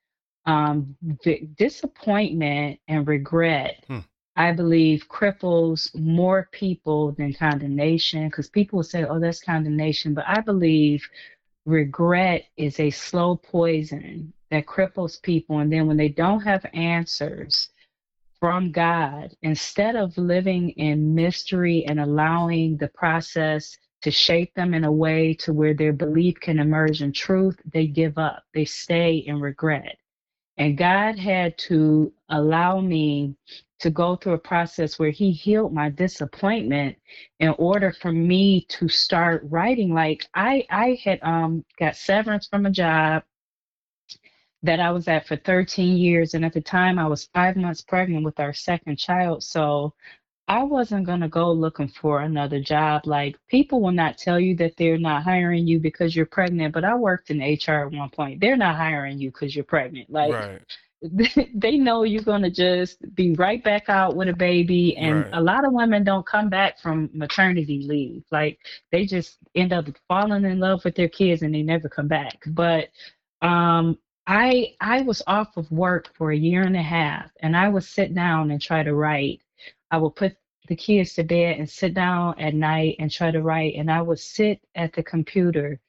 Um, 0.46 0.96
disappointment 1.56 2.80
and 2.88 3.06
regret, 3.06 3.84
hmm. 3.86 3.98
I 4.34 4.52
believe, 4.52 5.06
cripples 5.08 5.94
more 5.94 6.48
people 6.50 7.12
than 7.12 7.34
condemnation 7.34 8.26
because 8.28 8.48
people 8.48 8.78
will 8.78 8.84
say, 8.84 9.04
oh, 9.04 9.20
that's 9.20 9.40
condemnation. 9.42 10.14
But 10.14 10.24
I 10.26 10.40
believe 10.40 11.06
regret 11.66 12.46
is 12.56 12.80
a 12.80 12.90
slow 12.90 13.36
poison 13.36 14.32
that 14.50 14.66
cripples 14.66 15.20
people. 15.22 15.58
And 15.58 15.72
then 15.72 15.86
when 15.86 15.96
they 15.96 16.08
don't 16.08 16.40
have 16.40 16.64
answers, 16.72 17.68
from 18.40 18.72
God 18.72 19.34
instead 19.42 19.96
of 19.96 20.16
living 20.16 20.70
in 20.70 21.14
mystery 21.14 21.84
and 21.86 22.00
allowing 22.00 22.78
the 22.78 22.88
process 22.88 23.76
to 24.02 24.10
shape 24.10 24.54
them 24.54 24.72
in 24.72 24.84
a 24.84 24.92
way 24.92 25.34
to 25.34 25.52
where 25.52 25.74
their 25.74 25.92
belief 25.92 26.40
can 26.40 26.58
emerge 26.58 27.02
in 27.02 27.12
truth, 27.12 27.56
they 27.70 27.86
give 27.86 28.16
up. 28.16 28.42
They 28.54 28.64
stay 28.64 29.16
in 29.16 29.38
regret. 29.40 29.98
And 30.56 30.78
God 30.78 31.18
had 31.18 31.56
to 31.58 32.12
allow 32.30 32.80
me 32.80 33.36
to 33.80 33.90
go 33.90 34.16
through 34.16 34.34
a 34.34 34.38
process 34.38 34.98
where 34.98 35.10
He 35.10 35.32
healed 35.32 35.72
my 35.72 35.90
disappointment 35.90 36.96
in 37.40 37.50
order 37.58 37.92
for 37.92 38.12
me 38.12 38.66
to 38.68 38.88
start 38.88 39.42
writing. 39.48 39.94
Like 39.94 40.26
I, 40.34 40.66
I 40.70 40.98
had 41.04 41.20
um, 41.22 41.64
got 41.78 41.96
severance 41.96 42.46
from 42.46 42.66
a 42.66 42.70
job 42.70 43.24
that 44.62 44.80
I 44.80 44.90
was 44.90 45.08
at 45.08 45.26
for 45.26 45.36
13 45.36 45.96
years. 45.96 46.34
And 46.34 46.44
at 46.44 46.52
the 46.52 46.60
time, 46.60 46.98
I 46.98 47.06
was 47.06 47.28
five 47.34 47.56
months 47.56 47.80
pregnant 47.82 48.24
with 48.24 48.38
our 48.40 48.52
second 48.52 48.96
child. 48.98 49.42
So 49.42 49.94
I 50.48 50.64
wasn't 50.64 51.06
going 51.06 51.20
to 51.20 51.28
go 51.28 51.52
looking 51.52 51.88
for 51.88 52.20
another 52.20 52.60
job. 52.60 53.06
Like, 53.06 53.36
people 53.48 53.80
will 53.80 53.92
not 53.92 54.18
tell 54.18 54.38
you 54.40 54.56
that 54.56 54.76
they're 54.76 54.98
not 54.98 55.22
hiring 55.22 55.66
you 55.66 55.78
because 55.78 56.14
you're 56.14 56.26
pregnant, 56.26 56.74
but 56.74 56.84
I 56.84 56.94
worked 56.94 57.30
in 57.30 57.38
HR 57.38 57.86
at 57.86 57.92
one 57.92 58.10
point. 58.10 58.40
They're 58.40 58.56
not 58.56 58.76
hiring 58.76 59.18
you 59.18 59.30
because 59.30 59.54
you're 59.54 59.64
pregnant. 59.64 60.10
Like, 60.10 60.32
right. 60.32 60.60
they 61.54 61.78
know 61.78 62.02
you're 62.02 62.22
going 62.22 62.42
to 62.42 62.50
just 62.50 62.98
be 63.14 63.32
right 63.34 63.64
back 63.64 63.88
out 63.88 64.16
with 64.16 64.28
a 64.28 64.34
baby 64.34 64.96
and 64.98 65.24
right. 65.24 65.30
a 65.32 65.40
lot 65.40 65.64
of 65.64 65.72
women 65.72 66.04
don't 66.04 66.26
come 66.26 66.50
back 66.50 66.78
from 66.78 67.08
maternity 67.14 67.82
leave 67.86 68.22
like 68.30 68.58
they 68.92 69.06
just 69.06 69.38
end 69.54 69.72
up 69.72 69.86
falling 70.08 70.44
in 70.44 70.60
love 70.60 70.84
with 70.84 70.94
their 70.94 71.08
kids 71.08 71.40
and 71.40 71.54
they 71.54 71.62
never 71.62 71.88
come 71.88 72.06
back 72.06 72.36
but 72.48 72.88
um 73.40 73.96
I 74.26 74.76
I 74.80 75.00
was 75.02 75.22
off 75.26 75.56
of 75.56 75.70
work 75.72 76.14
for 76.14 76.30
a 76.30 76.36
year 76.36 76.62
and 76.62 76.76
a 76.76 76.82
half, 76.82 77.32
and 77.40 77.56
I 77.56 77.68
would 77.68 77.82
sit 77.82 78.14
down 78.14 78.52
and 78.52 78.62
try 78.62 78.84
to 78.84 78.94
write. 78.94 79.40
I 79.90 79.96
would 79.98 80.14
put 80.14 80.36
the 80.68 80.76
kids 80.76 81.14
to 81.14 81.24
bed 81.24 81.58
and 81.58 81.68
sit 81.68 81.94
down 81.94 82.38
at 82.38 82.54
night 82.54 82.94
and 83.00 83.10
try 83.10 83.32
to 83.32 83.42
write, 83.42 83.74
and 83.74 83.90
I 83.90 84.02
would 84.02 84.20
sit 84.20 84.60
at 84.76 84.92
the 84.92 85.02
computer 85.02 85.80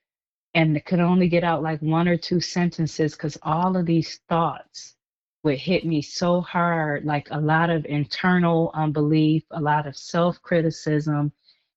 and 0.55 0.83
could 0.85 0.99
only 0.99 1.29
get 1.29 1.43
out 1.43 1.61
like 1.61 1.81
one 1.81 2.07
or 2.07 2.17
two 2.17 2.41
sentences 2.41 3.13
because 3.13 3.37
all 3.43 3.77
of 3.77 3.85
these 3.85 4.19
thoughts 4.27 4.95
would 5.43 5.57
hit 5.57 5.85
me 5.85 6.01
so 6.01 6.41
hard, 6.41 7.05
like 7.05 7.27
a 7.31 7.39
lot 7.39 7.69
of 7.69 7.85
internal 7.85 8.71
unbelief, 8.73 9.43
a 9.51 9.61
lot 9.61 9.87
of 9.87 9.97
self 9.97 10.41
criticism. 10.41 11.31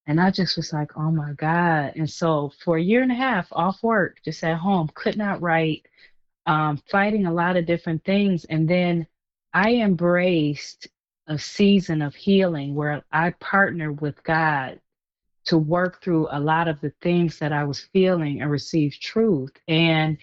And 0.07 0.21
I 0.21 0.31
just 0.31 0.57
was 0.57 0.73
like, 0.73 0.97
oh 0.97 1.11
my 1.11 1.33
God. 1.33 1.93
And 1.97 2.09
so 2.09 2.53
for 2.63 2.77
a 2.77 2.83
year 2.83 3.03
and 3.03 3.13
a 3.13 3.15
half 3.15 3.49
off 3.53 3.83
work, 3.83 4.19
just 4.25 4.45
at 4.45 4.59
home, 4.59 4.91
could 4.95 5.17
not 5.17 5.41
write 5.41 5.87
um, 6.47 6.83
fighting 6.91 7.27
a 7.27 7.33
lot 7.33 7.57
of 7.57 7.65
different 7.67 8.05
things. 8.05 8.45
And 8.45 8.69
then 8.69 9.07
I 9.55 9.77
embraced 9.77 10.89
a 11.27 11.39
season 11.39 12.03
of 12.03 12.15
healing 12.15 12.75
where 12.75 13.03
I 13.11 13.31
partnered 13.41 14.01
with 14.03 14.23
God 14.25 14.81
to 15.47 15.59
work 15.59 16.03
through 16.03 16.29
a 16.31 16.41
lot 16.41 16.69
of 16.69 16.81
the 16.81 16.93
things 17.01 17.39
that 17.39 17.53
I 17.53 17.65
was 17.65 17.81
feeling 17.93 18.43
and 18.43 18.51
receive 18.51 18.99
truth. 19.01 19.53
And 19.69 20.19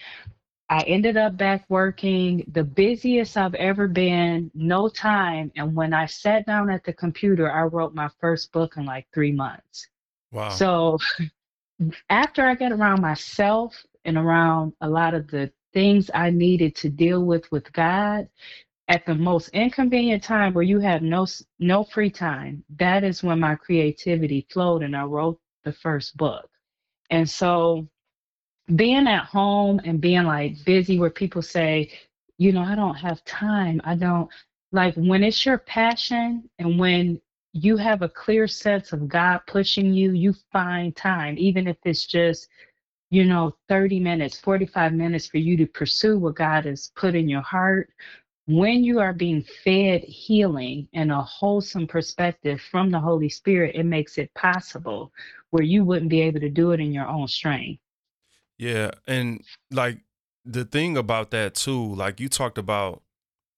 I 0.68 0.82
ended 0.84 1.16
up 1.16 1.36
back 1.36 1.64
working 1.68 2.44
the 2.52 2.64
busiest 2.64 3.36
I've 3.36 3.54
ever 3.54 3.88
been, 3.88 4.50
no 4.54 4.88
time. 4.88 5.52
And 5.56 5.74
when 5.74 5.92
I 5.92 6.06
sat 6.06 6.46
down 6.46 6.70
at 6.70 6.84
the 6.84 6.92
computer, 6.92 7.52
I 7.52 7.62
wrote 7.64 7.94
my 7.94 8.08
first 8.20 8.52
book 8.52 8.76
in 8.76 8.86
like 8.86 9.06
three 9.12 9.32
months. 9.32 9.86
Wow. 10.32 10.48
So 10.48 10.98
after 12.08 12.44
I 12.46 12.54
got 12.54 12.72
around 12.72 13.02
myself 13.02 13.84
and 14.04 14.16
around 14.16 14.72
a 14.80 14.88
lot 14.88 15.14
of 15.14 15.28
the 15.28 15.52
things 15.72 16.10
I 16.14 16.30
needed 16.30 16.74
to 16.76 16.88
deal 16.88 17.24
with 17.24 17.50
with 17.50 17.72
God 17.72 18.28
at 18.88 19.06
the 19.06 19.14
most 19.14 19.48
inconvenient 19.50 20.22
time 20.22 20.52
where 20.52 20.64
you 20.64 20.78
have 20.80 21.02
no 21.02 21.26
no 21.58 21.84
free 21.84 22.10
time. 22.10 22.64
That 22.78 23.04
is 23.04 23.22
when 23.22 23.40
my 23.40 23.54
creativity 23.54 24.46
flowed 24.50 24.82
and 24.82 24.96
I 24.96 25.04
wrote 25.04 25.40
the 25.64 25.72
first 25.72 26.16
book. 26.16 26.48
And 27.10 27.28
so 27.28 27.88
being 28.76 29.06
at 29.08 29.24
home 29.24 29.80
and 29.84 30.00
being 30.00 30.24
like 30.24 30.64
busy 30.64 30.98
where 30.98 31.10
people 31.10 31.42
say, 31.42 31.90
you 32.38 32.52
know, 32.52 32.62
I 32.62 32.74
don't 32.74 32.94
have 32.94 33.24
time. 33.24 33.80
I 33.84 33.94
don't 33.94 34.30
like 34.72 34.94
when 34.94 35.22
it's 35.22 35.44
your 35.44 35.58
passion 35.58 36.48
and 36.58 36.78
when 36.78 37.20
you 37.52 37.76
have 37.76 38.02
a 38.02 38.08
clear 38.08 38.48
sense 38.48 38.92
of 38.92 39.08
God 39.08 39.40
pushing 39.46 39.92
you, 39.92 40.12
you 40.12 40.34
find 40.52 40.96
time, 40.96 41.36
even 41.38 41.68
if 41.68 41.76
it's 41.84 42.06
just 42.06 42.48
you 43.12 43.26
know, 43.26 43.54
30 43.68 44.00
minutes, 44.00 44.40
45 44.40 44.94
minutes 44.94 45.26
for 45.26 45.36
you 45.36 45.54
to 45.58 45.66
pursue 45.66 46.18
what 46.18 46.34
God 46.34 46.64
has 46.64 46.90
put 46.96 47.14
in 47.14 47.28
your 47.28 47.42
heart. 47.42 47.90
When 48.46 48.82
you 48.82 49.00
are 49.00 49.12
being 49.12 49.44
fed 49.64 50.02
healing 50.04 50.88
and 50.94 51.12
a 51.12 51.20
wholesome 51.20 51.86
perspective 51.86 52.58
from 52.70 52.90
the 52.90 52.98
Holy 52.98 53.28
Spirit, 53.28 53.76
it 53.76 53.84
makes 53.84 54.16
it 54.16 54.32
possible 54.32 55.12
where 55.50 55.62
you 55.62 55.84
wouldn't 55.84 56.08
be 56.10 56.22
able 56.22 56.40
to 56.40 56.48
do 56.48 56.72
it 56.72 56.80
in 56.80 56.90
your 56.90 57.06
own 57.06 57.28
strength. 57.28 57.82
Yeah. 58.62 58.92
And 59.08 59.42
like 59.72 59.98
the 60.44 60.64
thing 60.64 60.96
about 60.96 61.32
that 61.32 61.56
too, 61.56 61.96
like 61.96 62.20
you 62.20 62.28
talked 62.28 62.58
about 62.58 63.02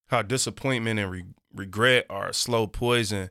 how 0.07 0.23
disappointment 0.23 0.99
and 0.99 1.11
re- 1.11 1.25
regret 1.53 2.07
are 2.09 2.33
slow 2.33 2.65
poison. 2.65 3.29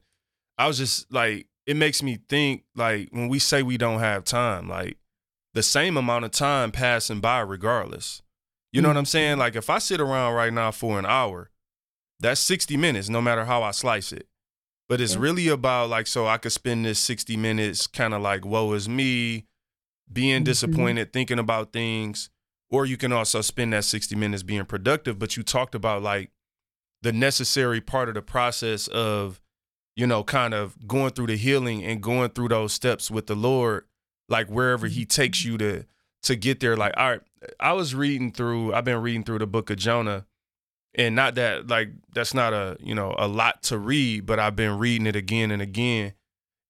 I 0.57 0.69
was 0.69 0.79
just 0.79 1.13
like, 1.13 1.49
it 1.67 1.77
makes 1.77 2.01
me 2.01 2.21
think 2.29 2.63
like 2.77 3.09
when 3.11 3.29
we 3.29 3.41
say 3.41 3.65
we 3.65 3.77
don't 3.77 3.99
have 3.99 4.23
time, 4.23 4.69
like 4.69 4.99
the 5.55 5.65
same 5.65 5.97
amount 5.97 6.25
of 6.25 6.31
time 6.31 6.71
passing 6.71 7.19
by 7.19 7.41
regardless. 7.41 8.23
You 8.73 8.81
know 8.81 8.87
mm-hmm. 8.87 8.95
what 8.95 8.99
I'm 9.01 9.07
saying? 9.07 9.39
Like 9.39 9.57
if 9.57 9.69
I 9.69 9.79
sit 9.79 10.01
around 10.01 10.35
right 10.35 10.53
now 10.53 10.71
for 10.71 10.97
an 11.01 11.07
hour, 11.07 11.51
that's 12.21 12.41
60 12.41 12.77
minutes 12.77 13.09
no 13.09 13.21
matter 13.21 13.47
how 13.47 13.65
I 13.65 13.73
slice 13.73 14.13
it. 14.13 14.29
But 14.89 15.01
it's 15.01 15.17
really 15.17 15.49
about 15.49 15.91
like 15.91 16.07
so 16.07 16.29
I 16.29 16.39
could 16.39 16.53
spend 16.53 16.85
this 16.85 17.01
60 17.01 17.37
minutes 17.37 17.89
kind 17.89 18.15
of 18.15 18.23
like 18.23 18.47
woe 18.47 18.75
is 18.75 18.89
me, 18.89 19.47
being 20.13 20.39
mm-hmm. 20.39 20.45
disappointed, 20.45 21.13
thinking 21.13 21.39
about 21.39 21.73
things, 21.73 22.31
or 22.71 22.87
you 22.87 22.97
can 22.97 23.13
also 23.13 23.41
spend 23.41 23.73
that 23.73 23.85
60 23.85 24.15
minutes 24.17 24.43
being 24.43 24.65
productive, 24.65 25.19
but 25.19 25.37
you 25.37 25.43
talked 25.43 25.75
about 25.75 26.03
like 26.03 26.31
the 27.03 27.13
necessary 27.13 27.81
part 27.81 28.09
of 28.09 28.15
the 28.15 28.23
process 28.23 28.89
of 28.89 29.41
you 29.97 30.07
know 30.07 30.25
kind 30.25 30.55
of 30.55 30.77
going 30.87 31.11
through 31.11 31.29
the 31.29 31.37
healing 31.37 31.85
and 31.85 32.03
going 32.03 32.31
through 32.31 32.49
those 32.49 32.73
steps 32.73 33.11
with 33.11 33.27
the 33.27 33.35
Lord 33.35 33.85
like 34.29 34.49
wherever 34.49 34.87
he 34.87 35.05
takes 35.05 35.45
you 35.45 35.59
to 35.59 35.85
to 36.23 36.37
get 36.37 36.61
there. 36.61 36.77
Like 36.77 36.95
all 36.97 37.11
right 37.11 37.21
i 37.61 37.73
was 37.73 37.95
reading 37.95 38.33
through 38.33 38.75
i've 38.75 38.85
been 38.85 39.01
reading 39.01 39.25
through 39.25 39.39
the 39.39 39.47
book 39.47 39.71
of 39.71 39.77
jonah 39.77 40.27
and 40.95 41.15
not 41.15 41.35
that 41.35 41.69
like 41.69 41.91
that's 42.15 42.35
not 42.35 42.53
a 42.53 42.77
you 42.81 42.95
know 42.95 43.15
a 43.19 43.29
lot 43.29 43.63
to 43.63 43.79
read 43.79 44.27
but 44.27 44.39
i've 44.39 44.57
been 44.57 44.79
reading 44.79 45.07
it 45.07 45.17
again 45.17 45.51
and 45.51 45.63
again 45.63 46.13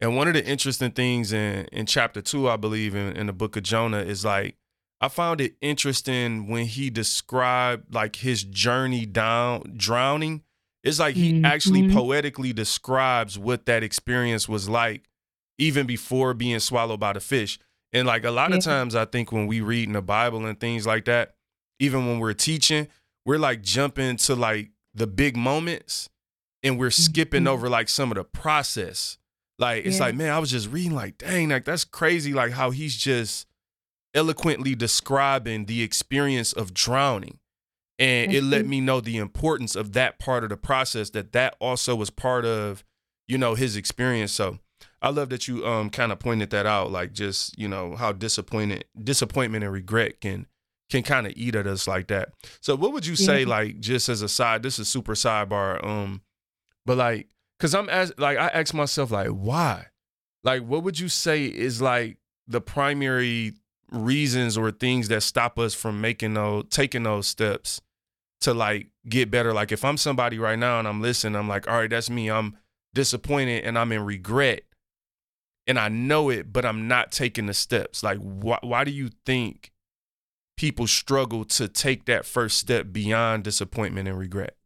And 0.00 0.16
one 0.16 0.28
of 0.28 0.34
the 0.34 0.44
interesting 0.44 0.90
things 0.90 1.32
in 1.32 1.66
in 1.66 1.86
chapter 1.86 2.20
two, 2.20 2.48
I 2.48 2.56
believe, 2.56 2.94
in, 2.94 3.16
in 3.16 3.26
the 3.26 3.32
book 3.32 3.56
of 3.56 3.62
Jonah, 3.62 4.00
is 4.00 4.24
like 4.24 4.56
I 5.00 5.08
found 5.08 5.40
it 5.40 5.56
interesting 5.60 6.48
when 6.48 6.66
he 6.66 6.90
described 6.90 7.94
like 7.94 8.16
his 8.16 8.42
journey 8.42 9.06
down 9.06 9.74
drowning. 9.76 10.42
It's 10.82 10.98
like 10.98 11.14
he 11.14 11.34
mm-hmm. 11.34 11.44
actually 11.44 11.90
poetically 11.90 12.52
describes 12.52 13.38
what 13.38 13.66
that 13.66 13.82
experience 13.82 14.48
was 14.48 14.68
like, 14.68 15.04
even 15.58 15.86
before 15.86 16.34
being 16.34 16.58
swallowed 16.58 17.00
by 17.00 17.14
the 17.14 17.20
fish. 17.20 17.58
And 17.92 18.06
like 18.06 18.24
a 18.24 18.30
lot 18.30 18.50
yeah. 18.50 18.56
of 18.56 18.64
times, 18.64 18.94
I 18.94 19.04
think 19.04 19.30
when 19.30 19.46
we 19.46 19.60
read 19.60 19.86
in 19.86 19.92
the 19.92 20.02
Bible 20.02 20.44
and 20.44 20.58
things 20.58 20.86
like 20.86 21.04
that, 21.06 21.34
even 21.78 22.06
when 22.06 22.18
we're 22.18 22.34
teaching, 22.34 22.88
we're 23.24 23.38
like 23.38 23.62
jumping 23.62 24.16
to 24.16 24.34
like 24.34 24.70
the 24.94 25.06
big 25.06 25.36
moments 25.36 26.08
and 26.62 26.78
we're 26.78 26.90
skipping 26.90 27.44
mm-hmm. 27.44 27.52
over 27.52 27.68
like 27.68 27.88
some 27.88 28.10
of 28.10 28.16
the 28.16 28.24
process. 28.24 29.18
Like 29.58 29.84
it's 29.84 29.98
yeah. 29.98 30.06
like, 30.06 30.14
man, 30.16 30.30
I 30.30 30.38
was 30.38 30.50
just 30.50 30.70
reading 30.70 30.94
like, 30.94 31.18
dang, 31.18 31.50
like 31.50 31.64
that's 31.64 31.84
crazy 31.84 32.32
like 32.32 32.52
how 32.52 32.70
he's 32.70 32.96
just 32.96 33.46
eloquently 34.14 34.74
describing 34.74 35.66
the 35.66 35.82
experience 35.82 36.52
of 36.52 36.74
drowning. 36.74 37.38
And 37.98 38.32
mm-hmm. 38.32 38.38
it 38.38 38.44
let 38.44 38.66
me 38.66 38.80
know 38.80 39.00
the 39.00 39.18
importance 39.18 39.76
of 39.76 39.92
that 39.92 40.18
part 40.18 40.42
of 40.42 40.50
the 40.50 40.56
process 40.56 41.10
that 41.10 41.32
that 41.32 41.56
also 41.60 41.94
was 41.94 42.10
part 42.10 42.44
of, 42.44 42.84
you 43.28 43.38
know, 43.38 43.54
his 43.54 43.76
experience. 43.76 44.32
So 44.32 44.58
I 45.00 45.10
love 45.10 45.28
that 45.28 45.46
you 45.46 45.64
um 45.66 45.90
kind 45.90 46.10
of 46.10 46.18
pointed 46.18 46.50
that 46.50 46.66
out 46.66 46.90
like 46.90 47.12
just, 47.12 47.56
you 47.56 47.68
know, 47.68 47.94
how 47.94 48.10
disappointed 48.10 48.86
disappointment 49.00 49.62
and 49.62 49.72
regret 49.72 50.20
can 50.20 50.46
can 50.90 51.02
kind 51.02 51.26
of 51.26 51.32
eat 51.36 51.54
at 51.54 51.68
us 51.68 51.86
like 51.86 52.08
that. 52.08 52.30
So 52.60 52.74
what 52.74 52.92
would 52.92 53.06
you 53.06 53.14
say 53.14 53.42
yeah. 53.42 53.48
like 53.48 53.78
just 53.78 54.08
as 54.08 54.22
a 54.22 54.28
side, 54.28 54.64
this 54.64 54.80
is 54.80 54.88
super 54.88 55.14
sidebar 55.14 55.84
um 55.84 56.22
but 56.84 56.96
like 56.96 57.28
cuz 57.58 57.74
I'm 57.74 57.88
as 57.88 58.12
like 58.18 58.38
I 58.38 58.48
ask 58.48 58.74
myself 58.74 59.10
like 59.10 59.28
why? 59.28 59.86
Like 60.42 60.62
what 60.62 60.82
would 60.82 60.98
you 60.98 61.08
say 61.08 61.46
is 61.46 61.80
like 61.80 62.18
the 62.46 62.60
primary 62.60 63.54
reasons 63.90 64.58
or 64.58 64.70
things 64.70 65.08
that 65.08 65.22
stop 65.22 65.58
us 65.58 65.74
from 65.74 66.00
making 66.00 66.34
those 66.34 66.64
taking 66.70 67.04
those 67.04 67.26
steps 67.26 67.80
to 68.40 68.52
like 68.52 68.88
get 69.08 69.30
better 69.30 69.52
like 69.52 69.72
if 69.72 69.84
I'm 69.84 69.96
somebody 69.96 70.38
right 70.38 70.58
now 70.58 70.78
and 70.78 70.88
I'm 70.88 71.00
listening 71.00 71.36
I'm 71.36 71.48
like 71.48 71.68
all 71.68 71.78
right 71.78 71.90
that's 71.90 72.10
me 72.10 72.30
I'm 72.30 72.56
disappointed 72.94 73.64
and 73.64 73.78
I'm 73.78 73.92
in 73.92 74.04
regret 74.04 74.62
and 75.66 75.78
I 75.78 75.88
know 75.88 76.28
it 76.30 76.52
but 76.52 76.64
I'm 76.64 76.88
not 76.88 77.12
taking 77.12 77.46
the 77.46 77.54
steps 77.54 78.02
like 78.02 78.18
why 78.18 78.58
why 78.62 78.84
do 78.84 78.90
you 78.90 79.10
think 79.24 79.72
people 80.56 80.86
struggle 80.86 81.44
to 81.44 81.68
take 81.68 82.04
that 82.06 82.24
first 82.24 82.58
step 82.58 82.92
beyond 82.92 83.44
disappointment 83.44 84.08
and 84.08 84.18
regret? 84.18 84.56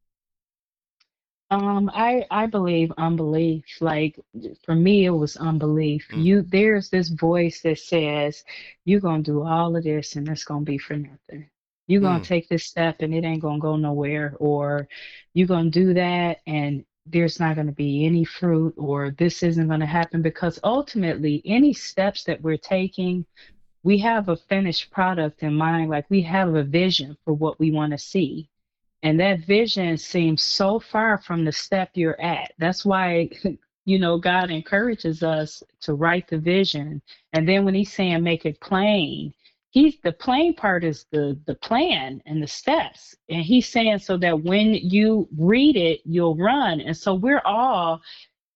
Um, 1.51 1.91
I 1.95 2.27
I 2.31 2.47
believe 2.47 2.93
unbelief. 2.99 3.65
Like 3.81 4.19
for 4.65 4.75
me, 4.75 5.07
it 5.07 5.11
was 5.11 5.37
unbelief. 5.37 6.07
Mm. 6.13 6.25
You 6.25 6.43
there's 6.43 6.91
this 6.91 7.09
voice 7.09 7.63
that 7.63 7.79
says 7.79 8.45
you're 8.85 9.01
gonna 9.01 9.23
do 9.23 9.43
all 9.45 9.75
of 9.77 9.85
this 9.85 10.17
and 10.17 10.29
it's 10.29 10.45
gonna 10.45 10.65
be 10.65 10.79
for 10.79 10.97
nothing. 10.97 11.49
You're 11.87 12.03
gonna 12.03 12.21
mm. 12.21 12.27
take 12.27 12.49
this 12.49 12.65
step 12.65 12.97
and 13.01 13.15
it 13.15 13.25
ain't 13.25 13.43
gonna 13.43 13.59
go 13.59 13.77
nowhere, 13.77 14.35
or 14.39 14.89
you're 15.33 15.47
gonna 15.47 15.71
do 15.71 15.95
that 15.95 16.41
and 16.47 16.85
there's 17.07 17.41
not 17.41 17.57
gonna 17.57 17.73
be 17.73 18.05
any 18.05 18.25
fruit, 18.25 18.75
or 18.77 19.11
this 19.13 19.43
isn't 19.43 19.69
gonna 19.69 19.87
happen 19.87 20.21
because 20.21 20.61
ultimately, 20.65 21.41
any 21.47 21.73
steps 21.73 22.25
that 22.25 22.43
we're 22.43 22.59
taking 22.59 23.25
we 23.83 23.99
have 23.99 24.29
a 24.29 24.37
finished 24.37 24.91
product 24.91 25.43
in 25.43 25.55
mind, 25.55 25.91
like 25.91 26.05
we 26.11 26.23
have 26.23 26.55
a 26.55 26.63
vision 26.63 27.17
for 27.25 27.33
what 27.33 27.59
we 27.59 27.71
want 27.71 27.93
to 27.93 27.99
see. 27.99 28.49
And 29.03 29.19
that 29.21 29.41
vision 29.41 29.97
seems 29.97 30.43
so 30.43 30.81
far 30.81 31.19
from 31.19 31.45
the 31.45 31.53
step 31.53 31.91
you're 31.95 32.21
at. 32.21 32.53
That's 32.59 32.85
why, 32.85 33.31
you 33.85 33.99
know, 33.99 34.19
God 34.19 34.51
encourages 34.51 35.23
us 35.23 35.63
to 35.83 35.95
write 35.95 36.29
the 36.29 36.39
vision. 36.39 37.01
And 37.33 37.49
then 37.49 37.65
when 37.65 37.75
he's 37.75 37.93
saying 37.93 38.23
make 38.23 38.45
it 38.45 38.61
plain, 38.61 39.33
he's 39.71 39.99
the 40.03 40.13
plain 40.13 40.55
part 40.55 40.85
is 40.85 41.07
the 41.13 41.39
the 41.47 41.55
plan 41.57 42.21
and 42.27 42.43
the 42.43 42.47
steps. 42.47 43.15
And 43.29 43.43
he's 43.43 43.69
saying 43.69 44.01
so 44.01 44.17
that 44.19 44.43
when 44.43 44.75
you 44.75 45.29
read 45.39 45.77
it, 45.77 46.01
you'll 46.05 46.37
run. 46.37 46.81
And 46.81 46.97
so 46.97 47.15
we're 47.15 47.43
all 47.45 48.01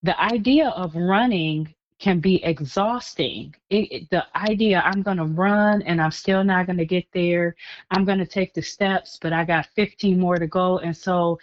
the 0.03 0.21
idea 0.21 0.71
of 0.71 0.97
running 0.97 1.73
can 2.03 2.19
be 2.19 2.43
exhausting. 2.43 3.55
It, 3.71 3.93
it, 3.93 4.11
the 4.11 4.27
idea 4.37 4.83
I'm 4.85 5.03
going 5.03 5.19
to 5.19 5.25
run 5.25 5.83
and 5.83 6.03
I'm 6.03 6.11
still 6.11 6.43
not 6.43 6.67
going 6.67 6.79
to 6.79 6.85
get 6.85 7.07
there. 7.13 7.55
I'm 7.93 8.05
going 8.05 8.19
to 8.19 8.27
take 8.27 8.55
the 8.55 8.61
steps, 8.61 9.19
but 9.23 9.33
I 9.33 9.45
got 9.45 9.69
15 9.77 10.19
more 10.19 10.37
to 10.37 10.49
go. 10.49 10.79
And 10.79 10.97
so 10.97 11.39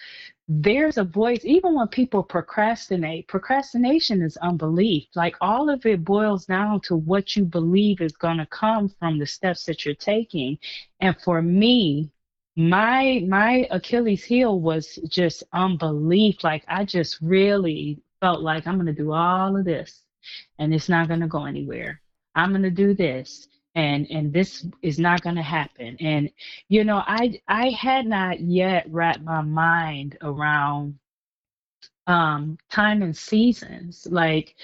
there's 0.49 0.97
a 0.97 1.05
voice, 1.05 1.45
even 1.45 1.75
when 1.75 1.87
people 1.87 2.21
procrastinate, 2.21 3.29
procrastination 3.29 4.21
is 4.21 4.35
unbelief. 4.37 5.07
Like 5.15 5.37
all 5.39 5.69
of 5.69 5.85
it 5.85 6.03
boils 6.03 6.45
down 6.45 6.81
to 6.81 6.97
what 6.97 7.37
you 7.37 7.45
believe 7.45 8.01
is 8.01 8.17
going 8.17 8.39
to 8.39 8.45
come 8.47 8.89
from 8.99 9.17
the 9.17 9.27
steps 9.27 9.63
that 9.65 9.85
you're 9.85 9.95
taking. 9.95 10.59
And 10.99 11.15
for 11.21 11.41
me, 11.41 12.11
my 12.57 13.23
my 13.29 13.65
Achilles 13.71 14.25
heel 14.25 14.59
was 14.59 14.99
just 15.07 15.43
unbelief. 15.53 16.43
Like 16.43 16.65
I 16.67 16.83
just 16.83 17.21
really 17.21 18.01
felt 18.19 18.41
like 18.41 18.67
I'm 18.67 18.75
going 18.75 18.93
to 18.93 19.03
do 19.03 19.13
all 19.13 19.55
of 19.55 19.63
this 19.63 20.03
and 20.59 20.73
it's 20.73 20.89
not 20.89 21.07
going 21.07 21.21
to 21.21 21.27
go 21.27 21.45
anywhere. 21.45 22.01
I'm 22.35 22.51
going 22.51 22.63
to 22.63 22.71
do 22.71 22.93
this 22.93 23.47
and 23.75 24.07
and 24.09 24.33
this 24.33 24.65
is 24.81 24.99
not 24.99 25.21
going 25.21 25.35
to 25.35 25.41
happen. 25.41 25.95
And 25.99 26.29
you 26.69 26.83
know 26.83 27.03
i 27.07 27.39
i 27.47 27.69
had 27.69 28.05
not 28.05 28.39
yet 28.41 28.85
wrapped 28.89 29.21
my 29.21 29.41
mind 29.41 30.17
around 30.21 30.97
um 32.07 32.57
time 32.71 33.01
and 33.03 33.15
seasons. 33.15 34.07
Like 34.09 34.55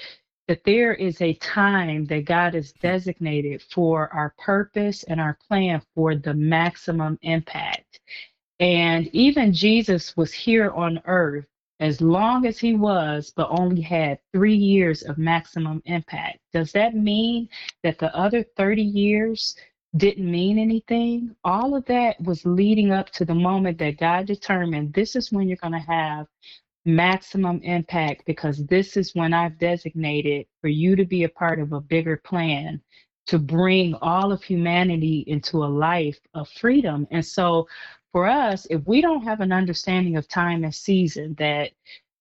that 0.48 0.64
there 0.64 0.94
is 0.94 1.20
a 1.22 1.34
time 1.34 2.04
that 2.06 2.24
god 2.24 2.54
has 2.54 2.72
designated 2.72 3.62
for 3.62 4.12
our 4.12 4.34
purpose 4.38 5.02
and 5.04 5.20
our 5.20 5.38
plan 5.48 5.82
for 5.94 6.14
the 6.14 6.34
maximum 6.34 7.18
impact. 7.22 8.00
And 8.60 9.08
even 9.14 9.52
jesus 9.52 10.16
was 10.16 10.32
here 10.32 10.70
on 10.72 11.00
earth 11.06 11.46
as 11.80 12.00
long 12.00 12.46
as 12.46 12.58
he 12.58 12.74
was, 12.74 13.32
but 13.36 13.48
only 13.50 13.82
had 13.82 14.18
three 14.32 14.56
years 14.56 15.02
of 15.02 15.18
maximum 15.18 15.82
impact. 15.84 16.38
Does 16.52 16.72
that 16.72 16.94
mean 16.94 17.48
that 17.82 17.98
the 17.98 18.14
other 18.16 18.42
30 18.56 18.82
years 18.82 19.56
didn't 19.96 20.30
mean 20.30 20.58
anything? 20.58 21.34
All 21.44 21.74
of 21.74 21.84
that 21.86 22.20
was 22.20 22.46
leading 22.46 22.92
up 22.92 23.10
to 23.10 23.24
the 23.24 23.34
moment 23.34 23.78
that 23.78 23.98
God 23.98 24.26
determined 24.26 24.94
this 24.94 25.16
is 25.16 25.32
when 25.32 25.48
you're 25.48 25.58
going 25.58 25.72
to 25.72 25.78
have 25.78 26.26
maximum 26.86 27.60
impact 27.62 28.22
because 28.26 28.64
this 28.66 28.96
is 28.96 29.14
when 29.14 29.34
I've 29.34 29.58
designated 29.58 30.46
for 30.60 30.68
you 30.68 30.96
to 30.96 31.04
be 31.04 31.24
a 31.24 31.28
part 31.28 31.58
of 31.58 31.72
a 31.72 31.80
bigger 31.80 32.16
plan 32.16 32.80
to 33.26 33.38
bring 33.38 33.94
all 33.96 34.30
of 34.30 34.42
humanity 34.42 35.24
into 35.26 35.64
a 35.64 35.66
life 35.66 36.18
of 36.34 36.48
freedom. 36.48 37.06
And 37.10 37.26
so 37.26 37.66
for 38.12 38.26
us, 38.26 38.66
if 38.70 38.86
we 38.86 39.00
don't 39.00 39.24
have 39.24 39.40
an 39.40 39.52
understanding 39.52 40.16
of 40.16 40.28
time 40.28 40.64
and 40.64 40.74
season, 40.74 41.34
that 41.38 41.72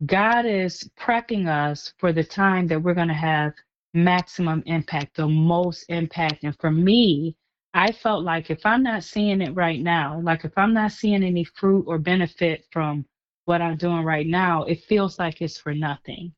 God 0.06 0.46
is 0.46 0.90
prepping 1.00 1.48
us 1.48 1.94
for 2.00 2.12
the 2.12 2.24
time 2.24 2.68
that 2.68 2.82
we're 2.82 2.94
going 2.94 3.08
to 3.08 3.14
have 3.14 3.54
maximum 3.94 4.62
impact, 4.66 5.16
the 5.16 5.28
most 5.28 5.84
impact. 5.90 6.44
And 6.44 6.58
for 6.60 6.70
me, 6.70 7.36
I 7.74 7.92
felt 7.92 8.24
like 8.24 8.50
if 8.50 8.66
I'm 8.66 8.84
not 8.84 9.04
seeing 9.04 9.42
it 9.42 9.56
right 9.56 9.80
now, 9.80 10.20
like 10.22 10.46
if 10.46 10.58
I'm 10.58 10.74
not 10.74 10.92
seeing 10.92 11.24
any 11.24 11.44
fruit 11.44 11.86
or 11.88 11.98
benefit 11.98 12.66
from 12.72 13.06
what 13.46 13.62
I'm 13.62 13.78
doing 13.78 14.04
right 14.04 14.28
now, 14.28 14.64
it 14.64 14.84
feels 14.84 15.20
like 15.20 15.42
it's 15.42 15.58
for 15.58 15.74
nothing. 15.74 16.34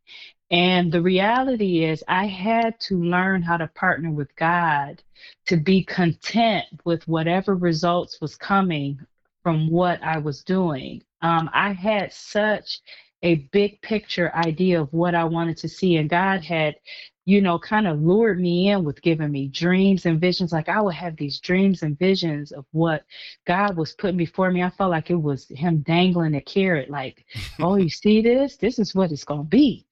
And 0.49 0.91
the 0.91 1.01
reality 1.01 1.83
is, 1.83 2.03
I 2.07 2.25
had 2.25 2.79
to 2.81 3.01
learn 3.01 3.41
how 3.41 3.57
to 3.57 3.67
partner 3.67 4.11
with 4.11 4.33
God 4.35 5.03
to 5.47 5.57
be 5.57 5.83
content 5.83 6.65
with 6.85 7.07
whatever 7.07 7.55
results 7.55 8.21
was 8.21 8.35
coming 8.35 8.99
from 9.47 9.69
what 9.69 10.03
I 10.03 10.17
was 10.17 10.43
doing. 10.43 11.01
Um, 11.21 11.49
I 11.53 11.71
had 11.71 12.11
such 12.11 12.81
a 13.23 13.35
big 13.53 13.81
picture 13.81 14.35
idea 14.35 14.81
of 14.81 14.91
what 14.91 15.15
I 15.15 15.23
wanted 15.23 15.55
to 15.59 15.69
see, 15.69 15.95
and 15.95 16.09
God 16.09 16.43
had, 16.43 16.75
you 17.23 17.39
know, 17.39 17.57
kind 17.57 17.87
of 17.87 18.01
lured 18.01 18.41
me 18.41 18.71
in 18.71 18.83
with 18.83 19.01
giving 19.01 19.31
me 19.31 19.47
dreams 19.47 20.05
and 20.05 20.19
visions. 20.19 20.51
Like 20.51 20.67
I 20.67 20.81
would 20.81 20.95
have 20.95 21.15
these 21.15 21.39
dreams 21.39 21.81
and 21.81 21.97
visions 21.97 22.51
of 22.51 22.65
what 22.73 23.05
God 23.45 23.77
was 23.77 23.93
putting 23.93 24.17
before 24.17 24.51
me. 24.51 24.63
I 24.63 24.69
felt 24.69 24.91
like 24.91 25.11
it 25.11 25.15
was 25.15 25.47
Him 25.47 25.79
dangling 25.79 26.35
a 26.35 26.41
carrot, 26.41 26.89
like, 26.89 27.23
oh, 27.61 27.77
you 27.77 27.89
see 27.89 28.21
this? 28.21 28.57
This 28.57 28.79
is 28.79 28.93
what 28.93 29.13
it's 29.13 29.23
going 29.23 29.43
to 29.43 29.47
be. 29.49 29.85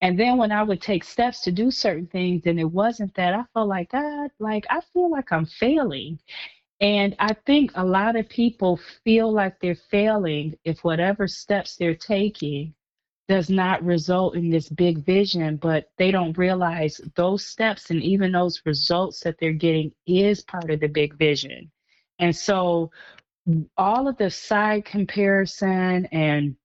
And 0.00 0.18
then 0.18 0.36
when 0.36 0.50
I 0.50 0.64
would 0.64 0.82
take 0.82 1.04
steps 1.04 1.42
to 1.42 1.52
do 1.52 1.70
certain 1.70 2.08
things, 2.08 2.42
and 2.46 2.58
it 2.58 2.64
wasn't 2.64 3.14
that, 3.14 3.34
I 3.34 3.44
felt 3.54 3.68
like, 3.68 3.92
God, 3.92 4.30
like, 4.40 4.66
I 4.68 4.80
feel 4.92 5.10
like 5.12 5.30
I'm 5.30 5.46
failing. 5.46 6.18
And 6.80 7.16
I 7.18 7.34
think 7.46 7.72
a 7.74 7.84
lot 7.84 8.16
of 8.16 8.28
people 8.28 8.78
feel 9.02 9.32
like 9.32 9.58
they're 9.60 9.78
failing 9.90 10.56
if 10.64 10.84
whatever 10.84 11.26
steps 11.26 11.76
they're 11.76 11.94
taking 11.94 12.74
does 13.28 13.50
not 13.50 13.84
result 13.84 14.36
in 14.36 14.50
this 14.50 14.68
big 14.68 15.04
vision, 15.04 15.56
but 15.56 15.90
they 15.98 16.10
don't 16.10 16.36
realize 16.38 17.00
those 17.16 17.46
steps 17.46 17.90
and 17.90 18.02
even 18.02 18.32
those 18.32 18.62
results 18.64 19.20
that 19.20 19.36
they're 19.40 19.52
getting 19.52 19.90
is 20.06 20.42
part 20.42 20.70
of 20.70 20.80
the 20.80 20.88
big 20.88 21.18
vision. 21.18 21.70
And 22.18 22.36
so 22.36 22.90
all 23.76 24.06
of 24.06 24.16
the 24.16 24.30
side 24.30 24.84
comparison 24.84 26.06
and 26.06 26.56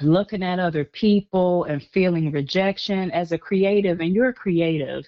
looking 0.00 0.42
at 0.42 0.58
other 0.58 0.84
people 0.84 1.64
and 1.64 1.82
feeling 1.82 2.30
rejection 2.30 3.10
as 3.10 3.32
a 3.32 3.38
creative, 3.38 4.00
and 4.00 4.14
you're 4.14 4.28
a 4.30 4.34
creative. 4.34 5.04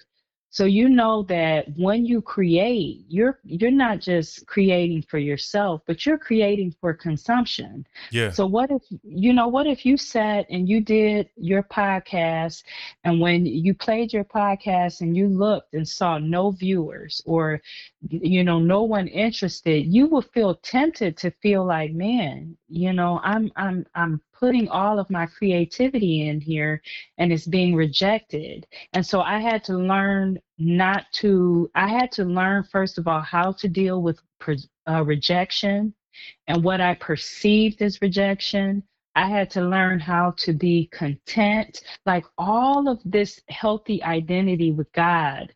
So 0.53 0.65
you 0.65 0.87
know 0.87 1.23
that 1.23 1.65
when 1.77 2.05
you 2.05 2.21
create, 2.21 3.05
you're 3.09 3.39
you're 3.43 3.71
not 3.71 4.01
just 4.01 4.45
creating 4.45 5.01
for 5.01 5.17
yourself, 5.17 5.81
but 5.87 6.05
you're 6.05 6.19
creating 6.19 6.75
for 6.79 6.93
consumption. 6.93 7.87
Yeah. 8.11 8.29
So 8.29 8.45
what 8.45 8.69
if 8.69 8.83
you 9.01 9.33
know 9.33 9.47
what 9.47 9.65
if 9.65 9.83
you 9.83 9.97
sat 9.97 10.45
and 10.51 10.69
you 10.69 10.79
did 10.79 11.29
your 11.37 11.63
podcast 11.63 12.63
and 13.03 13.19
when 13.19 13.47
you 13.47 13.73
played 13.73 14.13
your 14.13 14.25
podcast 14.25 15.01
and 15.01 15.17
you 15.17 15.27
looked 15.27 15.73
and 15.73 15.87
saw 15.87 16.19
no 16.19 16.51
viewers 16.51 17.19
or 17.25 17.59
you 18.07 18.43
know 18.43 18.59
no 18.59 18.83
one 18.83 19.07
interested, 19.07 19.87
you 19.87 20.05
will 20.05 20.21
feel 20.21 20.53
tempted 20.53 21.17
to 21.17 21.31
feel 21.41 21.65
like, 21.65 21.93
man, 21.93 22.55
you 22.73 22.91
know, 22.91 23.19
I'm 23.23 23.51
I'm 23.55 23.85
I'm 23.93 24.19
putting 24.33 24.67
all 24.67 24.99
of 24.99 25.09
my 25.09 25.27
creativity 25.27 26.27
in 26.27 26.41
here 26.41 26.81
and 27.19 27.31
it's 27.31 27.45
being 27.45 27.75
rejected. 27.75 28.65
And 28.93 29.05
so 29.05 29.21
I 29.21 29.39
had 29.39 29.63
to 29.65 29.77
learn 29.77 30.39
not 30.57 31.05
to, 31.13 31.69
I 31.75 31.87
had 31.87 32.11
to 32.13 32.25
learn, 32.25 32.63
first 32.63 32.97
of 32.97 33.07
all, 33.07 33.21
how 33.21 33.51
to 33.53 33.67
deal 33.67 34.01
with 34.01 34.19
uh, 34.89 35.03
rejection 35.03 35.93
and 36.47 36.63
what 36.63 36.81
I 36.81 36.95
perceived 36.95 37.81
as 37.81 38.01
rejection. 38.01 38.83
I 39.15 39.27
had 39.29 39.51
to 39.51 39.61
learn 39.61 39.99
how 39.99 40.31
to 40.37 40.51
be 40.51 40.89
content. 40.91 41.81
Like 42.07 42.25
all 42.39 42.89
of 42.89 42.99
this 43.05 43.39
healthy 43.49 44.01
identity 44.03 44.71
with 44.71 44.91
God 44.93 45.53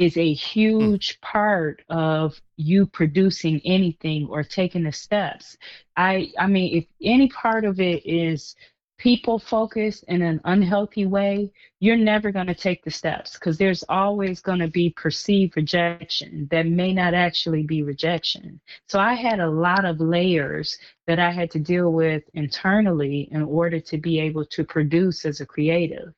is 0.00 0.16
a 0.16 0.34
hmm. 0.34 0.38
huge 0.38 1.18
mm. 1.18 1.20
part 1.20 1.82
of 1.90 2.40
you 2.56 2.86
producing 2.86 3.60
anything 3.64 4.26
or 4.28 4.42
taking 4.42 4.82
the 4.84 4.92
steps. 4.92 5.56
I 5.96 6.32
I 6.38 6.46
mean 6.46 6.78
if 6.78 6.86
any 7.02 7.28
part 7.28 7.64
of 7.64 7.80
it 7.80 8.04
is 8.06 8.56
people 8.98 9.38
focused 9.38 10.04
in 10.08 10.20
an 10.20 10.40
unhealthy 10.44 11.06
way, 11.06 11.50
you're 11.80 11.96
never 11.96 12.30
going 12.30 12.46
to 12.46 12.54
take 12.54 12.84
the 12.84 12.90
steps 12.90 13.32
because 13.32 13.56
there's 13.56 13.82
always 13.88 14.42
going 14.42 14.58
to 14.58 14.68
be 14.68 14.90
perceived 14.90 15.56
rejection 15.56 16.46
that 16.50 16.66
may 16.66 16.92
not 16.92 17.14
actually 17.14 17.62
be 17.62 17.82
rejection. 17.82 18.60
So 18.88 18.98
I 18.98 19.14
had 19.14 19.40
a 19.40 19.50
lot 19.50 19.86
of 19.86 20.00
layers 20.00 20.76
that 21.06 21.18
I 21.18 21.30
had 21.30 21.50
to 21.52 21.58
deal 21.58 21.92
with 21.92 22.24
internally 22.34 23.28
in 23.32 23.42
order 23.42 23.80
to 23.80 23.96
be 23.96 24.20
able 24.20 24.44
to 24.46 24.64
produce 24.64 25.24
as 25.24 25.40
a 25.40 25.46
creative. 25.46 26.12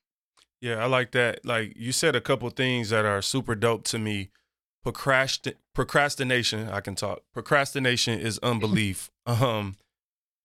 Yeah, 0.63 0.77
I 0.77 0.87
like 0.87 1.11
that. 1.11 1.45
Like 1.45 1.75
you 1.77 1.91
said 1.91 2.15
a 2.15 2.21
couple 2.21 2.49
things 2.51 2.91
that 2.91 3.05
are 3.05 3.21
super 3.21 3.57
dope 3.57 3.85
to 3.87 3.99
me. 3.99 4.31
Procrast- 4.87 5.55
procrastination, 5.75 6.69
I 6.69 6.81
can 6.81 6.95
talk. 6.95 7.23
Procrastination 7.35 8.19
is 8.19 8.39
unbelief. 8.43 9.11
um 9.27 9.77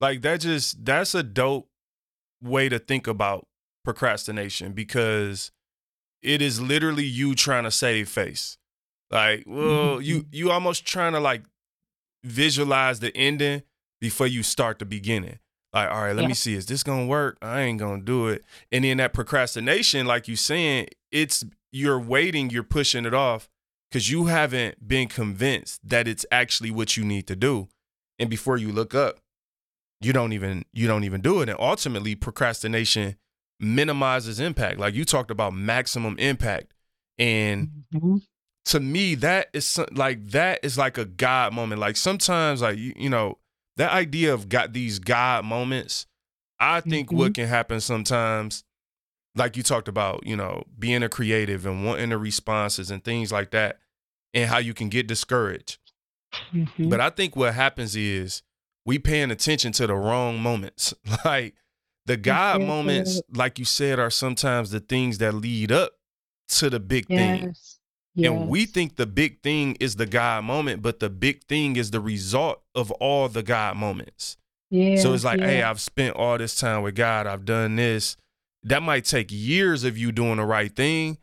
like 0.02 0.22
that 0.24 0.42
just 0.42 0.84
that's 0.84 1.16
a 1.16 1.24
dope 1.24 1.70
way 2.42 2.68
to 2.70 2.80
think 2.80 3.08
about 3.08 3.48
procrastination 3.84 4.74
because 4.74 5.52
it 6.22 6.42
is 6.42 6.60
literally 6.60 7.06
you 7.06 7.36
trying 7.36 7.64
to 7.64 7.72
save 7.72 8.10
face. 8.10 8.58
Like, 9.12 9.44
well, 9.46 10.02
you 10.02 10.22
mm-hmm. 10.22 10.30
you 10.32 10.52
almost 10.52 10.86
trying 10.86 11.14
to 11.14 11.20
like 11.20 11.44
visualize 12.24 13.00
the 13.00 13.16
ending 13.16 13.64
before 14.02 14.28
you 14.28 14.44
start 14.44 14.80
the 14.80 14.86
beginning. 14.86 15.40
Like, 15.74 15.92
all 15.92 16.02
right, 16.02 16.16
let 16.16 16.24
yeah. 16.24 16.28
me 16.30 16.34
see, 16.34 16.54
is 16.56 16.66
this 16.66 16.84
gonna 16.84 17.06
work? 17.06 17.38
I 17.42 17.62
ain't 17.62 17.80
gonna 17.80 18.02
do 18.02 18.28
it. 18.28 18.44
And 18.72 18.84
then 18.84 18.98
that 18.98 19.14
procrastination, 19.14 20.06
like 20.06 20.28
you 20.28 20.36
saying, 20.36 20.88
it's 21.12 21.44
you're 21.72 22.00
waiting, 22.00 22.50
you're 22.50 22.64
pushing 22.64 23.06
it 23.06 23.14
off 23.14 23.50
because 23.90 24.10
you 24.10 24.26
haven't 24.26 24.88
been 24.88 25.08
convinced 25.08 25.82
that 25.88 26.08
it's 26.08 26.26
actually 26.32 26.72
what 26.72 26.98
you 26.98 27.04
need 27.04 27.28
to 27.28 27.36
do. 27.36 27.68
And 28.20 28.30
before 28.30 28.58
you 28.58 28.72
look 28.72 28.96
up, 28.96 29.20
you 30.02 30.14
don't 30.14 30.34
even 30.34 30.66
you 30.74 30.88
don't 30.88 31.04
even 31.04 31.22
do 31.22 31.42
it. 31.42 31.50
And 31.50 31.60
ultimately, 31.60 32.16
procrastination 32.16 33.18
minimizes 33.60 34.40
impact. 34.40 34.80
Like 34.80 34.94
you 34.94 35.06
talked 35.06 35.32
about 35.32 35.54
maximum 35.54 36.18
impact. 36.20 36.74
And 37.18 37.70
mm-hmm. 37.94 38.18
to 38.66 38.80
me, 38.80 39.16
that 39.16 39.48
is 39.54 39.80
like 39.92 40.28
that 40.30 40.60
is 40.64 40.78
like 40.78 40.98
a 40.98 41.06
God 41.06 41.54
moment. 41.54 41.82
Like 41.82 41.98
sometimes, 41.98 42.62
like 42.62 42.78
you, 42.78 42.94
you 42.96 43.10
know, 43.10 43.38
that 43.78 43.92
idea 43.92 44.34
of 44.34 44.50
got 44.50 44.74
these 44.74 45.00
God 45.00 45.46
moments, 45.46 46.06
I 46.60 46.82
think 46.82 47.10
mm-hmm. 47.10 47.18
what 47.18 47.34
can 47.36 47.48
happen 47.48 47.80
sometimes, 47.80 48.64
like 49.36 49.56
you 49.56 49.64
talked 49.64 49.88
about, 49.88 50.26
you 50.26 50.36
know, 50.36 50.64
being 50.78 51.04
a 51.04 51.10
creative 51.10 51.66
and 51.66 51.86
wanting 51.86 52.10
the 52.10 52.18
responses 52.18 52.92
and 52.92 53.04
things 53.04 53.32
like 53.32 53.52
that, 53.52 53.80
and 54.34 54.50
how 54.50 54.58
you 54.58 54.74
can 54.74 54.90
get 54.90 55.08
discouraged. 55.08 55.78
Mm-hmm. 56.54 56.90
But 56.90 57.00
I 57.00 57.10
think 57.10 57.36
what 57.36 57.54
happens 57.54 57.96
is 57.96 58.42
we 58.86 59.00
paying 59.00 59.32
attention 59.32 59.72
to 59.74 59.88
the 59.88 59.96
wrong 59.96 60.40
moments. 60.40 60.94
like 61.26 61.56
the 62.06 62.18
God 62.18 62.62
moments, 62.62 63.22
like 63.34 63.60
you 63.60 63.66
said, 63.66 64.00
are 64.00 64.10
sometimes 64.10 64.72
the 64.72 64.80
things 64.80 65.20
that 65.20 65.34
lead 65.34 65.72
up 65.72 65.92
to 66.50 66.70
the 66.70 66.80
big 66.80 67.06
yes. 67.10 67.42
thing. 67.42 67.54
Yes. 68.18 68.32
And 68.32 68.50
we 68.50 68.66
think 68.66 68.96
the 68.96 69.06
big 69.06 69.44
thing 69.44 69.78
is 69.80 69.98
the 69.98 70.08
God 70.08 70.44
moment, 70.44 70.82
but 70.82 71.00
the 71.00 71.10
big 71.10 71.44
thing 71.44 71.76
is 71.76 71.92
the 71.92 72.00
result 72.00 72.64
of 72.74 72.90
all 72.94 73.30
the 73.30 73.44
God 73.44 73.78
moments. 73.78 74.38
Yeah. 74.72 74.96
So 74.96 75.14
it's 75.14 75.24
like, 75.24 75.40
yeah. 75.40 75.46
hey, 75.46 75.62
I've 75.62 75.80
spent 75.80 76.16
all 76.16 76.36
this 76.40 76.60
time 76.60 76.82
with 76.82 76.96
God. 76.96 77.28
I've 77.28 77.46
done 77.46 77.76
this. 77.76 78.18
That 78.64 78.82
might 78.82 79.06
take 79.06 79.28
years 79.30 79.84
of 79.84 80.00
you 80.00 80.12
doing 80.12 80.38
the 80.38 80.46
right 80.46 80.76
thing. 80.76 81.20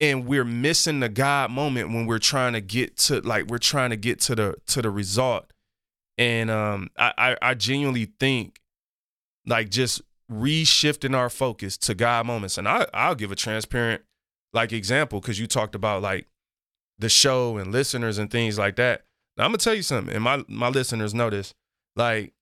And 0.00 0.26
we're 0.26 0.44
missing 0.44 1.00
the 1.00 1.08
God 1.08 1.50
moment 1.50 1.88
when 1.88 2.06
we're 2.06 2.20
trying 2.20 2.52
to 2.52 2.60
get 2.60 2.96
to 2.98 3.20
like 3.20 3.46
we're 3.46 3.58
trying 3.58 3.90
to 3.90 3.96
get 3.96 4.20
to 4.20 4.36
the 4.36 4.54
to 4.66 4.80
the 4.80 4.90
result. 4.90 5.52
And 6.18 6.50
um 6.50 6.90
I 6.96 7.12
I, 7.18 7.36
I 7.42 7.54
genuinely 7.54 8.12
think 8.20 8.60
like 9.44 9.70
just 9.70 10.02
reshifting 10.30 11.16
our 11.16 11.30
focus 11.30 11.76
to 11.78 11.94
God 11.96 12.26
moments. 12.26 12.58
And 12.58 12.68
I 12.68 12.86
I'll 12.94 13.14
give 13.16 13.32
a 13.32 13.36
transparent 13.36 14.02
like 14.54 14.72
example 14.72 15.20
because 15.20 15.38
you 15.38 15.46
talked 15.46 15.74
about 15.74 16.02
like 16.02 16.26
the 16.98 17.08
show 17.08 17.56
and 17.56 17.72
listeners 17.72 18.18
and 18.18 18.30
things 18.30 18.58
like 18.58 18.76
that. 18.76 19.04
Now, 19.36 19.44
I'm 19.44 19.50
gonna 19.50 19.58
tell 19.58 19.74
you 19.74 19.82
something, 19.82 20.14
and 20.14 20.22
my 20.22 20.44
my 20.48 20.68
listeners 20.68 21.12
know 21.12 21.28
this. 21.28 21.54
Like, 21.96 22.32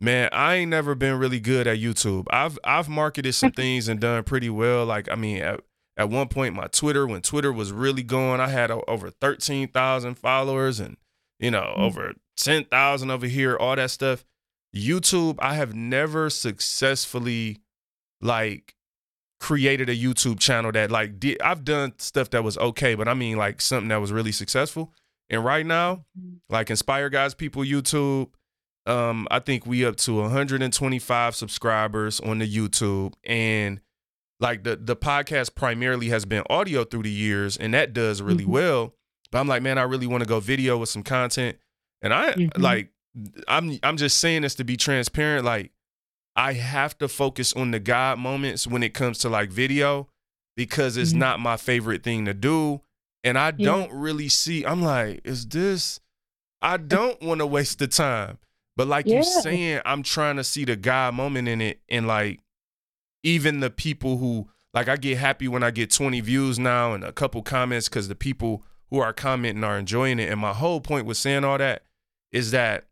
man, 0.00 0.28
I 0.32 0.56
ain't 0.56 0.70
never 0.70 0.94
been 0.94 1.18
really 1.18 1.40
good 1.40 1.66
at 1.66 1.78
YouTube. 1.78 2.26
I've 2.30 2.58
I've 2.64 2.88
marketed 2.88 3.34
some 3.34 3.52
things 3.56 3.88
and 3.88 4.00
done 4.00 4.24
pretty 4.24 4.50
well. 4.50 4.86
Like, 4.86 5.10
I 5.10 5.16
mean, 5.16 5.42
at, 5.42 5.60
at 5.96 6.10
one 6.10 6.28
point, 6.28 6.54
my 6.54 6.66
Twitter, 6.68 7.06
when 7.06 7.20
Twitter 7.20 7.52
was 7.52 7.72
really 7.72 8.02
going, 8.02 8.40
I 8.40 8.48
had 8.48 8.70
over 8.70 9.10
thirteen 9.10 9.68
thousand 9.68 10.14
followers, 10.16 10.80
and 10.80 10.96
you 11.38 11.50
know, 11.50 11.60
mm-hmm. 11.62 11.82
over 11.82 12.12
ten 12.36 12.64
thousand 12.64 13.10
over 13.10 13.26
here, 13.26 13.56
all 13.56 13.76
that 13.76 13.90
stuff. 13.90 14.24
YouTube, 14.74 15.36
I 15.38 15.54
have 15.54 15.74
never 15.74 16.30
successfully 16.30 17.60
like 18.20 18.73
created 19.44 19.90
a 19.90 19.94
YouTube 19.94 20.40
channel 20.40 20.72
that 20.72 20.90
like 20.90 21.20
did 21.20 21.38
I've 21.42 21.64
done 21.64 21.92
stuff 21.98 22.30
that 22.30 22.42
was 22.42 22.56
okay, 22.56 22.94
but 22.94 23.08
I 23.08 23.12
mean 23.12 23.36
like 23.36 23.60
something 23.60 23.88
that 23.88 24.00
was 24.00 24.10
really 24.10 24.32
successful. 24.32 24.90
And 25.28 25.44
right 25.44 25.66
now, 25.66 26.06
mm-hmm. 26.18 26.36
like 26.48 26.70
Inspire 26.70 27.10
Guys 27.10 27.34
People 27.34 27.62
YouTube, 27.62 28.30
um, 28.86 29.28
I 29.30 29.40
think 29.40 29.66
we 29.66 29.84
up 29.84 29.96
to 29.96 30.14
125 30.14 31.36
subscribers 31.36 32.20
on 32.20 32.38
the 32.38 32.50
YouTube. 32.50 33.12
And 33.22 33.82
like 34.40 34.64
the 34.64 34.76
the 34.76 34.96
podcast 34.96 35.54
primarily 35.54 36.08
has 36.08 36.24
been 36.24 36.44
audio 36.48 36.82
through 36.82 37.02
the 37.02 37.10
years, 37.10 37.58
and 37.58 37.74
that 37.74 37.92
does 37.92 38.22
really 38.22 38.44
mm-hmm. 38.44 38.52
well. 38.52 38.94
But 39.30 39.40
I'm 39.40 39.48
like, 39.48 39.62
man, 39.62 39.76
I 39.76 39.82
really 39.82 40.06
want 40.06 40.22
to 40.22 40.28
go 40.28 40.40
video 40.40 40.78
with 40.78 40.88
some 40.88 41.02
content. 41.02 41.58
And 42.00 42.14
I 42.14 42.32
mm-hmm. 42.32 42.62
like 42.62 42.88
I'm 43.46 43.78
I'm 43.82 43.98
just 43.98 44.20
saying 44.20 44.40
this 44.40 44.54
to 44.54 44.64
be 44.64 44.78
transparent. 44.78 45.44
Like 45.44 45.70
I 46.36 46.54
have 46.54 46.98
to 46.98 47.08
focus 47.08 47.52
on 47.52 47.70
the 47.70 47.80
God 47.80 48.18
moments 48.18 48.66
when 48.66 48.82
it 48.82 48.94
comes 48.94 49.18
to 49.18 49.28
like 49.28 49.50
video 49.50 50.08
because 50.56 50.96
it's 50.96 51.10
mm-hmm. 51.10 51.20
not 51.20 51.40
my 51.40 51.56
favorite 51.56 52.02
thing 52.02 52.24
to 52.24 52.34
do. 52.34 52.80
And 53.22 53.38
I 53.38 53.52
yeah. 53.56 53.66
don't 53.66 53.92
really 53.92 54.28
see, 54.28 54.64
I'm 54.64 54.82
like, 54.82 55.20
is 55.24 55.46
this, 55.46 56.00
I 56.60 56.76
don't 56.76 57.20
want 57.22 57.40
to 57.40 57.46
waste 57.46 57.78
the 57.78 57.86
time. 57.86 58.38
But 58.76 58.88
like 58.88 59.06
yeah. 59.06 59.14
you're 59.14 59.22
saying, 59.22 59.80
I'm 59.84 60.02
trying 60.02 60.36
to 60.36 60.44
see 60.44 60.64
the 60.64 60.76
God 60.76 61.14
moment 61.14 61.48
in 61.48 61.60
it. 61.60 61.80
And 61.88 62.06
like, 62.06 62.40
even 63.22 63.60
the 63.60 63.70
people 63.70 64.18
who, 64.18 64.48
like, 64.74 64.88
I 64.88 64.96
get 64.96 65.18
happy 65.18 65.48
when 65.48 65.62
I 65.62 65.70
get 65.70 65.90
20 65.90 66.20
views 66.20 66.58
now 66.58 66.92
and 66.92 67.04
a 67.04 67.12
couple 67.12 67.42
comments 67.42 67.88
because 67.88 68.08
the 68.08 68.14
people 68.14 68.62
who 68.90 68.98
are 68.98 69.12
commenting 69.12 69.64
are 69.64 69.78
enjoying 69.78 70.18
it. 70.18 70.30
And 70.30 70.40
my 70.40 70.52
whole 70.52 70.80
point 70.80 71.06
with 71.06 71.16
saying 71.16 71.44
all 71.44 71.58
that 71.58 71.84
is 72.32 72.50
that 72.50 72.84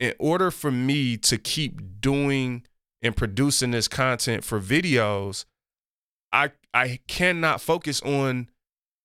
in 0.00 0.14
order 0.18 0.50
for 0.50 0.70
me 0.70 1.16
to 1.18 1.36
keep 1.36 2.00
doing 2.00 2.64
and 3.04 3.14
producing 3.16 3.70
this 3.70 3.86
content 3.86 4.42
for 4.42 4.60
videos, 4.60 5.44
I 6.32 6.50
I 6.72 6.98
cannot 7.06 7.60
focus 7.60 8.00
on 8.02 8.48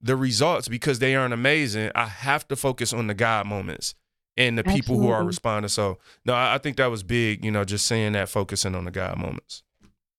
the 0.02 0.16
results 0.16 0.70
because 0.70 1.00
they 1.00 1.16
aren't 1.16 1.34
amazing. 1.34 1.92
I 1.94 2.06
have 2.06 2.48
to 2.48 2.56
focus 2.56 2.94
on 2.94 3.08
the 3.08 3.14
God 3.14 3.46
moments 3.46 3.94
and 4.38 4.58
the 4.58 4.62
Absolutely. 4.62 4.82
people 4.82 5.00
who 5.00 5.10
are 5.10 5.24
responding. 5.24 5.68
So 5.68 6.00
no, 6.26 6.34
I, 6.34 6.56
I 6.56 6.58
think 6.58 6.78
that 6.78 6.90
was 6.90 7.04
big, 7.04 7.44
you 7.44 7.52
know, 7.52 7.66
just 7.66 7.86
saying 7.86 8.14
that 8.14 8.30
focusing 8.30 8.74
on 8.74 8.86
the 8.86 8.92
God 8.92 9.18
moments. 9.18 9.64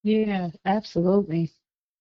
Yeah, 0.03 0.51
absolutely. 0.67 1.51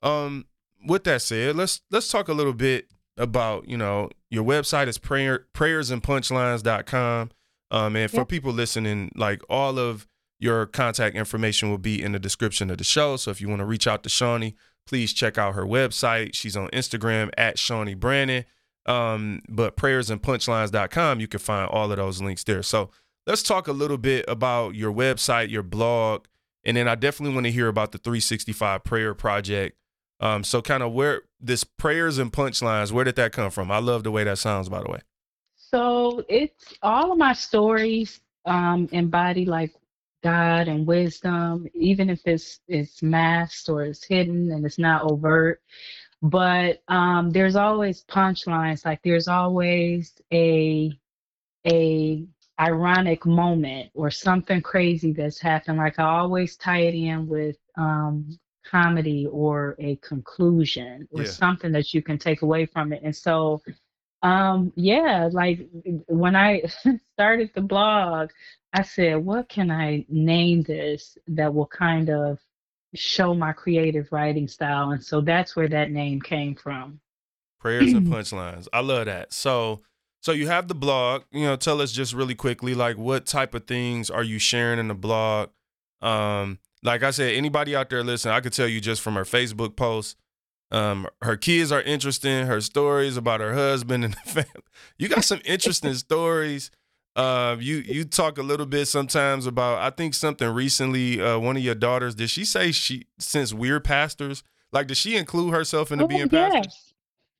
Um, 0.04 0.46
with 0.86 1.06
that 1.06 1.22
said, 1.22 1.56
let's 1.56 1.82
let's 1.90 2.10
talk 2.10 2.28
a 2.28 2.34
little 2.34 2.54
bit 2.54 2.88
about, 3.18 3.68
you 3.68 3.78
know, 3.78 4.10
your 4.30 4.44
website 4.44 4.88
is 4.88 4.98
prayer 4.98 5.46
prayersandpunchlines.com. 5.54 7.32
Um, 7.72 7.96
and 7.96 8.10
for 8.10 8.18
yep. 8.18 8.28
people 8.28 8.52
listening, 8.52 9.12
like 9.16 9.42
all 9.50 9.78
of 9.78 10.08
Your 10.40 10.66
contact 10.66 11.16
information 11.16 11.70
will 11.70 11.78
be 11.78 12.02
in 12.02 12.14
the 12.14 12.20
description 12.20 12.70
of 12.70 12.78
the 12.78 12.84
show. 12.84 13.18
So 13.18 13.32
if 13.32 13.42
you 13.42 13.50
want 13.50 13.60
to 13.60 13.66
reach 13.66 13.88
out 13.88 14.04
to 14.04 14.10
Shawnee, 14.10 14.56
please 14.88 15.14
check 15.14 15.38
out 15.38 15.56
her 15.56 15.66
website. 15.66 16.34
She's 16.34 16.56
on 16.56 16.70
Instagram 16.70 17.30
at 17.38 17.60
Shawnee 17.60 17.94
Brandon. 17.94 18.46
Um, 18.86 19.42
but 19.50 19.76
prayersandpunchlines.com, 19.78 21.20
you 21.20 21.28
can 21.28 21.40
find 21.40 21.70
all 21.70 21.92
of 21.92 21.98
those 21.98 22.22
links 22.22 22.44
there. 22.44 22.64
So 22.64 22.90
let's 23.28 23.44
talk 23.44 23.68
a 23.68 23.74
little 23.74 23.98
bit 23.98 24.26
about 24.28 24.76
your 24.76 24.94
website, 24.94 25.50
your 25.50 25.62
blog, 25.64 26.26
and 26.64 26.76
then 26.76 26.88
I 26.88 26.96
definitely 26.96 27.36
want 27.36 27.46
to 27.46 27.52
hear 27.52 27.68
about 27.68 27.92
the 27.92 27.98
365 27.98 28.84
prayer 28.84 29.14
project. 29.14 29.78
Um, 30.22 30.44
so 30.44 30.62
kind 30.62 30.84
of 30.84 30.92
where 30.94 31.22
this 31.40 31.64
prayers 31.64 32.18
and 32.18 32.32
punchlines, 32.32 32.92
where 32.92 33.06
did 33.06 33.16
that 33.16 33.32
come 33.32 33.52
from? 33.52 33.72
I 33.72 33.80
love 33.80 34.04
the 34.04 34.12
way 34.12 34.24
that 34.24 34.38
sounds, 34.38 34.70
by 34.70 34.82
the 34.82 34.90
way. 34.90 35.00
So 35.56 36.26
it's 36.28 36.74
all 36.82 37.12
of 37.12 37.18
my 37.18 37.34
stories 37.34 38.20
um, 38.46 38.90
embody 38.92 39.46
like 39.46 39.72
God 40.24 40.68
and 40.68 40.86
wisdom, 40.86 41.68
even 41.74 42.10
if 42.10 42.22
it's 42.26 42.60
it's 42.68 43.02
masked 43.02 43.70
or 43.70 43.84
it's 43.84 44.06
hidden 44.06 44.52
and 44.52 44.66
it's 44.66 44.80
not 44.80 45.04
overt. 45.04 45.62
But 46.22 46.84
um, 46.88 47.32
there's 47.32 47.56
always 47.56 48.04
punchlines. 48.04 48.86
Like 48.86 49.02
there's 49.04 49.28
always 49.28 50.14
a 50.34 50.92
a 51.66 52.26
ironic 52.60 53.26
moment 53.26 53.90
or 53.94 54.12
something 54.12 54.62
crazy 54.62 55.14
that's 55.14 55.40
happened. 55.40 55.78
Like 55.78 55.98
I 56.00 56.04
always 56.04 56.58
tie 56.58 56.82
it 56.82 56.96
in 56.96 57.28
with 57.28 57.56
um, 57.78 58.38
comedy 58.70 59.28
or 59.32 59.76
a 59.80 59.96
conclusion 59.98 61.08
or 61.12 61.24
yeah. 61.24 61.30
something 61.30 61.72
that 61.72 61.94
you 61.94 62.02
can 62.02 62.18
take 62.18 62.42
away 62.42 62.66
from 62.66 62.92
it. 62.94 63.02
And 63.04 63.16
so 63.16 63.62
um, 64.22 64.74
yeah, 64.76 65.30
like 65.32 65.68
when 66.08 66.36
I 66.36 66.64
started 67.14 67.52
the 67.54 67.62
blog, 67.62 68.30
I 68.74 68.84
said, 68.84 69.18
what 69.18 69.50
can 69.50 69.72
I 69.72 70.06
name 70.10 70.64
this 70.64 71.18
that 71.28 71.54
will 71.54 71.68
kind 71.68 72.10
of 72.10 72.40
show 72.96 73.34
my 73.34 73.54
creative 73.54 74.12
writing 74.12 74.48
style? 74.48 74.92
And 74.92 75.04
so 75.04 75.22
that's 75.22 75.56
where 75.56 75.70
that 75.70 75.92
name 75.92 76.22
came 76.22 76.56
from. 76.56 77.00
Prayers 77.60 77.94
and 77.94 78.08
punchlines. 78.14 78.68
I 78.74 78.82
love 78.82 79.06
that. 79.06 79.34
So 79.34 79.82
so 80.22 80.34
you 80.34 80.48
have 80.48 80.68
the 80.68 80.76
blog, 80.76 81.24
you 81.32 81.46
know, 81.46 81.56
tell 81.56 81.82
us 81.82 81.94
just 81.94 82.14
really 82.14 82.36
quickly 82.36 82.76
like 82.76 82.98
what 82.98 83.26
type 83.26 83.54
of 83.54 83.66
things 83.68 84.10
are 84.10 84.24
you 84.24 84.38
sharing 84.38 84.80
in 84.80 84.90
the 84.90 84.94
blog? 84.94 85.50
Um 86.02 86.60
like 86.84 87.04
I 87.04 87.12
said, 87.12 87.36
anybody 87.36 87.76
out 87.76 87.90
there 87.90 88.04
listening, 88.04 88.34
I 88.34 88.40
could 88.40 88.54
tell 88.54 88.68
you 88.68 88.80
just 88.80 89.02
from 89.02 89.16
her 89.16 89.24
Facebook 89.24 89.76
post, 89.76 90.18
um, 90.72 91.08
her 91.22 91.36
kids 91.36 91.72
are 91.72 91.82
interesting. 91.82 92.46
Her 92.46 92.62
stories 92.62 93.18
about 93.18 93.40
her 93.40 93.54
husband 93.54 94.06
and 94.06 94.14
the 94.26 94.30
family. 94.30 94.66
You 94.98 95.08
got 95.08 95.24
some 95.24 95.42
interesting 95.46 95.94
stories. 95.96 96.72
Uh, 97.16 97.58
you 97.60 97.78
you 97.78 98.06
talk 98.06 98.38
a 98.38 98.44
little 98.44 98.66
bit 98.66 98.88
sometimes 98.88 99.46
about. 99.46 99.80
I 99.80 99.90
think 99.90 100.14
something 100.14 100.48
recently. 100.50 101.22
Uh, 101.22 101.40
one 101.40 101.58
of 101.58 101.64
your 101.64 101.76
daughters 101.76 102.16
did 102.16 102.30
she 102.30 102.46
say 102.46 102.72
she 102.72 103.08
since 103.18 103.54
we're 103.54 103.80
pastors? 103.80 104.44
Like, 104.72 104.88
does 104.88 104.98
she 104.98 105.18
include 105.18 105.54
herself 105.54 105.92
into 105.92 106.06
oh, 106.06 106.08
being 106.08 106.30
yes. 106.32 106.54
pastor? 106.54 106.72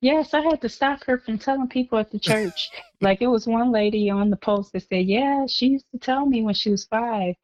Yes, 0.02 0.34
I 0.34 0.40
had 0.40 0.62
to 0.62 0.68
stop 0.68 1.04
her 1.04 1.18
from 1.18 1.38
telling 1.38 1.68
people 1.68 1.98
at 1.98 2.10
the 2.10 2.18
church. 2.18 2.70
like 3.00 3.20
it 3.22 3.26
was 3.28 3.46
one 3.46 3.70
lady 3.70 4.10
on 4.10 4.30
the 4.30 4.36
post 4.36 4.72
that 4.72 4.88
said, 4.88 5.06
"Yeah, 5.06 5.46
she 5.46 5.66
used 5.68 5.86
to 5.92 5.98
tell 5.98 6.26
me 6.26 6.42
when 6.42 6.54
she 6.54 6.70
was 6.70 6.84
five 6.84 7.36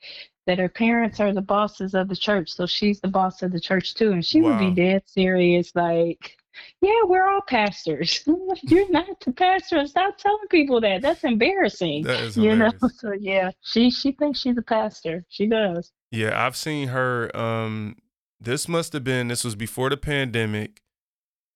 that 0.47 0.59
her 0.59 0.69
parents 0.69 1.21
are 1.21 1.33
the 1.33 1.43
bosses 1.43 1.95
of 1.95 2.09
the 2.09 2.17
church, 2.17 2.51
so 2.51 2.67
she's 2.67 3.01
the 3.01 3.09
boss 3.09 3.43
of 3.43 3.53
the 3.53 3.61
church 3.61 3.95
too. 3.95 4.13
And 4.13 4.25
she 4.25 4.41
wow. 4.41 4.51
would 4.51 4.59
be 4.59 4.71
dead 4.71 5.03
serious, 5.07 5.73
like, 5.75 6.37
yeah, 6.81 7.03
we're 7.05 7.29
all 7.29 7.43
pastors. 7.43 8.25
You're 8.63 8.91
not 8.91 9.21
the 9.21 9.33
pastor. 9.33 9.87
Stop 9.87 10.19
telling 10.19 10.47
people 10.51 10.81
that. 10.81 11.03
That's 11.03 11.25
embarrassing. 11.25 12.05
That 12.05 12.21
is 12.21 12.37
you 12.37 12.55
know. 12.57 12.73
So 12.97 13.13
yeah, 13.13 13.51
she 13.63 13.91
she 13.91 14.13
thinks 14.13 14.41
she's 14.41 14.57
a 14.57 14.63
pastor. 14.63 15.25
She 15.29 15.47
does. 15.47 15.93
Yeah, 16.11 16.47
I've 16.47 16.57
seen 16.57 16.89
her. 16.89 17.35
Um, 17.37 17.97
this 18.41 18.69
must 18.69 18.93
have 18.93 19.05
been 19.05 19.29
this 19.29 19.45
was 19.45 19.55
before 19.55 19.91
the 19.91 19.97
pandemic, 19.97 20.81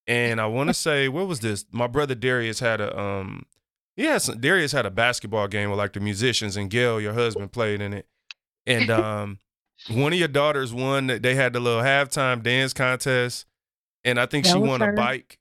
and 0.07 0.41
I 0.41 0.47
want 0.47 0.69
to 0.69 0.75
say 0.75 1.09
what 1.09 1.27
was 1.27 1.41
this? 1.41 1.65
My 1.71 1.87
brother 1.87 2.15
Darius 2.15 2.61
had 2.61 2.81
a 2.81 2.99
um, 2.99 3.47
yeah, 3.97 4.19
Darius 4.19 4.73
had 4.73 4.87
a 4.87 4.91
basketball 4.91 5.49
game 5.49 5.71
with 5.71 5.79
like 5.79 5.93
the 5.93 6.01
musicians, 6.01 6.57
and 6.57 6.69
Gail, 6.71 7.01
your 7.01 7.15
husband, 7.15 7.53
played 7.53 7.81
in 7.81 7.93
it 7.93 8.07
and 8.67 8.91
um, 8.91 9.39
one 9.89 10.13
of 10.13 10.19
your 10.19 10.29
daughters 10.29 10.73
won. 10.73 11.07
They 11.07 11.35
had 11.35 11.53
the 11.53 11.61
little 11.61 11.83
halftime 11.83 12.43
dance 12.43 12.73
contest, 12.73 13.47
and 14.05 14.19
I 14.19 14.27
think 14.27 14.45
that 14.45 14.53
she 14.53 14.59
won 14.59 14.81
her. 14.81 14.93
a 14.93 14.97
bike. 14.97 15.39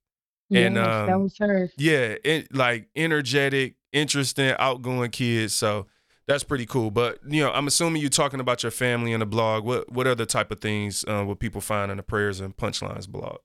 Yeah, 0.49 0.61
and 0.61 0.77
um, 0.77 1.07
that 1.07 1.19
was 1.19 1.37
her. 1.39 1.69
Yeah, 1.77 2.15
it, 2.23 2.53
like 2.53 2.87
energetic, 2.95 3.75
interesting, 3.93 4.55
outgoing 4.57 5.11
kids. 5.11 5.53
So 5.53 5.85
that's 6.27 6.43
pretty 6.43 6.65
cool. 6.65 6.91
But 6.91 7.19
you 7.27 7.43
know, 7.43 7.51
I'm 7.51 7.67
assuming 7.67 8.01
you're 8.01 8.09
talking 8.09 8.39
about 8.39 8.63
your 8.63 8.71
family 8.71 9.11
in 9.11 9.19
the 9.19 9.25
blog. 9.25 9.63
What 9.63 9.91
what 9.91 10.07
other 10.07 10.25
type 10.25 10.51
of 10.51 10.59
things 10.59 11.05
uh, 11.07 11.23
would 11.27 11.39
people 11.39 11.61
find 11.61 11.91
in 11.91 11.97
the 11.97 12.03
prayers 12.03 12.39
and 12.39 12.55
punchlines 12.55 13.07
blog? 13.07 13.37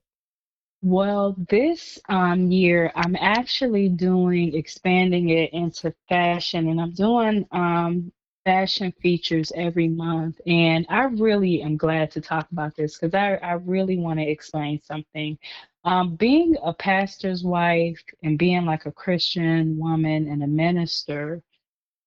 Well, 0.81 1.35
this 1.49 1.99
um, 2.09 2.51
year 2.51 2.91
I'm 2.95 3.15
actually 3.15 3.89
doing 3.89 4.55
expanding 4.55 5.29
it 5.29 5.51
into 5.53 5.93
fashion, 6.09 6.67
and 6.69 6.79
I'm 6.79 6.91
doing 6.91 7.45
um, 7.51 8.11
fashion 8.45 8.93
features 9.01 9.51
every 9.55 9.89
month. 9.89 10.39
And 10.45 10.85
I 10.89 11.05
really 11.05 11.61
am 11.63 11.75
glad 11.75 12.11
to 12.11 12.21
talk 12.21 12.49
about 12.51 12.75
this 12.75 12.97
because 12.97 13.13
I, 13.13 13.35
I 13.35 13.53
really 13.53 13.97
want 13.97 14.19
to 14.19 14.25
explain 14.25 14.81
something. 14.83 15.37
Um, 15.83 16.15
being 16.15 16.55
a 16.63 16.73
pastor's 16.73 17.43
wife 17.43 18.01
and 18.23 18.37
being 18.37 18.65
like 18.65 18.85
a 18.85 18.91
Christian 18.91 19.77
woman 19.77 20.27
and 20.27 20.43
a 20.43 20.47
minister, 20.47 21.41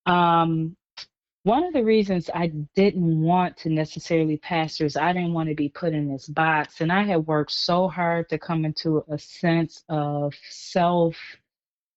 um, 0.06 0.76
one 1.44 1.64
of 1.64 1.72
the 1.72 1.84
reasons 1.84 2.28
I 2.34 2.48
didn't 2.74 3.22
want 3.22 3.56
to 3.58 3.70
necessarily 3.70 4.36
pastor 4.36 4.84
is 4.84 4.96
I 4.96 5.12
didn't 5.12 5.32
want 5.32 5.48
to 5.48 5.54
be 5.54 5.68
put 5.68 5.92
in 5.92 6.08
this 6.10 6.26
box. 6.26 6.80
And 6.80 6.92
I 6.92 7.04
had 7.04 7.26
worked 7.26 7.52
so 7.52 7.88
hard 7.88 8.28
to 8.28 8.38
come 8.38 8.64
into 8.64 9.04
a 9.08 9.18
sense 9.18 9.84
of 9.88 10.34
self 10.50 11.16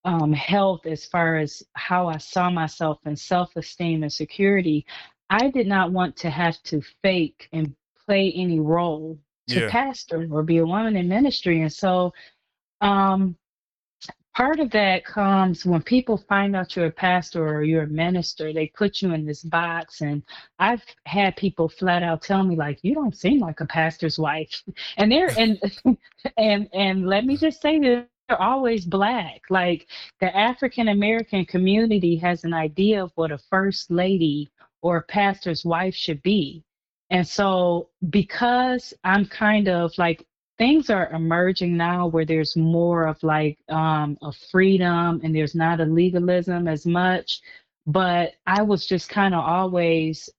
um, 0.03 0.33
health 0.33 0.85
as 0.85 1.05
far 1.05 1.37
as 1.37 1.63
how 1.73 2.07
I 2.07 2.17
saw 2.17 2.49
myself 2.49 2.99
and 3.05 3.17
self 3.17 3.55
esteem 3.55 4.03
and 4.03 4.11
security, 4.11 4.85
I 5.29 5.49
did 5.49 5.67
not 5.67 5.91
want 5.91 6.15
to 6.17 6.29
have 6.29 6.61
to 6.63 6.81
fake 7.01 7.47
and 7.53 7.75
play 8.05 8.31
any 8.35 8.59
role 8.59 9.17
to 9.49 9.61
yeah. 9.61 9.69
pastor 9.69 10.27
or 10.31 10.43
be 10.43 10.57
a 10.57 10.65
woman 10.65 10.95
in 10.95 11.07
ministry. 11.07 11.61
And 11.61 11.71
so, 11.71 12.13
um, 12.81 13.35
part 14.35 14.59
of 14.59 14.71
that 14.71 15.05
comes 15.05 15.65
when 15.65 15.81
people 15.81 16.17
find 16.17 16.55
out 16.55 16.75
you're 16.75 16.87
a 16.87 16.91
pastor 16.91 17.47
or 17.47 17.63
you're 17.63 17.83
a 17.83 17.87
minister, 17.87 18.53
they 18.53 18.67
put 18.75 19.01
you 19.01 19.13
in 19.13 19.25
this 19.25 19.43
box. 19.43 20.01
And 20.01 20.23
I've 20.59 20.83
had 21.05 21.35
people 21.35 21.69
flat 21.69 22.03
out 22.03 22.21
tell 22.21 22.43
me, 22.43 22.55
like, 22.55 22.79
you 22.81 22.93
don't 22.93 23.15
seem 23.15 23.39
like 23.39 23.59
a 23.59 23.65
pastor's 23.65 24.17
wife. 24.17 24.63
And 24.97 25.11
they're, 25.11 25.31
and, 25.37 25.59
and, 26.37 26.69
and 26.73 27.07
let 27.07 27.25
me 27.25 27.37
just 27.37 27.61
say 27.61 27.79
this 27.79 28.05
are 28.31 28.41
always 28.41 28.85
black. 28.85 29.41
Like 29.49 29.87
the 30.19 30.35
African 30.35 30.89
American 30.89 31.45
community 31.45 32.15
has 32.17 32.43
an 32.43 32.53
idea 32.53 33.03
of 33.03 33.11
what 33.15 33.31
a 33.31 33.37
first 33.37 33.91
lady 33.91 34.49
or 34.81 34.97
a 34.97 35.03
pastor's 35.03 35.65
wife 35.65 35.95
should 35.95 36.21
be. 36.23 36.63
And 37.09 37.27
so, 37.27 37.89
because 38.09 38.93
I'm 39.03 39.25
kind 39.25 39.67
of 39.67 39.91
like 39.97 40.25
things 40.57 40.89
are 40.89 41.09
emerging 41.11 41.75
now 41.75 42.07
where 42.07 42.25
there's 42.25 42.55
more 42.55 43.07
of 43.07 43.21
like 43.23 43.57
um, 43.69 44.17
a 44.21 44.31
freedom 44.51 45.19
and 45.23 45.35
there's 45.35 45.55
not 45.55 45.81
a 45.81 45.85
legalism 45.85 46.67
as 46.67 46.85
much, 46.85 47.41
but 47.87 48.33
I 48.45 48.61
was 48.61 48.85
just 48.85 49.09
kind 49.09 49.33
of 49.33 49.43
always 49.43 50.29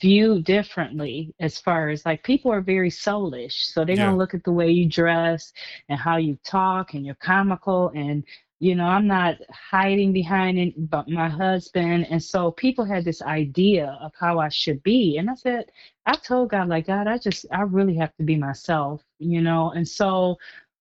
view 0.00 0.40
differently 0.40 1.34
as 1.40 1.58
far 1.58 1.88
as 1.88 2.06
like 2.06 2.22
people 2.22 2.52
are 2.52 2.60
very 2.60 2.90
soulish 2.90 3.72
so 3.72 3.84
they're 3.84 3.96
yeah. 3.96 4.06
gonna 4.06 4.16
look 4.16 4.34
at 4.34 4.44
the 4.44 4.52
way 4.52 4.70
you 4.70 4.88
dress 4.88 5.52
and 5.88 5.98
how 5.98 6.16
you 6.16 6.38
talk 6.44 6.94
and 6.94 7.04
you're 7.04 7.14
comical 7.16 7.90
and 7.94 8.24
you 8.60 8.74
know 8.74 8.84
i'm 8.84 9.06
not 9.06 9.36
hiding 9.50 10.12
behind 10.12 10.58
it 10.58 10.90
but 10.90 11.08
my 11.08 11.28
husband 11.28 12.06
and 12.08 12.22
so 12.22 12.52
people 12.52 12.84
had 12.84 13.04
this 13.04 13.20
idea 13.22 13.98
of 14.00 14.12
how 14.18 14.38
i 14.38 14.48
should 14.48 14.80
be 14.84 15.16
and 15.18 15.28
i 15.28 15.34
said 15.34 15.64
i 16.06 16.14
told 16.14 16.50
god 16.50 16.68
like 16.68 16.86
god 16.86 17.08
i 17.08 17.18
just 17.18 17.44
i 17.50 17.62
really 17.62 17.96
have 17.96 18.14
to 18.16 18.22
be 18.22 18.36
myself 18.36 19.02
you 19.18 19.40
know 19.40 19.72
and 19.72 19.86
so 19.86 20.36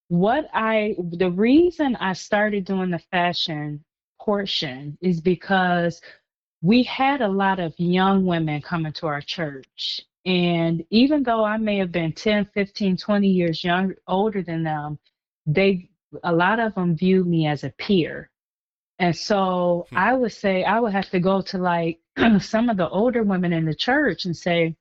what 0.09 0.47
i 0.53 0.95
the 1.13 1.31
reason 1.31 1.95
i 1.95 2.13
started 2.13 2.63
doing 2.63 2.91
the 2.91 2.99
fashion 3.11 3.83
portion 4.19 4.97
is 5.01 5.19
because 5.19 5.99
we 6.63 6.81
had 6.83 7.21
a 7.21 7.27
lot 7.27 7.59
of 7.59 7.73
young 7.77 8.25
women 8.25 8.61
coming 8.61 8.93
to 8.93 9.05
our 9.05 9.21
church. 9.21 10.01
And 10.25 10.83
even 10.89 11.21
though 11.21 11.43
I 11.43 11.57
may 11.57 11.77
have 11.77 11.91
been 11.91 12.13
10, 12.13 12.49
15, 12.53 12.95
20 12.95 13.27
years 13.27 13.63
younger, 13.63 13.97
older 14.07 14.41
than 14.41 14.63
them, 14.63 14.97
they 15.45 15.89
a 16.23 16.31
lot 16.31 16.59
of 16.59 16.73
them 16.75 16.95
viewed 16.95 17.27
me 17.27 17.47
as 17.47 17.65
a 17.65 17.69
peer. 17.71 18.29
And 18.97 19.15
so 19.15 19.87
hmm. 19.89 19.97
I 19.97 20.13
would 20.13 20.31
say 20.31 20.63
I 20.63 20.79
would 20.79 20.93
have 20.93 21.09
to 21.09 21.19
go 21.19 21.41
to 21.41 21.57
like 21.57 21.99
some 22.39 22.69
of 22.69 22.77
the 22.77 22.87
older 22.89 23.23
women 23.23 23.51
in 23.51 23.65
the 23.65 23.75
church 23.75 24.23
and 24.23 24.35
say, 24.35 24.77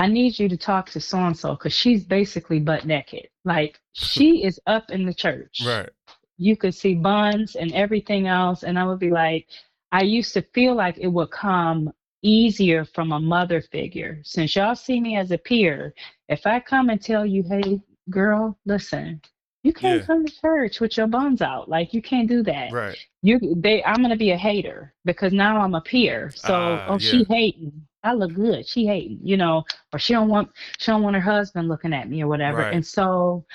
I 0.00 0.06
need 0.06 0.38
you 0.38 0.48
to 0.48 0.56
talk 0.56 0.88
to 0.90 1.00
so 1.00 1.18
and 1.18 1.36
so 1.36 1.50
because 1.50 1.74
she's 1.74 2.04
basically 2.04 2.60
butt 2.60 2.86
naked. 2.86 3.28
Like 3.44 3.78
she 3.92 4.42
is 4.46 4.58
up 4.66 4.90
in 4.90 5.04
the 5.04 5.14
church. 5.14 5.60
Right. 5.66 5.90
You 6.38 6.56
could 6.56 6.74
see 6.74 6.94
buns 6.94 7.56
and 7.56 7.72
everything 7.72 8.26
else. 8.26 8.62
And 8.62 8.78
I 8.78 8.84
would 8.84 8.98
be 8.98 9.10
like, 9.10 9.48
I 9.96 10.02
used 10.02 10.34
to 10.34 10.42
feel 10.54 10.74
like 10.74 10.98
it 10.98 11.08
would 11.08 11.30
come 11.30 11.92
easier 12.22 12.84
from 12.84 13.12
a 13.12 13.20
mother 13.20 13.62
figure. 13.62 14.20
Since 14.24 14.56
y'all 14.56 14.74
see 14.76 15.00
me 15.00 15.16
as 15.16 15.30
a 15.32 15.38
peer, 15.38 15.94
if 16.28 16.46
I 16.46 16.60
come 16.60 16.90
and 16.90 17.00
tell 17.00 17.24
you, 17.24 17.42
hey, 17.44 17.80
girl, 18.10 18.58
listen, 18.66 19.22
you 19.62 19.72
can't 19.72 20.02
Yeah. 20.02 20.06
come 20.06 20.26
to 20.26 20.32
church 20.42 20.80
with 20.80 20.98
your 20.98 21.06
buns 21.06 21.40
out. 21.42 21.68
Like 21.70 21.94
you 21.94 22.02
can't 22.02 22.28
do 22.28 22.42
that. 22.44 22.72
Right. 22.72 22.98
You 23.22 23.40
they 23.56 23.82
I'm 23.84 24.02
gonna 24.02 24.16
be 24.16 24.32
a 24.32 24.36
hater 24.36 24.94
because 25.04 25.32
now 25.32 25.60
I'm 25.60 25.74
a 25.74 25.80
peer. 25.80 26.30
So 26.36 26.52
Ah, 26.52 26.86
oh 26.88 26.98
she 26.98 27.24
hating. 27.28 27.86
I 28.04 28.12
look 28.14 28.34
good. 28.34 28.66
She 28.68 28.86
hating, 28.86 29.20
you 29.24 29.36
know, 29.36 29.64
or 29.92 29.98
she 29.98 30.12
don't 30.12 30.28
want 30.28 30.50
she 30.78 30.90
don't 30.92 31.02
want 31.02 31.16
her 31.16 31.22
husband 31.22 31.68
looking 31.68 31.94
at 31.94 32.08
me 32.10 32.22
or 32.22 32.28
whatever. 32.28 32.62
Right. 32.62 32.72
And 32.72 32.86
so 32.86 33.46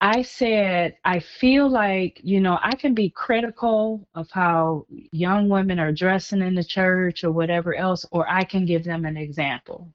I 0.00 0.22
said, 0.22 0.96
I 1.04 1.20
feel 1.20 1.68
like, 1.70 2.20
you 2.22 2.40
know, 2.40 2.58
I 2.62 2.76
can 2.76 2.94
be 2.94 3.08
critical 3.08 4.06
of 4.14 4.30
how 4.30 4.86
young 5.10 5.48
women 5.48 5.78
are 5.78 5.92
dressing 5.92 6.42
in 6.42 6.54
the 6.54 6.64
church 6.64 7.24
or 7.24 7.32
whatever 7.32 7.74
else, 7.74 8.04
or 8.12 8.28
I 8.28 8.44
can 8.44 8.66
give 8.66 8.84
them 8.84 9.06
an 9.06 9.16
example. 9.16 9.90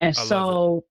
And 0.00 0.16
I 0.16 0.20
so, 0.20 0.84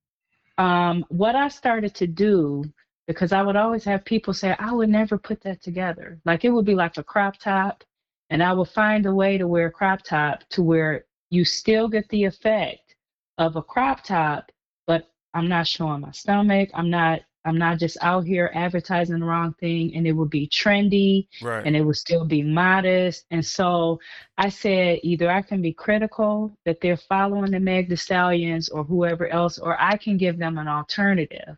um, 0.60 1.06
what 1.10 1.36
I 1.36 1.48
started 1.48 1.96
to 1.96 2.08
do, 2.08 2.64
because 3.08 3.32
I 3.34 3.41
would 3.41 3.56
always 3.56 3.84
have 3.86 4.06
people 4.06 4.34
say, 4.34 4.56
I 4.60 4.72
would 4.74 4.89
never 4.89 5.18
put 5.18 5.41
that 5.41 5.62
together. 5.62 6.20
Like 6.26 6.46
it 6.46 6.52
would 6.52 6.66
be 6.66 6.76
like 6.76 6.98
a 6.98 7.04
crop 7.04 7.38
top, 7.39 7.84
and 8.30 8.43
I 8.43 8.54
would 8.54 8.70
find 8.70 9.06
a 9.08 9.14
way 9.14 9.38
to 9.39 9.48
wear 9.48 9.68
a 9.68 9.72
crop 9.72 10.04
top 10.04 10.43
to 10.52 10.62
where 10.62 11.06
you 11.32 11.46
still 11.46 11.88
get 11.88 12.08
the 12.10 12.26
effect 12.26 12.96
of 13.39 13.56
a 13.56 13.62
crop 13.62 14.04
top, 14.04 14.52
but 14.86 15.10
I'm 15.34 15.48
not 15.48 15.68
showing 15.68 16.02
my 16.02 16.12
stomach. 16.12 16.70
I'm 16.74 16.89
not 16.89 17.22
I'm 17.46 17.58
not 17.58 17.80
just 17.80 17.98
out 18.02 18.26
here 18.26 18.52
advertising 18.56 19.20
the 19.20 19.26
wrong 19.26 19.54
thing 19.60 19.96
and 19.96 20.08
it 20.08 20.14
would 20.14 20.30
be 20.32 20.48
trendy 20.48 21.28
Right. 21.41 21.66
and 21.66 21.76
it 21.76 21.82
would 21.84 21.96
still 21.98 22.26
be 22.26 22.41
modest. 22.43 23.26
And 23.32 23.46
so 23.46 24.00
I 24.38 24.50
said 24.50 25.00
either 25.04 25.30
I 25.30 25.41
can 25.41 25.62
be 25.62 25.74
critical 25.74 26.58
that 26.66 26.82
they're 26.82 26.98
following 26.98 27.52
the 27.52 27.60
Meg 27.60 27.89
the 27.89 27.98
Stallions 27.98 28.70
or 28.70 28.84
whoever 28.84 29.28
else, 29.28 29.60
or 29.60 29.80
I 29.82 29.98
can 29.98 30.18
give 30.18 30.38
them 30.38 30.58
an 30.58 30.68
alternative. 30.68 31.58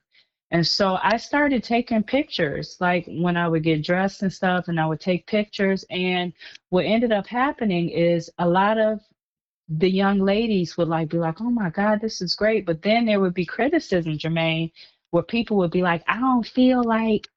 And 0.52 0.66
so 0.66 0.98
I 1.04 1.18
started 1.18 1.64
taking 1.64 2.04
pictures, 2.04 2.78
like 2.80 3.06
when 3.08 3.36
I 3.36 3.48
would 3.50 3.64
get 3.64 3.84
dressed 3.84 4.22
and 4.24 4.32
stuff, 4.32 4.70
and 4.70 4.80
I 4.80 4.86
would 4.86 5.02
take 5.02 5.28
pictures. 5.28 5.86
And 5.90 6.32
what 6.70 6.86
ended 6.86 7.12
up 7.12 7.28
happening 7.28 7.90
is 7.90 8.30
a 8.40 8.48
lot 8.48 8.78
of 8.78 9.02
the 9.70 9.90
young 9.90 10.20
ladies 10.20 10.78
would 10.78 10.88
like 10.88 11.10
be 11.10 11.18
like, 11.18 11.42
"Oh 11.42 11.50
my 11.50 11.70
God, 11.70 12.00
this 12.00 12.22
is 12.22 12.36
great," 12.36 12.66
but 12.66 12.82
then 12.82 13.06
there 13.06 13.20
would 13.20 13.34
be 13.34 13.46
criticism, 13.46 14.18
Jermaine, 14.18 14.72
where 15.12 15.24
people 15.24 15.58
would 15.58 15.72
be 15.72 15.82
like, 15.82 16.04
"I 16.08 16.20
don't 16.20 16.46
feel 16.46 16.84
like." 16.84 17.28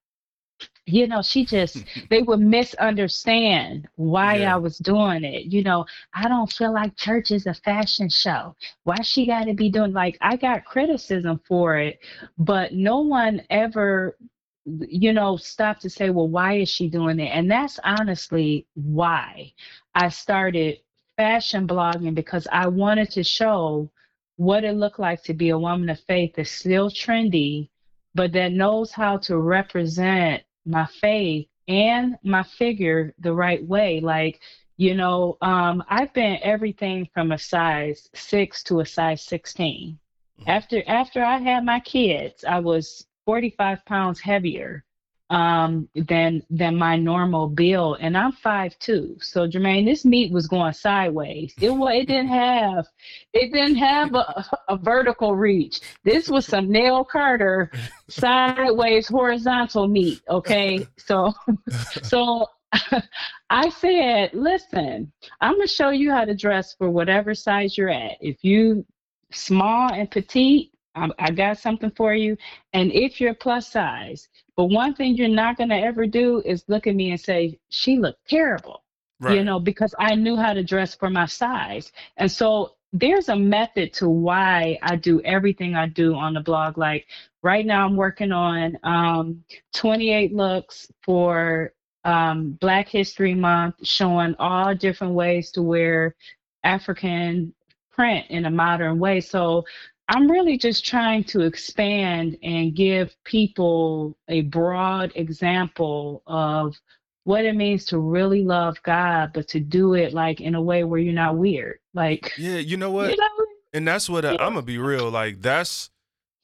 You 0.85 1.07
know, 1.07 1.21
she 1.21 1.45
just, 1.45 1.85
they 2.09 2.21
would 2.21 2.39
misunderstand 2.39 3.87
why 3.95 4.41
Yeah. 4.41 4.43
I 4.43 4.57
was 4.57 4.77
doing 4.77 5.23
it. 5.23 5.45
You 5.51 5.63
know, 5.63 5.85
I 6.13 6.27
don't 6.27 6.51
feel 6.51 6.73
like 6.73 6.95
church 6.97 7.31
is 7.31 7.45
a 7.47 7.53
fashion 7.53 8.09
show. 8.09 8.55
Why 8.83 9.01
she 9.01 9.25
got 9.27 9.45
to 9.45 9.53
be 9.53 9.69
doing, 9.69 9.93
like, 9.93 10.17
I 10.21 10.35
got 10.37 10.65
criticism 10.65 11.39
for 11.47 11.77
it, 11.77 11.99
but 12.37 12.73
no 12.73 12.99
one 12.99 13.41
ever, 13.49 14.17
you 14.65 15.13
know, 15.13 15.37
stopped 15.37 15.81
to 15.83 15.89
say, 15.89 16.09
well, 16.09 16.27
why 16.27 16.55
is 16.55 16.69
she 16.69 16.89
doing 16.89 17.19
it? 17.19 17.29
And 17.33 17.49
that's 17.49 17.79
honestly 17.83 18.65
why 18.75 19.53
I 19.95 20.09
started 20.09 20.79
fashion 21.17 21.67
blogging 21.67 22.15
because 22.15 22.47
I 22.51 22.67
wanted 22.67 23.11
to 23.11 23.23
show 23.23 23.89
what 24.37 24.63
it 24.63 24.75
looked 24.75 24.99
like 24.99 25.23
to 25.23 25.33
be 25.33 25.49
a 25.49 25.57
woman 25.57 25.89
of 25.89 25.99
faith 26.01 26.33
that's 26.35 26.51
still 26.51 26.89
trendy, 26.89 27.69
but 28.15 28.31
that 28.33 28.51
knows 28.51 28.91
how 28.91 29.17
to 29.17 29.37
represent 29.37 30.43
my 30.65 30.85
faith 30.85 31.47
and 31.67 32.17
my 32.23 32.43
figure 32.43 33.13
the 33.19 33.33
right 33.33 33.65
way. 33.65 33.99
Like, 33.99 34.39
you 34.77 34.95
know, 34.95 35.37
um, 35.41 35.83
I've 35.89 36.13
been 36.13 36.39
everything 36.41 37.07
from 37.13 37.31
a 37.31 37.37
size 37.37 38.09
six 38.13 38.63
to 38.63 38.79
a 38.79 38.85
size 38.85 39.21
16. 39.23 39.97
Mhm. 40.39 40.47
After 40.47 40.83
after 40.87 41.23
I 41.23 41.37
had 41.37 41.63
my 41.63 41.79
kids, 41.79 42.43
I 42.43 42.59
was 42.59 43.05
45 43.25 43.85
pounds 43.85 44.19
heavier 44.19 44.83
um 45.31 45.87
than 45.95 46.43
than 46.49 46.75
my 46.75 46.97
normal 46.97 47.47
build 47.47 47.97
and 48.01 48.17
i'm 48.17 48.33
five 48.33 48.77
two. 48.79 49.17
So 49.21 49.47
jermaine 49.47 49.85
this 49.85 50.03
meat 50.03 50.31
was 50.31 50.45
going 50.47 50.73
sideways. 50.73 51.53
It 51.59 51.71
it 51.71 52.07
didn't 52.07 52.27
have 52.27 52.85
it 53.33 53.53
didn't 53.53 53.77
have 53.77 54.13
a, 54.13 54.45
a 54.67 54.77
vertical 54.77 55.35
reach. 55.35 55.79
This 56.03 56.29
was 56.29 56.45
some 56.45 56.69
Nell 56.69 57.05
Carter 57.05 57.71
sideways 58.09 59.07
horizontal 59.07 59.87
meat 59.87 60.21
okay? 60.29 60.85
So 60.97 61.33
so 62.03 62.47
i 63.49 63.67
said 63.67 64.29
listen 64.33 65.11
i'm 65.41 65.55
gonna 65.55 65.67
show 65.67 65.89
you 65.89 66.09
how 66.09 66.23
to 66.23 66.33
dress 66.33 66.73
for 66.73 66.89
whatever 66.89 67.33
size 67.33 67.77
you're 67.77 67.89
at. 67.89 68.17
If 68.19 68.43
you 68.43 68.85
small 69.31 69.93
and 69.93 70.11
petite 70.11 70.71
I, 70.95 71.09
I 71.19 71.31
got 71.31 71.57
something 71.57 71.91
for 71.91 72.13
you. 72.13 72.37
And 72.73 72.91
if 72.91 73.21
you're 73.21 73.33
plus 73.33 73.71
size 73.71 74.27
but 74.61 74.67
one 74.67 74.93
thing 74.93 75.15
you're 75.15 75.27
not 75.27 75.57
going 75.57 75.71
to 75.71 75.75
ever 75.75 76.05
do 76.05 76.39
is 76.45 76.63
look 76.67 76.85
at 76.85 76.93
me 76.93 77.09
and 77.09 77.19
say, 77.19 77.57
she 77.69 77.97
looked 77.97 78.29
terrible, 78.29 78.83
Right. 79.19 79.39
you 79.39 79.43
know, 79.43 79.59
because 79.59 79.95
I 79.97 80.13
knew 80.13 80.35
how 80.35 80.53
to 80.53 80.63
dress 80.63 80.93
for 80.93 81.09
my 81.09 81.25
size. 81.25 81.91
And 82.17 82.31
so 82.31 82.75
there's 82.93 83.29
a 83.29 83.35
method 83.35 83.91
to 83.93 84.07
why 84.07 84.77
I 84.83 84.97
do 84.97 85.19
everything 85.21 85.73
I 85.73 85.87
do 85.87 86.13
on 86.13 86.35
the 86.35 86.41
blog. 86.41 86.77
Like 86.77 87.07
right 87.41 87.65
now, 87.65 87.87
I'm 87.87 87.95
working 87.95 88.31
on 88.31 88.77
um, 88.83 89.43
28 89.73 90.35
looks 90.35 90.91
for 91.01 91.73
um, 92.05 92.51
Black 92.61 92.87
History 92.87 93.33
Month, 93.33 93.77
showing 93.81 94.35
all 94.37 94.75
different 94.75 95.15
ways 95.15 95.49
to 95.53 95.63
wear 95.63 96.15
African 96.63 97.55
print 97.91 98.27
in 98.29 98.45
a 98.45 98.51
modern 98.51 98.99
way. 98.99 99.21
So 99.21 99.65
I'm 100.13 100.29
really 100.29 100.57
just 100.57 100.85
trying 100.85 101.23
to 101.25 101.41
expand 101.41 102.37
and 102.43 102.75
give 102.75 103.15
people 103.23 104.17
a 104.27 104.41
broad 104.41 105.13
example 105.15 106.21
of 106.27 106.75
what 107.23 107.45
it 107.45 107.55
means 107.55 107.85
to 107.85 107.97
really 107.99 108.43
love 108.43 108.75
God, 108.83 109.31
but 109.33 109.47
to 109.49 109.61
do 109.61 109.93
it 109.93 110.13
like 110.13 110.41
in 110.41 110.53
a 110.55 110.61
way 110.61 110.83
where 110.83 110.99
you're 110.99 111.13
not 111.13 111.37
weird. 111.37 111.79
Like, 111.93 112.33
yeah. 112.37 112.57
You 112.57 112.75
know 112.75 112.91
what? 112.97 113.11
you 113.11 113.15
know, 113.17 113.45
And 113.73 113.87
that's 113.87 114.09
what 114.09 114.25
I, 114.25 114.33
Yeah. 114.33 114.43
I'm 114.43 114.53
gonna 114.53 114.63
be 114.63 114.77
real. 114.77 115.09
Like 115.09 115.41
that's 115.41 115.89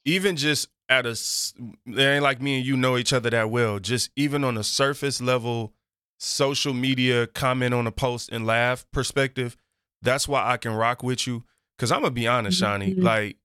even 0.06 0.36
just 0.36 0.68
at 0.88 1.04
a, 1.04 1.10
It 1.10 1.98
ain't 1.98 2.22
like 2.22 2.40
me 2.40 2.56
and 2.56 2.64
you 2.66 2.74
know 2.74 2.96
each 2.96 3.12
other 3.12 3.28
that 3.28 3.50
well. 3.50 3.78
Just 3.80 4.08
even 4.16 4.44
on 4.44 4.56
a 4.56 4.64
surface 4.64 5.20
level, 5.20 5.74
social 6.18 6.72
media 6.72 7.26
comment 7.26 7.74
on 7.74 7.86
a 7.86 7.92
post 7.92 8.30
and 8.32 8.46
laugh 8.46 8.86
perspective. 8.94 9.58
That's 10.00 10.26
why 10.26 10.50
I 10.50 10.56
can 10.56 10.72
rock 10.72 11.02
with 11.02 11.26
you. 11.26 11.44
Cause 11.78 11.92
I'm 11.92 12.00
gonna 12.00 12.12
be 12.12 12.26
honest, 12.26 12.58
Shawnee. 12.58 12.94
Mhm. 12.94 13.02
Like 13.02 13.36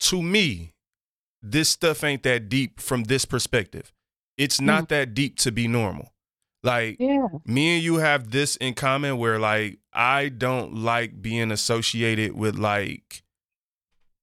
to 0.00 0.22
me, 0.22 0.74
this 1.42 1.68
stuff 1.68 2.04
ain't 2.04 2.22
that 2.22 2.48
deep 2.48 2.80
from 2.80 3.04
this 3.04 3.24
perspective. 3.24 3.92
It's 4.36 4.60
not 4.60 4.84
mm. 4.84 4.88
that 4.88 5.14
deep 5.14 5.38
to 5.38 5.52
be 5.52 5.68
normal. 5.68 6.12
Like 6.62 6.96
yeah, 6.98 7.28
me 7.44 7.76
and 7.76 7.84
you 7.84 7.96
have 7.96 8.30
this 8.30 8.56
in 8.56 8.74
common 8.74 9.18
where 9.18 9.38
like 9.38 9.78
I 9.92 10.30
don't 10.30 10.74
like 10.76 11.20
being 11.20 11.50
associated 11.50 12.32
with 12.32 12.56
like 12.56 13.22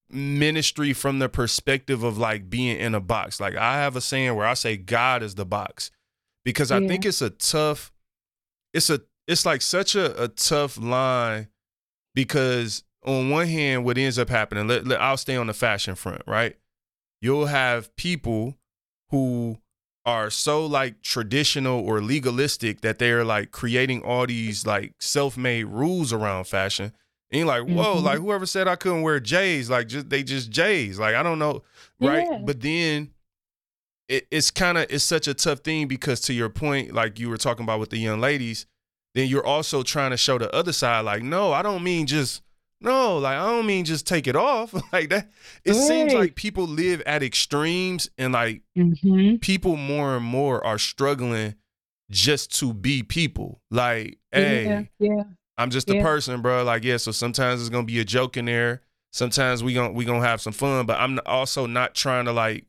ministry 0.10 0.92
from 0.94 1.20
the 1.20 1.30
perspective 1.30 2.04
of 2.04 2.18
like 2.18 2.50
being 2.50 2.78
in 2.78 2.96
a 2.96 3.00
box. 3.00 3.40
Like 3.40 3.56
I 3.56 3.76
have 3.76 3.96
a 3.96 4.02
saying 4.02 4.36
where 4.36 4.48
I 4.48 4.56
say 4.56 4.76
God 4.76 5.22
is 5.24 5.36
the 5.36 5.46
box 5.46 5.92
because 6.44 6.72
I 6.72 6.80
Yeah. 6.80 6.88
think 6.88 7.06
it's 7.06 7.22
a 7.22 7.30
tough 7.30 7.92
it's 8.74 8.90
a 8.90 9.02
it's 9.28 9.46
like 9.46 9.62
such 9.62 9.96
a, 9.96 10.24
a 10.24 10.28
tough 10.28 10.78
line 10.78 11.48
because 12.16 12.84
on 13.06 13.30
one 13.30 13.48
hand 13.48 13.84
what 13.86 13.98
ends 13.98 14.20
up 14.20 14.30
happening 14.30 14.68
let, 14.68 14.86
let- 14.86 15.02
I'll 15.02 15.18
stay 15.18 15.36
on 15.36 15.48
the 15.48 15.54
fashion 15.54 15.96
front, 15.96 16.22
right? 16.28 16.56
You'll 17.22 17.48
have 17.48 17.96
people 17.96 18.56
who 19.10 19.58
are 20.06 20.30
so 20.32 20.66
like 20.66 21.02
traditional 21.04 21.80
or 21.80 22.02
legalistic 22.02 22.82
that 22.82 22.98
they're 22.98 23.24
like 23.24 23.52
creating 23.52 24.02
all 24.02 24.26
these 24.26 24.66
like 24.66 24.94
self-made 25.00 25.66
rules 25.66 26.12
around 26.12 26.46
fashion. 26.46 26.92
And 27.32 27.40
you're 27.40 27.48
like, 27.48 27.64
whoa, 27.68 27.98
Mhm. 27.98 28.04
like 28.04 28.20
whoever 28.20 28.46
said 28.46 28.68
I 28.68 28.76
couldn't 28.76 29.04
wear 29.04 29.20
J's, 29.20 29.70
like 29.70 29.88
just 29.88 30.10
they 30.10 30.24
just 30.24 30.50
J's. 30.50 31.00
Like 31.00 31.14
I 31.16 31.22
don't 31.24 31.38
know, 31.40 31.64
right? 32.00 32.28
Yeah. 32.30 32.40
But 32.44 32.62
then 32.62 33.12
it, 34.10 34.28
it's 34.32 34.50
kind 34.52 34.78
of 34.78 34.88
it's 34.90 35.04
such 35.04 35.28
a 35.28 35.34
tough 35.34 35.60
thing 35.60 35.88
because 35.88 36.20
to 36.22 36.34
your 36.34 36.50
point, 36.50 36.94
like 36.94 37.20
you 37.20 37.30
were 37.30 37.38
talking 37.38 37.64
about 37.64 37.80
with 37.80 37.92
the 37.92 37.98
young 37.98 38.20
ladies, 38.20 38.66
then 39.14 39.28
you're 39.28 39.46
also 39.46 39.84
trying 39.84 40.12
to 40.12 40.18
show 40.18 40.38
the 40.38 40.54
other 40.56 40.74
side, 40.74 41.02
like, 41.02 41.22
no, 41.24 41.54
I 41.54 41.62
don't 41.62 41.84
mean 41.84 42.08
just 42.08 42.42
no, 42.82 43.20
like 43.20 43.38
I 43.38 43.46
don't 43.46 43.66
mean 43.66 43.86
just 43.86 44.08
take 44.08 44.28
it 44.28 44.36
off. 44.36 44.74
like 44.94 45.10
that. 45.10 45.30
It 45.64 45.76
seems 45.76 46.14
like 46.14 46.36
people 46.36 46.66
live 46.66 47.02
at 47.02 47.24
extremes 47.24 48.10
and 48.18 48.34
like 48.34 48.64
hmm 48.76 49.36
people 49.42 49.78
more 49.78 50.16
and 50.18 50.26
more 50.26 50.66
are 50.66 50.78
struggling 50.78 51.56
just 52.10 52.58
to 52.60 52.74
be 52.74 53.04
people. 53.04 53.62
Like, 53.70 54.18
hey, 54.32 54.66
yeah, 54.66 54.82
yeah, 55.00 55.24
I'm 55.58 55.70
just 55.70 55.90
a 55.90 56.02
person, 56.02 56.42
bro. 56.42 56.64
Like, 56.64 56.84
yeah, 56.84 56.98
so 56.98 57.12
sometimes 57.12 57.62
it's 57.62 57.70
gonna 57.70 57.86
be 57.86 58.00
a 58.00 58.06
joke 58.06 58.36
in 58.36 58.46
there. 58.46 58.82
Sometimes 59.12 59.64
we 59.64 59.74
gonna 59.74 59.92
we 59.94 60.04
gonna 60.04 60.26
have 60.26 60.42
some 60.42 60.54
fun, 60.54 60.86
but 60.86 61.00
I'm 61.00 61.20
also 61.26 61.68
not 61.68 61.94
trying 61.94 62.26
to 62.26 62.32
like 62.32 62.66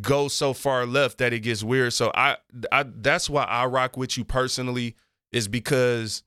go 0.00 0.28
so 0.28 0.52
far 0.52 0.86
left 0.86 1.18
that 1.18 1.32
it 1.32 1.40
gets 1.40 1.62
weird. 1.62 1.92
So 1.92 2.10
I, 2.14 2.36
I 2.72 2.84
that's 2.84 3.30
why 3.30 3.44
I 3.44 3.66
rock 3.66 3.96
with 3.96 4.18
you 4.18 4.24
personally 4.24 4.96
is 5.32 5.48
because 5.48 6.22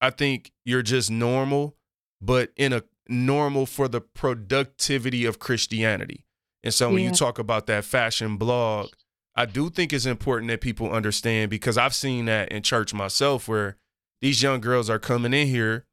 I 0.00 0.10
think 0.10 0.52
you're 0.64 0.82
just 0.82 1.10
normal 1.10 1.76
but 2.20 2.50
in 2.56 2.72
a 2.72 2.82
normal 3.08 3.66
for 3.66 3.88
the 3.88 4.00
productivity 4.00 5.24
of 5.24 5.38
Christianity. 5.38 6.24
And 6.62 6.72
so 6.72 6.88
when 6.88 7.00
yeah. 7.00 7.10
you 7.10 7.14
talk 7.14 7.38
about 7.38 7.66
that 7.66 7.84
fashion 7.84 8.36
blog, 8.36 8.88
I 9.36 9.46
do 9.46 9.68
think 9.68 9.92
it's 9.92 10.06
important 10.06 10.48
that 10.50 10.60
people 10.60 10.90
understand 10.90 11.50
because 11.50 11.76
I've 11.76 11.94
seen 11.94 12.26
that 12.26 12.50
in 12.50 12.62
church 12.62 12.94
myself 12.94 13.48
where 13.48 13.76
these 14.20 14.42
young 14.42 14.60
girls 14.60 14.88
are 14.88 14.98
coming 14.98 15.34
in 15.34 15.48
here 15.48 15.86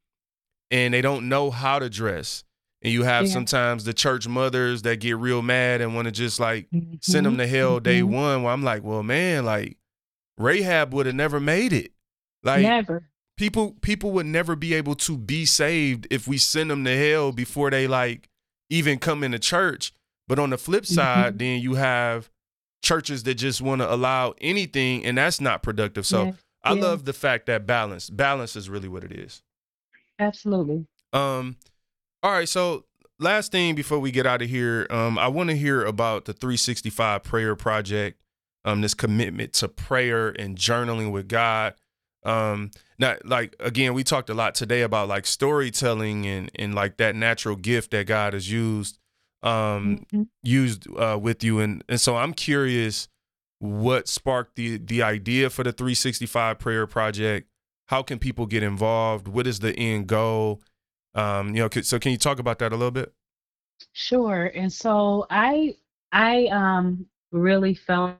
and 0.70 0.94
they 0.94 1.02
don't 1.02 1.28
know 1.28 1.52
how 1.52 1.80
to 1.80 1.90
dress. 1.90 2.44
And 2.82 2.94
you 2.94 3.04
have 3.04 3.26
yeah. 3.26 3.34
sometimes 3.34 3.84
the 3.84 3.94
church 3.94 4.28
mothers 4.28 4.84
that 4.84 5.00
get 5.02 5.18
real 5.18 5.42
mad 5.42 5.82
and 5.82 5.94
want 5.94 6.06
to 6.06 6.12
just 6.12 6.40
like 6.40 6.68
mm-hmm. 6.72 6.96
send 7.02 7.26
them 7.26 7.38
to 7.38 7.46
hell 7.46 7.76
mm-hmm. 7.76 7.84
day 7.84 8.04
one. 8.04 8.44
Where 8.44 8.54
I'm 8.54 8.64
like, 8.64 8.84
well, 8.84 9.04
man, 9.04 9.46
like 9.46 9.78
Rahab 10.38 10.94
would 10.94 11.06
have 11.06 11.16
never 11.16 11.40
made 11.40 11.74
it. 11.74 11.92
Like 12.44 12.64
never. 12.64 13.11
People 13.42 13.76
people 13.82 14.12
would 14.12 14.28
never 14.28 14.56
be 14.56 14.76
able 14.76 14.94
to 14.94 15.18
be 15.18 15.48
saved 15.48 16.06
if 16.12 16.28
we 16.28 16.38
send 16.38 16.70
them 16.70 16.86
to 16.86 16.96
hell 16.96 17.32
before 17.32 17.72
they 17.72 17.88
like 17.88 18.30
even 18.70 19.00
come 19.00 19.24
into 19.24 19.39
church. 19.39 19.94
But 20.28 20.38
on 20.38 20.52
the 20.52 20.60
flip 20.60 20.84
mm-hmm. 20.84 20.94
side, 20.94 21.30
mm-hmm. 21.30 21.38
then 21.38 21.60
you 21.60 21.74
have 21.74 22.30
churches 22.84 23.24
that 23.24 23.34
just 23.34 23.60
want 23.60 23.82
to 23.82 23.92
allow 23.92 24.36
anything, 24.42 25.04
and 25.04 25.18
that's 25.18 25.42
not 25.42 25.64
productive. 25.64 26.06
So 26.06 26.26
yeah. 26.26 26.32
I 26.64 26.74
yeah. 26.74 26.84
love 26.84 27.06
the 27.06 27.14
fact 27.14 27.48
that 27.48 27.66
balance 27.66 28.12
balance 28.12 28.56
is 28.56 28.70
really 28.70 28.88
what 28.88 29.04
it 29.04 29.12
is. 29.12 29.42
Absolutely. 30.20 30.86
Um. 31.12 31.56
All 32.22 32.32
right. 32.32 32.48
So 32.48 32.86
last 33.18 33.52
thing 33.52 33.74
before 33.74 33.98
we 33.98 34.12
get 34.12 34.28
out 34.28 34.44
of 34.44 34.52
here, 34.52 34.86
um, 34.92 35.18
I 35.18 35.30
want 35.30 35.50
to 35.50 35.58
hear 35.58 35.84
about 35.84 36.26
the 36.26 36.34
365 36.34 37.24
Prayer 37.24 37.56
Project. 37.56 38.22
Um, 38.64 38.82
this 38.82 38.94
commitment 38.94 39.54
to 39.54 39.68
prayer 39.68 40.30
and 40.30 40.56
journaling 40.56 41.12
with 41.12 41.28
God. 41.28 41.74
Um, 42.24 42.72
not 43.00 43.26
like 43.26 43.56
again, 43.60 43.94
we 43.94 44.04
talked 44.04 44.30
a 44.30 44.34
lot 44.34 44.54
today 44.56 44.82
about 44.82 45.08
like 45.08 45.26
storytelling 45.26 46.26
and 46.28 46.52
and 46.56 46.76
like 46.76 46.98
that 46.98 47.16
natural 47.16 47.56
gift 47.56 47.92
that 47.92 48.06
God 48.08 48.34
has 48.34 48.52
used 48.52 49.00
um 49.44 50.06
mm-hmm. 50.14 50.24
used 50.44 50.88
uh 50.98 51.18
with 51.20 51.44
you. 51.44 51.60
And 51.60 51.84
and 51.90 52.00
so 52.00 52.18
I'm 52.18 52.34
curious 52.34 53.08
what 53.60 54.08
sparked 54.08 54.56
the 54.56 54.78
the 54.78 55.02
idea 55.02 55.50
for 55.50 55.64
the 55.64 55.72
365 55.72 56.60
prayer 56.60 56.86
project? 56.88 57.48
How 57.88 58.04
can 58.04 58.20
people 58.20 58.46
get 58.46 58.64
involved? 58.64 59.28
What 59.28 59.48
is 59.48 59.60
the 59.60 59.74
end 59.74 60.08
goal? 60.08 60.62
Um 61.16 61.56
you 61.56 61.64
know 61.64 61.82
so 61.82 61.98
can 61.98 62.12
you 62.12 62.18
talk 62.18 62.40
about 62.40 62.60
that 62.60 62.72
a 62.72 62.76
little 62.76 62.92
bit? 62.92 63.12
Sure. 63.94 64.52
And 64.54 64.72
so 64.72 65.26
i 65.32 65.76
i 66.12 66.46
um 66.48 67.08
really 67.32 67.74
felt 67.74 68.16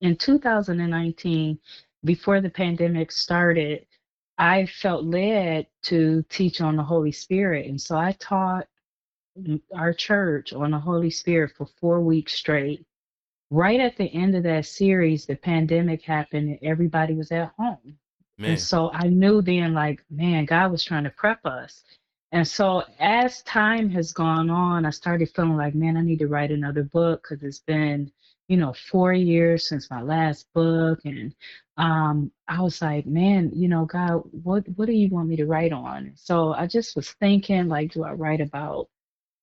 in 0.00 0.16
2019 0.16 1.58
before 2.04 2.40
the 2.40 2.50
pandemic 2.50 3.12
started 3.12 3.86
i 4.38 4.66
felt 4.66 5.04
led 5.04 5.66
to 5.82 6.24
teach 6.28 6.60
on 6.60 6.76
the 6.76 6.82
holy 6.82 7.12
spirit 7.12 7.66
and 7.66 7.80
so 7.80 7.96
i 7.96 8.12
taught 8.12 8.66
our 9.74 9.92
church 9.92 10.52
on 10.52 10.72
the 10.72 10.78
holy 10.78 11.10
spirit 11.10 11.52
for 11.56 11.66
four 11.80 12.00
weeks 12.00 12.34
straight 12.34 12.84
right 13.52 13.80
at 13.80 13.96
the 13.96 14.06
end 14.14 14.34
of 14.34 14.42
that 14.44 14.64
series, 14.64 15.26
the 15.26 15.36
pandemic 15.36 16.02
happened 16.02 16.48
and 16.48 16.58
everybody 16.62 17.14
was 17.14 17.30
at 17.30 17.52
home. 17.58 17.98
Man. 18.38 18.52
And 18.52 18.60
so 18.60 18.90
I 18.92 19.08
knew 19.08 19.42
then, 19.42 19.74
like, 19.74 20.02
man, 20.10 20.46
God 20.46 20.72
was 20.72 20.82
trying 20.82 21.04
to 21.04 21.10
prep 21.10 21.44
us. 21.44 21.84
And 22.32 22.48
so 22.48 22.82
as 22.98 23.42
time 23.42 23.90
has 23.90 24.12
gone 24.12 24.48
on, 24.48 24.86
I 24.86 24.90
started 24.90 25.30
feeling 25.34 25.58
like, 25.58 25.74
man, 25.74 25.98
I 25.98 26.00
need 26.00 26.18
to 26.20 26.28
write 26.28 26.50
another 26.50 26.82
book 26.82 27.26
because 27.28 27.44
it's 27.44 27.58
been, 27.58 28.10
you 28.52 28.58
know, 28.58 28.74
four 28.74 29.14
years 29.14 29.68
since 29.68 29.90
my 29.90 30.02
last 30.02 30.46
book. 30.54 31.00
And 31.06 31.34
um, 31.78 32.30
I 32.48 32.60
was 32.60 32.82
like, 32.82 33.06
man, 33.06 33.50
you 33.54 33.68
know, 33.68 33.86
God, 33.86 34.22
what 34.44 34.64
what 34.76 34.86
do 34.86 34.92
you 34.92 35.08
want 35.08 35.28
me 35.30 35.36
to 35.36 35.46
write 35.46 35.72
on? 35.72 36.12
So 36.16 36.52
I 36.54 36.66
just 36.66 36.96
was 36.96 37.12
thinking, 37.12 37.68
like, 37.68 37.92
do 37.92 38.04
I 38.04 38.12
write 38.12 38.42
about 38.42 38.88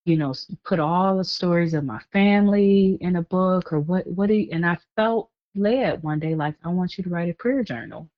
you 0.05 0.17
know, 0.17 0.33
put 0.65 0.79
all 0.79 1.17
the 1.17 1.23
stories 1.23 1.73
of 1.73 1.85
my 1.85 1.99
family 2.13 2.97
in 3.01 3.17
a 3.17 3.23
book 3.23 3.73
or 3.73 3.79
what, 3.79 4.07
what 4.07 4.27
do 4.29 4.35
you, 4.35 4.49
and 4.51 4.65
I 4.65 4.77
felt 4.95 5.29
led 5.55 6.03
one 6.03 6.19
day, 6.19 6.35
like, 6.35 6.55
I 6.63 6.69
want 6.69 6.97
you 6.97 7.03
to 7.05 7.09
write 7.11 7.29
a 7.29 7.33
prayer 7.35 7.63
journal. 7.63 8.09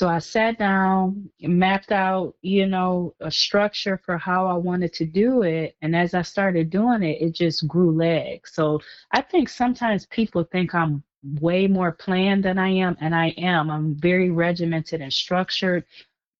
So 0.00 0.08
I 0.08 0.18
sat 0.18 0.58
down, 0.58 1.28
mapped 1.42 1.92
out, 1.92 2.34
you 2.40 2.66
know, 2.66 3.14
a 3.20 3.30
structure 3.30 4.00
for 4.02 4.16
how 4.16 4.46
I 4.46 4.54
wanted 4.54 4.94
to 4.94 5.04
do 5.04 5.42
it. 5.42 5.76
And 5.82 5.94
as 5.94 6.14
I 6.14 6.22
started 6.22 6.70
doing 6.70 7.02
it, 7.02 7.20
it 7.20 7.34
just 7.34 7.68
grew 7.68 7.92
legs. 7.92 8.52
So 8.54 8.80
I 9.12 9.20
think 9.20 9.50
sometimes 9.50 10.06
people 10.06 10.42
think 10.44 10.74
I'm 10.74 11.02
way 11.42 11.66
more 11.66 11.92
planned 11.92 12.44
than 12.44 12.58
I 12.58 12.70
am, 12.70 12.96
and 13.02 13.14
I 13.14 13.34
am. 13.36 13.70
I'm 13.70 13.94
very 13.94 14.30
regimented 14.30 15.02
and 15.02 15.12
structured, 15.12 15.84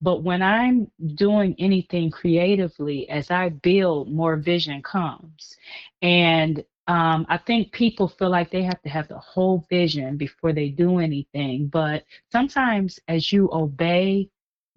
but 0.01 0.23
when 0.23 0.41
I'm 0.41 0.91
doing 1.17 1.55
anything 1.59 2.11
creatively, 2.11 3.11
as 3.11 3.31
I 3.31 3.51
build, 3.51 4.11
more 4.11 4.37
vision 4.37 4.81
comes. 4.81 5.55
And 6.01 6.65
um, 6.91 7.25
I 7.29 7.39
think 7.39 7.71
people 7.71 8.09
feel 8.09 8.31
like 8.31 8.51
they 8.51 8.65
have 8.65 8.83
to 8.83 8.89
have 8.89 9.07
the 9.07 9.19
whole 9.21 9.65
vision 9.71 10.17
before 10.17 10.53
they 10.53 10.71
do 10.71 10.99
anything. 10.99 11.69
But 11.69 12.05
sometimes 12.33 12.99
as 13.07 13.33
you 13.33 13.49
obey, 13.53 14.29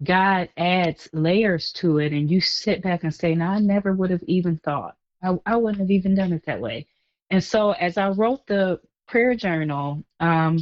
God 0.04 0.48
adds 0.56 1.08
layers 1.12 1.72
to 1.72 1.98
it, 1.98 2.12
and 2.12 2.30
you 2.30 2.40
sit 2.40 2.82
back 2.82 3.02
and 3.02 3.12
say, 3.12 3.34
No, 3.34 3.46
I 3.46 3.58
never 3.58 3.92
would 3.92 4.10
have 4.10 4.22
even 4.28 4.58
thought. 4.58 4.94
I, 5.24 5.36
I 5.44 5.56
wouldn't 5.56 5.80
have 5.80 5.90
even 5.90 6.14
done 6.14 6.32
it 6.32 6.46
that 6.46 6.60
way. 6.60 6.86
And 7.30 7.42
so 7.42 7.72
as 7.72 7.98
I 7.98 8.10
wrote 8.10 8.46
the 8.46 8.78
prayer 9.08 9.34
journal, 9.34 10.04
um, 10.20 10.58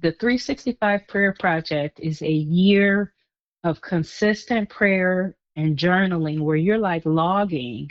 the 0.00 0.12
365 0.12 1.08
Prayer 1.08 1.34
Project 1.40 1.98
is 1.98 2.20
a 2.20 2.30
year 2.30 3.14
of 3.62 3.80
consistent 3.80 4.68
prayer 4.68 5.34
and 5.56 5.78
journaling 5.78 6.40
where 6.40 6.56
you're 6.56 6.76
like 6.76 7.06
logging 7.06 7.90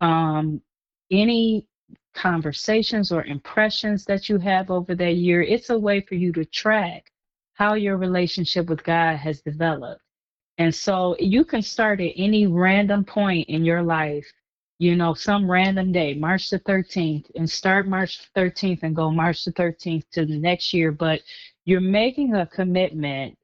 um, 0.00 0.60
any 1.12 1.68
conversations 2.14 3.12
or 3.12 3.24
impressions 3.24 4.04
that 4.06 4.28
you 4.28 4.38
have 4.38 4.70
over 4.70 4.94
that 4.94 5.16
year. 5.16 5.42
It's 5.42 5.70
a 5.70 5.78
way 5.78 6.00
for 6.00 6.14
you 6.14 6.32
to 6.32 6.44
track 6.44 7.10
how 7.54 7.74
your 7.74 7.96
relationship 7.96 8.68
with 8.68 8.82
God 8.82 9.16
has 9.16 9.40
developed. 9.42 10.02
And 10.58 10.74
so 10.74 11.16
you 11.18 11.44
can 11.44 11.62
start 11.62 12.00
at 12.00 12.12
any 12.16 12.46
random 12.46 13.04
point 13.04 13.48
in 13.48 13.64
your 13.64 13.82
life, 13.82 14.26
you 14.78 14.96
know, 14.96 15.14
some 15.14 15.50
random 15.50 15.92
day, 15.92 16.14
March 16.14 16.50
the 16.50 16.60
13th, 16.60 17.30
and 17.34 17.48
start 17.48 17.88
March 17.88 18.30
13th 18.36 18.82
and 18.82 18.94
go 18.94 19.10
March 19.10 19.44
the 19.44 19.52
13th 19.52 20.04
to 20.12 20.24
the 20.24 20.38
next 20.38 20.72
year. 20.72 20.92
But 20.92 21.22
you're 21.64 21.80
making 21.80 22.34
a 22.34 22.46
commitment 22.46 23.36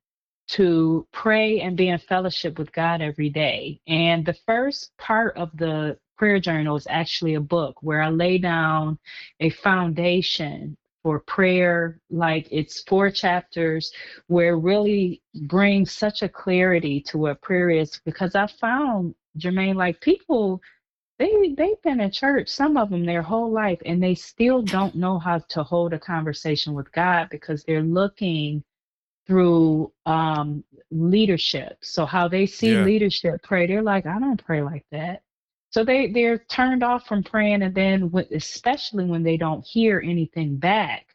to 0.51 1.07
pray 1.13 1.61
and 1.61 1.77
be 1.77 1.89
in 1.89 1.99
fellowship 1.99 2.59
with 2.59 2.73
God 2.73 3.01
every 3.01 3.31
day. 3.31 3.81
And 3.87 4.27
the 4.27 4.37
first 4.47 4.91
part 4.99 5.37
of 5.37 5.57
the 5.57 5.97
prayer 6.21 6.39
journal 6.39 6.77
is 6.77 6.87
actually 6.91 7.33
a 7.37 7.41
book 7.41 7.79
where 7.81 8.03
I 8.03 8.11
lay 8.11 8.37
down 8.37 8.99
a 9.41 9.49
foundation 9.49 10.77
for 11.03 11.21
prayer. 11.21 11.99
Like 12.11 12.47
it's 12.51 12.83
four 12.83 13.11
chapters 13.11 13.91
where 14.27 14.59
really 14.59 15.23
brings 15.45 15.93
such 15.93 16.21
a 16.21 16.29
clarity 16.29 17.01
to 17.07 17.17
what 17.17 17.41
prayer 17.41 17.71
is 17.71 17.99
because 18.05 18.35
I 18.35 18.49
found, 18.49 19.15
Jermaine, 19.39 19.77
like 19.77 19.99
people 20.03 20.61
they 21.19 21.55
they've 21.57 21.81
been 21.83 22.01
in 22.01 22.11
church 22.11 22.49
some 22.49 22.77
of 22.77 22.91
them 22.91 23.07
their 23.07 23.23
whole 23.23 23.51
life 23.51 23.81
and 23.87 24.03
they 24.03 24.15
still 24.15 24.61
don't 24.63 24.95
know 24.95 25.19
how 25.19 25.39
to 25.39 25.63
hold 25.63 25.93
a 25.93 25.99
conversation 25.99 26.73
with 26.73 26.91
god 26.93 27.29
because 27.31 27.63
they're 27.65 27.83
looking 27.83 28.65
through 29.27 29.93
um, 30.07 30.65
leadership. 30.91 31.79
So 31.83 32.05
how 32.05 32.27
they 32.27 32.47
see 32.47 32.73
yeah. 32.73 32.83
leadership 32.83 33.43
pray, 33.45 33.69
they're 33.69 33.83
like, 33.83 34.05
I 34.05 34.19
don't 34.19 34.45
pray 34.45 34.61
like 34.63 34.85
that. 34.91 35.23
So 35.71 35.85
they 35.85 36.09
they're 36.09 36.39
turned 36.39 36.83
off 36.83 37.07
from 37.07 37.23
praying, 37.23 37.63
and 37.63 37.75
then 37.75 38.13
especially 38.33 39.05
when 39.05 39.23
they 39.23 39.37
don't 39.37 39.65
hear 39.65 40.03
anything 40.05 40.57
back 40.57 41.07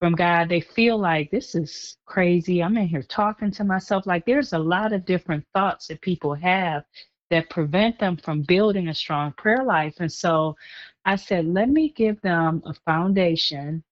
from 0.00 0.14
God, 0.14 0.48
they 0.48 0.60
feel 0.60 0.98
like 0.98 1.30
this 1.30 1.54
is 1.54 1.96
crazy. 2.06 2.62
I'm 2.62 2.76
in 2.76 2.88
here 2.88 3.02
talking 3.02 3.50
to 3.52 3.64
myself. 3.64 4.06
Like 4.06 4.24
there's 4.24 4.52
a 4.52 4.58
lot 4.58 4.92
of 4.92 5.04
different 5.04 5.44
thoughts 5.54 5.88
that 5.88 6.00
people 6.00 6.34
have 6.34 6.84
that 7.30 7.50
prevent 7.50 7.98
them 7.98 8.16
from 8.16 8.42
building 8.42 8.88
a 8.88 8.94
strong 8.94 9.32
prayer 9.32 9.64
life. 9.64 9.96
And 9.98 10.10
so 10.10 10.56
I 11.04 11.16
said, 11.16 11.46
let 11.46 11.68
me 11.68 11.90
give 11.90 12.20
them 12.22 12.62
a 12.64 12.74
foundation 12.86 13.82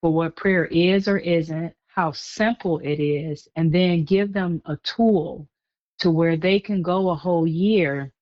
for 0.00 0.12
what 0.12 0.36
prayer 0.36 0.66
is 0.66 1.08
or 1.08 1.18
isn't, 1.18 1.74
how 1.88 2.12
simple 2.12 2.78
it 2.78 3.00
is 3.02 3.48
and 3.56 3.72
then 3.72 4.04
give 4.04 4.32
them 4.32 4.62
a 4.66 4.76
tool 4.78 5.46
to 5.98 6.10
where 6.10 6.36
they 6.36 6.60
can 6.60 6.80
go 6.80 7.10
a 7.10 7.14
whole 7.14 7.46
year 7.46 8.12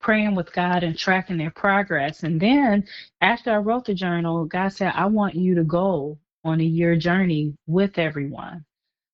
praying 0.00 0.34
with 0.34 0.52
God 0.52 0.82
and 0.82 0.96
tracking 0.96 1.38
their 1.38 1.50
progress. 1.50 2.22
And 2.22 2.40
then 2.40 2.86
after 3.20 3.52
I 3.52 3.56
wrote 3.56 3.84
the 3.84 3.94
journal, 3.94 4.44
God 4.44 4.68
said, 4.68 4.92
I 4.94 5.06
want 5.06 5.34
you 5.34 5.54
to 5.54 5.64
go 5.64 6.18
on 6.44 6.60
a 6.60 6.64
year 6.64 6.96
journey 6.96 7.54
with 7.66 7.98
everyone. 7.98 8.64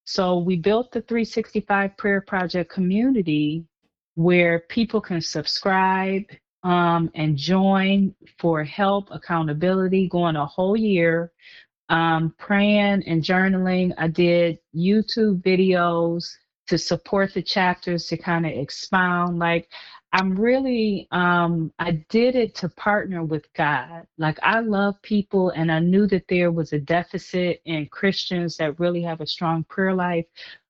So 0.04 0.38
we 0.38 0.56
built 0.56 0.92
the 0.92 1.00
365 1.02 1.96
Prayer 1.96 2.20
Project 2.20 2.70
community 2.70 3.64
where 4.14 4.60
people 4.68 5.00
can 5.00 5.20
subscribe 5.20 6.22
um, 6.62 7.10
and 7.14 7.36
join 7.36 8.14
for 8.38 8.62
help, 8.64 9.08
accountability, 9.10 10.08
going 10.08 10.36
a 10.36 10.46
whole 10.46 10.76
year 10.76 11.32
um, 11.88 12.34
praying 12.38 13.02
and 13.06 13.22
journaling. 13.22 13.92
I 13.98 14.08
did 14.08 14.58
YouTube 14.74 15.42
videos 15.42 16.34
to 16.66 16.78
support 16.78 17.34
the 17.34 17.42
chapters 17.42 18.06
to 18.06 18.16
kind 18.16 18.46
of 18.46 18.52
expound. 18.52 19.38
Like 19.38 19.68
I'm 20.14 20.36
really 20.36 21.08
um 21.10 21.72
I 21.80 21.92
did 22.08 22.36
it 22.36 22.54
to 22.56 22.68
partner 22.68 23.24
with 23.24 23.52
God. 23.54 24.06
Like 24.16 24.38
I 24.44 24.60
love 24.60 25.02
people 25.02 25.50
and 25.50 25.72
I 25.72 25.80
knew 25.80 26.06
that 26.06 26.28
there 26.28 26.52
was 26.52 26.72
a 26.72 26.78
deficit 26.78 27.60
in 27.64 27.86
Christians 27.88 28.56
that 28.58 28.78
really 28.78 29.02
have 29.02 29.20
a 29.20 29.26
strong 29.26 29.64
prayer 29.64 29.92
life, 29.92 30.26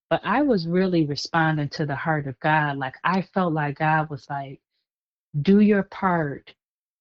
but 0.09 0.23
I 0.25 0.41
was 0.43 0.67
really 0.67 1.05
responding 1.05 1.69
to 1.71 1.85
the 1.85 1.95
heart 1.95 2.27
of 2.27 2.41
God. 2.41 2.79
Like 2.79 2.95
I 3.05 3.21
felt 3.35 3.53
like 3.53 3.79
God 3.81 4.09
was 4.11 4.27
like 4.31 4.61
do 5.43 5.61
your 5.61 5.85
part 5.85 6.55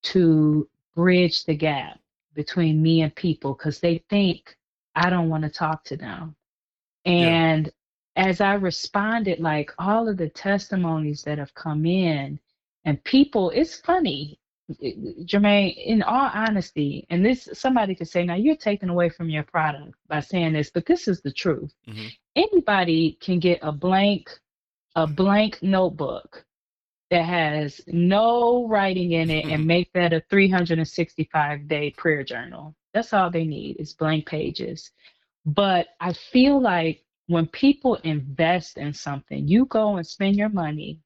to 0.03 0.67
bridge 0.95 1.45
the 1.45 1.55
gap 1.55 1.99
between 2.35 2.83
me 2.83 3.03
and 3.03 3.15
people 3.15 3.55
cuz 3.55 3.79
they 3.79 3.99
think 4.09 4.57
I 4.95 5.09
don't 5.09 5.29
want 5.29 5.43
to 5.45 5.49
talk 5.49 5.85
to 5.85 5.97
them. 5.97 6.35
And 7.05 7.71
as 8.15 8.41
I 8.41 8.53
responded, 8.53 9.39
like 9.39 9.71
all 9.79 10.07
of 10.07 10.17
the 10.17 10.29
testimonies 10.29 11.23
that 11.23 11.37
have 11.37 11.53
come 11.55 11.85
in, 11.85 12.39
and 12.85 13.03
people, 13.03 13.49
it's 13.51 13.77
funny, 13.77 14.39
Jermaine, 15.25 15.75
in 15.77 16.01
all 16.03 16.29
honesty, 16.33 17.05
and 17.09 17.25
this 17.25 17.49
somebody 17.53 17.95
could 17.95 18.07
say, 18.07 18.23
now 18.23 18.35
you're 18.35 18.55
taking 18.55 18.89
away 18.89 19.09
from 19.09 19.29
your 19.29 19.43
product 19.43 19.95
by 20.07 20.19
saying 20.19 20.53
this, 20.53 20.69
but 20.69 20.85
this 20.85 21.07
is 21.07 21.21
the 21.21 21.31
truth. 21.31 21.73
Mm-hmm. 21.87 22.07
Anybody 22.35 23.17
can 23.21 23.39
get 23.39 23.59
a 23.61 23.71
blank, 23.71 24.29
a 24.95 25.05
blank 25.07 25.61
notebook 25.61 26.45
that 27.09 27.25
has 27.25 27.81
no 27.87 28.67
writing 28.67 29.11
in 29.11 29.29
it 29.29 29.45
and 29.45 29.65
make 29.67 29.91
that 29.93 30.13
a 30.13 30.23
365 30.29 31.67
day 31.67 31.91
prayer 31.91 32.23
journal. 32.23 32.75
That's 32.93 33.13
all 33.13 33.29
they 33.29 33.45
need 33.45 33.77
is 33.79 33.93
blank 33.93 34.25
pages. 34.25 34.91
But 35.45 35.87
I 35.99 36.13
feel 36.13 36.61
like 36.61 37.02
when 37.27 37.47
people 37.47 37.95
invest 38.03 38.77
in 38.77 38.93
something, 38.93 39.47
you 39.47 39.65
go 39.65 39.97
and 39.97 40.05
spend 40.05 40.35
your 40.35 40.49
money 40.49 40.99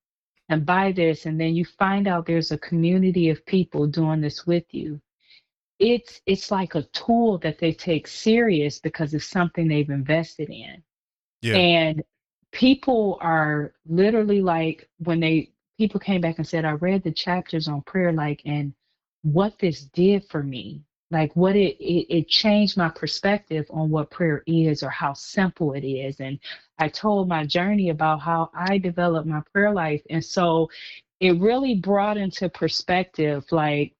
and 0.50 0.66
buy 0.66 0.92
this, 0.92 1.26
and 1.26 1.40
then 1.40 1.56
you 1.56 1.66
find 1.66 2.08
out 2.08 2.26
there's 2.26 2.52
a 2.52 2.58
community 2.58 3.30
of 3.30 3.46
people 3.46 3.86
doing 3.86 4.22
this 4.22 4.48
with 4.48 4.64
you. 4.72 5.00
It's 5.80 6.22
it's 6.26 6.50
like 6.50 6.76
a 6.76 6.84
tool 6.94 7.38
that 7.40 7.60
they 7.60 7.74
take 7.74 8.08
serious 8.08 8.80
because 8.80 9.14
it's 9.14 9.26
something 9.26 9.68
they've 9.68 9.90
invested 9.90 10.50
in. 10.50 10.82
Yeah. 11.42 11.56
And 11.56 12.04
people 12.52 13.20
are 13.22 13.74
literally 13.86 14.42
like 14.42 14.90
when 15.00 15.20
they 15.20 15.52
people 15.78 16.00
came 16.00 16.22
back 16.22 16.38
and 16.38 16.48
said, 16.48 16.66
I 16.66 16.72
read 16.72 17.04
the 17.04 17.12
chapters 17.12 17.68
on 17.68 17.82
prayer, 17.84 18.12
like, 18.12 18.42
and 18.46 18.74
what 19.22 19.60
this 19.60 19.82
did 19.82 20.26
for 20.26 20.42
me 20.42 20.82
like 21.12 21.34
what 21.36 21.56
it, 21.56 21.78
it, 21.80 22.18
it 22.18 22.28
changed 22.28 22.78
my 22.78 22.90
perspective 22.90 23.66
on 23.70 23.90
what 23.90 24.12
prayer 24.12 24.44
is 24.46 24.84
or 24.84 24.90
how 24.90 25.14
simple 25.14 25.74
it 25.74 25.86
is. 25.86 26.20
And 26.20 26.40
i 26.80 26.88
told 26.88 27.28
my 27.28 27.46
journey 27.46 27.90
about 27.90 28.22
how 28.22 28.50
i 28.54 28.78
developed 28.78 29.28
my 29.28 29.42
prayer 29.54 29.74
life. 29.74 30.02
And 30.10 30.24
so 30.24 30.70
it 31.20 31.40
really 31.40 31.76
brought 31.76 32.18
into 32.18 32.50
perspective 32.50 33.46
like 33.52 33.94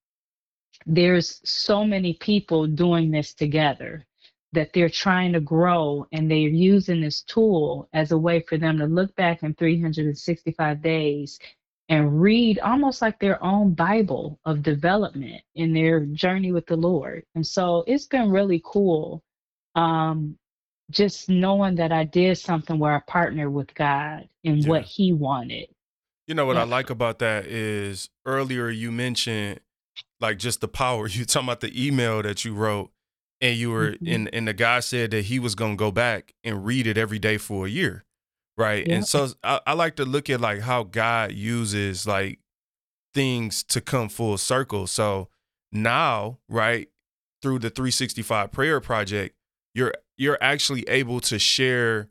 there's 0.86 1.42
so 1.44 1.84
many 1.84 2.14
people 2.14 2.68
doing 2.68 3.12
this 3.12 3.34
together 3.34 4.06
that 4.54 4.72
they're 4.74 4.90
trying 4.90 5.34
to 5.34 5.40
grow 5.40 6.08
and 6.12 6.30
they're 6.30 6.38
using 6.38 7.02
this 7.02 7.22
tool 7.22 7.90
as 7.94 8.12
a 8.12 8.18
way 8.18 8.42
for 8.48 8.58
them 8.58 8.78
to 8.78 8.86
look 8.86 9.14
back 9.16 9.44
in 9.44 9.54
365 9.54 10.82
days 10.82 11.40
and 11.90 12.22
read 12.22 12.60
almost 12.60 13.02
like 13.02 13.20
their 13.20 13.42
own 13.44 13.74
Bible 13.74 14.40
of 14.46 14.62
development 14.62 15.42
in 15.56 15.74
their 15.74 16.02
journey 16.02 16.52
with 16.52 16.66
the 16.66 16.76
Lord. 16.76 17.24
And 17.36 17.46
so 17.46 17.84
it's 17.88 18.08
been 18.08 18.30
really 18.30 18.62
cool 18.66 19.24
um, 19.76 20.38
just 20.92 21.30
knowing 21.30 21.76
that 21.76 21.92
I 21.92 22.04
did 22.04 22.38
something 22.38 22.78
where 22.78 22.96
I 22.96 23.02
partnered 23.08 23.54
with 23.54 23.74
God 23.74 24.28
in 24.44 24.58
yeah. 24.58 24.70
what 24.70 24.84
He 24.84 25.14
wanted. 25.14 25.68
You 26.28 26.36
know 26.36 26.46
what 26.46 26.58
yeah. 26.58 26.64
I 26.64 26.66
like 26.66 26.90
about 26.90 27.20
that 27.20 27.46
is 27.46 28.10
earlier 28.26 28.70
you 28.70 28.92
mentioned 28.92 29.62
like 30.20 30.38
just 30.40 30.60
the 30.60 30.68
power. 30.68 31.08
You 31.08 31.24
talking 31.26 31.48
about 31.48 31.62
the 31.62 31.88
email 31.88 32.22
that 32.22 32.44
you 32.44 32.54
wrote 32.54 32.92
and 33.40 33.56
you 33.58 33.72
were 33.72 33.92
mm-hmm. 33.92 34.08
and 34.08 34.34
and 34.34 34.48
the 34.48 34.54
guy 34.54 34.80
said 34.80 35.12
that 35.12 35.26
he 35.26 35.40
was 35.40 35.56
gonna 35.56 35.76
go 35.76 35.92
back 35.92 36.34
and 36.44 36.66
read 36.66 36.88
it 36.88 36.98
every 36.98 37.20
day 37.20 37.38
for 37.38 37.66
a 37.66 37.70
year 37.70 38.04
right 38.58 38.88
yeah. 38.88 38.96
and 38.96 39.08
so 39.08 39.30
I, 39.44 39.60
I 39.68 39.74
like 39.74 39.96
to 39.98 40.06
look 40.06 40.30
at 40.30 40.42
like 40.42 40.62
how 40.62 40.84
god 40.84 41.32
uses 41.32 42.08
like 42.08 42.40
things 43.14 43.64
to 43.66 43.82
come 43.82 44.10
full 44.10 44.38
circle 44.38 44.88
so 44.88 45.30
now 45.72 46.40
right 46.50 46.90
through 47.42 47.60
the 47.60 47.70
365 47.70 48.52
prayer 48.52 48.80
project 48.80 49.36
you're 49.74 49.94
you're 50.18 50.38
actually 50.42 50.84
able 50.90 51.20
to 51.22 51.38
share 51.38 52.10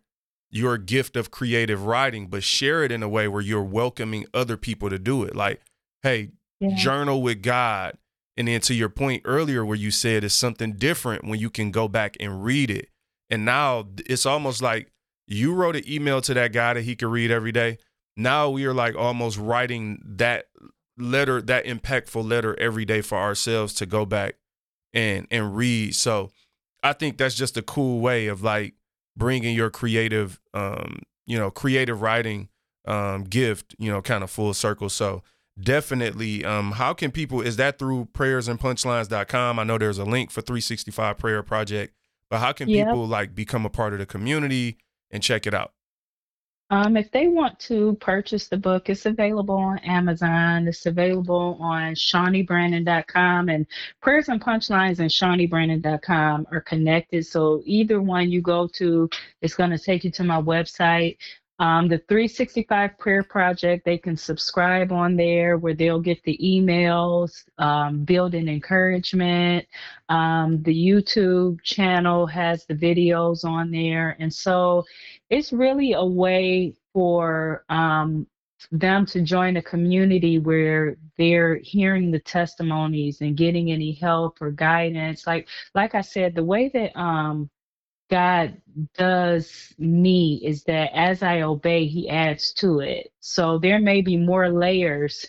your 0.51 0.78
gift 0.78 1.16
of 1.16 1.30
creative 1.30 1.84
writing 1.86 2.28
but 2.28 2.42
share 2.42 2.84
it 2.84 2.92
in 2.92 3.03
a 3.03 3.09
way 3.09 3.26
where 3.28 3.42
you're 3.42 3.62
welcoming 3.62 4.24
other 4.32 4.57
people 4.57 4.88
to 4.88 4.99
do 4.99 5.24
it 5.24 5.34
like 5.34 5.61
hey 6.03 6.30
yeah. 6.61 6.74
journal 6.76 7.20
with 7.22 7.42
god 7.42 7.97
and 8.36 8.49
then 8.49 8.61
to 8.61 8.74
your 8.74 8.88
point 8.88 9.22
earlier 9.24 9.64
where 9.64 9.76
you 9.76 9.90
said 9.90 10.22
it's 10.22 10.34
something 10.34 10.72
different 10.74 11.24
when 11.24 11.40
you 11.40 11.51
can 11.51 11.70
go 11.70 11.88
back 11.88 12.16
and 12.20 12.44
read 12.44 12.70
it 12.70 12.88
and 13.28 13.44
now 13.44 13.86
it's 14.07 14.26
almost 14.26 14.62
like 14.62 14.92
you 15.27 15.53
wrote 15.53 15.77
an 15.77 15.83
email 15.89 16.20
to 16.22 16.35
that 16.35 16.53
guy 16.53 16.74
that 16.74 16.83
he 16.83 16.97
could 16.97 17.09
read 17.09 17.31
every 17.31 17.53
day. 17.53 17.79
Now 18.16 18.51
we 18.51 18.64
are 18.64 18.74
like 18.74 18.95
almost 18.95 19.39
writing 19.39 20.01
that 20.05 20.47
letter, 20.97 21.43
that 21.43 21.64
impactful 21.66 22.29
letter 22.29 22.59
every 22.59 22.85
day 22.85 23.03
for 23.03 23.18
ourselves 23.18 23.74
to 23.74 23.87
go 23.87 24.07
back 24.07 24.37
and 24.95 25.27
and 25.31 25.57
read. 25.57 25.95
So 25.95 26.31
I 26.83 26.93
think 26.93 27.18
that's 27.18 27.35
just 27.35 27.57
a 27.57 27.62
cool 27.62 28.01
way 28.01 28.29
of 28.29 28.43
like 28.43 28.74
bringing 29.16 29.55
your 29.55 29.70
creative, 29.70 30.41
um, 30.55 31.03
you 31.27 31.39
know, 31.39 31.51
creative 31.51 32.01
writing 32.01 32.49
um, 32.87 33.24
gift, 33.24 33.74
you 33.79 33.91
know, 33.91 34.01
kind 34.01 34.22
of 34.22 34.31
full 34.31 34.55
circle. 34.55 34.89
So 34.89 35.22
definitely, 35.61 36.45
um, 36.45 36.72
how 36.72 36.95
can 36.95 37.11
people? 37.11 37.41
Is 37.41 37.57
that 37.57 37.79
through 37.79 38.09
prayersandpunchlines.com? 38.12 39.59
I 39.59 39.64
know 39.64 39.79
there's 39.79 39.99
a 39.99 40.05
link 40.05 40.31
for 40.31 40.41
365 40.41 41.18
Prayer 41.18 41.43
Project, 41.43 41.95
but 42.31 42.39
how 42.39 42.53
can 42.53 42.68
yep. 42.68 42.87
people 42.87 43.07
like 43.07 43.35
become 43.35 43.66
a 43.66 43.70
part 43.70 43.93
of 43.93 43.99
the 43.99 44.07
community? 44.07 44.79
And 45.16 45.22
check 45.22 45.46
it 45.46 45.54
out? 45.54 45.72
Um, 46.68 46.96
if 46.96 47.12
they 47.12 47.28
want 47.28 47.60
to 47.60 47.96
purchase 48.00 48.48
the 48.48 48.56
book, 48.56 48.88
it's 48.88 49.06
available 49.06 49.54
on 49.54 49.78
Amazon. 49.78 50.66
It's 50.66 50.86
available 50.86 51.56
on 51.60 51.94
ShawneeBrandon.com 51.94 53.48
and 53.48 53.66
Prayers 54.02 54.28
and 54.28 54.40
Punchlines 54.40 54.98
and 54.98 55.08
ShawneeBrandon.com 55.08 56.46
are 56.50 56.60
connected. 56.60 57.24
So 57.24 57.62
either 57.64 58.02
one 58.02 58.30
you 58.32 58.42
go 58.42 58.66
to, 58.74 59.08
it's 59.42 59.54
going 59.54 59.70
to 59.70 59.78
take 59.78 60.02
you 60.02 60.10
to 60.12 60.24
my 60.24 60.42
website. 60.42 61.18
Um, 61.59 61.88
the 61.88 61.98
365 62.09 62.98
Prayer 62.98 63.22
Project, 63.22 63.84
they 63.84 63.96
can 63.96 64.16
subscribe 64.16 64.92
on 64.92 65.16
there 65.16 65.57
where 65.57 65.74
they'll 65.74 66.00
get 66.00 66.22
the 66.24 66.38
emails, 66.42 67.44
um, 67.59 68.04
building 68.04 68.48
encouragement. 68.48 69.66
Um, 70.11 70.62
the 70.62 70.74
YouTube 70.74 71.62
channel 71.62 72.26
has 72.26 72.66
the 72.66 72.74
videos 72.74 73.44
on 73.44 73.70
there. 73.70 74.16
And 74.20 74.32
so 74.32 74.84
it's 75.30 75.52
really 75.52 75.94
a 75.94 76.04
way 76.04 76.74
for 76.92 77.64
um, 77.70 78.26
them 78.70 79.07
to 79.07 79.22
join 79.22 79.57
a 79.57 79.62
community 79.62 80.38
where 80.38 80.96
they're 81.16 81.57
hearing 81.57 82.11
the 82.11 82.20
testimonies 82.20 83.22
and 83.22 83.36
getting 83.36 83.70
any 83.70 83.92
help 83.92 84.42
or 84.42 84.50
guidance. 84.50 85.26
Like, 85.26 85.48
like 85.74 85.94
I 85.94 86.02
said, 86.02 86.34
the 86.34 86.44
way 86.44 86.68
that 86.74 86.98
um, 86.98 87.48
God 88.11 88.61
does 88.94 89.74
me 89.78 90.40
is 90.44 90.62
that 90.64 90.90
as 90.94 91.22
I 91.22 91.42
obey, 91.42 91.86
He 91.86 92.09
adds 92.09 92.52
to 92.54 92.80
it. 92.80 93.12
So 93.20 93.59
there 93.59 93.80
may 93.80 94.00
be 94.00 94.16
more 94.16 94.48
layers 94.48 95.26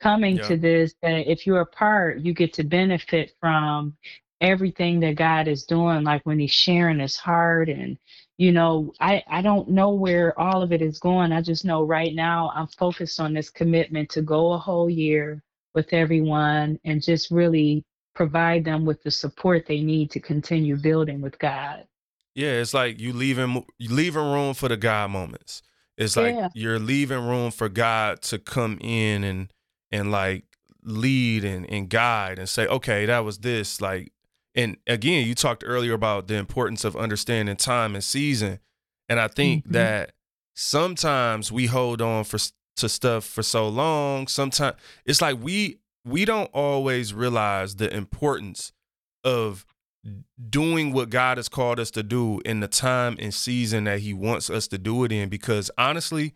coming 0.00 0.36
yeah. 0.36 0.42
to 0.44 0.56
this 0.56 0.94
that 1.02 1.30
if 1.30 1.46
you're 1.46 1.60
a 1.60 1.66
part, 1.66 2.20
you 2.20 2.32
get 2.32 2.52
to 2.54 2.64
benefit 2.64 3.34
from 3.40 3.96
everything 4.40 5.00
that 5.00 5.16
God 5.16 5.48
is 5.48 5.64
doing, 5.64 6.04
like 6.04 6.24
when 6.24 6.38
He's 6.38 6.52
sharing 6.52 7.00
His 7.00 7.16
heart. 7.16 7.68
And, 7.68 7.98
you 8.38 8.52
know, 8.52 8.92
I, 9.00 9.22
I 9.28 9.42
don't 9.42 9.68
know 9.70 9.90
where 9.90 10.38
all 10.38 10.62
of 10.62 10.72
it 10.72 10.82
is 10.82 10.98
going. 10.98 11.32
I 11.32 11.42
just 11.42 11.64
know 11.64 11.82
right 11.82 12.14
now 12.14 12.50
I'm 12.54 12.68
focused 12.68 13.20
on 13.20 13.34
this 13.34 13.50
commitment 13.50 14.10
to 14.10 14.22
go 14.22 14.52
a 14.52 14.58
whole 14.58 14.88
year 14.88 15.42
with 15.74 15.92
everyone 15.92 16.78
and 16.84 17.02
just 17.02 17.30
really 17.30 17.84
provide 18.14 18.64
them 18.64 18.86
with 18.86 19.02
the 19.02 19.10
support 19.10 19.66
they 19.66 19.82
need 19.82 20.10
to 20.10 20.20
continue 20.20 20.76
building 20.76 21.20
with 21.20 21.38
God. 21.38 21.86
Yeah, 22.36 22.52
it's 22.60 22.74
like 22.74 23.00
you 23.00 23.12
leaving 23.12 23.64
you 23.78 23.88
leaving 23.88 24.22
room 24.22 24.52
for 24.52 24.68
the 24.68 24.76
God 24.76 25.10
moments. 25.10 25.62
It's 25.96 26.16
like 26.16 26.34
yeah. 26.34 26.50
you're 26.54 26.78
leaving 26.78 27.26
room 27.26 27.50
for 27.50 27.70
God 27.70 28.20
to 28.22 28.38
come 28.38 28.78
in 28.82 29.24
and 29.24 29.50
and 29.90 30.12
like 30.12 30.44
lead 30.82 31.44
and, 31.44 31.68
and 31.70 31.88
guide 31.88 32.38
and 32.38 32.48
say, 32.48 32.66
okay, 32.66 33.06
that 33.06 33.20
was 33.20 33.38
this. 33.38 33.80
Like, 33.80 34.12
and 34.54 34.76
again, 34.86 35.26
you 35.26 35.34
talked 35.34 35.64
earlier 35.66 35.94
about 35.94 36.28
the 36.28 36.34
importance 36.34 36.84
of 36.84 36.94
understanding 36.94 37.56
time 37.56 37.94
and 37.94 38.04
season. 38.04 38.60
And 39.08 39.18
I 39.18 39.28
think 39.28 39.64
mm-hmm. 39.64 39.72
that 39.72 40.12
sometimes 40.54 41.50
we 41.50 41.66
hold 41.66 42.02
on 42.02 42.24
for 42.24 42.38
to 42.76 42.88
stuff 42.90 43.24
for 43.24 43.42
so 43.42 43.66
long. 43.66 44.26
Sometimes 44.28 44.76
it's 45.06 45.22
like 45.22 45.38
we 45.40 45.78
we 46.04 46.26
don't 46.26 46.50
always 46.52 47.14
realize 47.14 47.76
the 47.76 47.94
importance 47.94 48.72
of 49.24 49.64
doing 50.50 50.92
what 50.92 51.10
God 51.10 51.36
has 51.38 51.48
called 51.48 51.80
us 51.80 51.90
to 51.92 52.02
do 52.02 52.40
in 52.44 52.60
the 52.60 52.68
time 52.68 53.16
and 53.18 53.32
season 53.32 53.84
that 53.84 54.00
He 54.00 54.12
wants 54.12 54.50
us 54.50 54.66
to 54.68 54.78
do 54.78 55.04
it 55.04 55.12
in. 55.12 55.28
Because 55.28 55.70
honestly, 55.78 56.34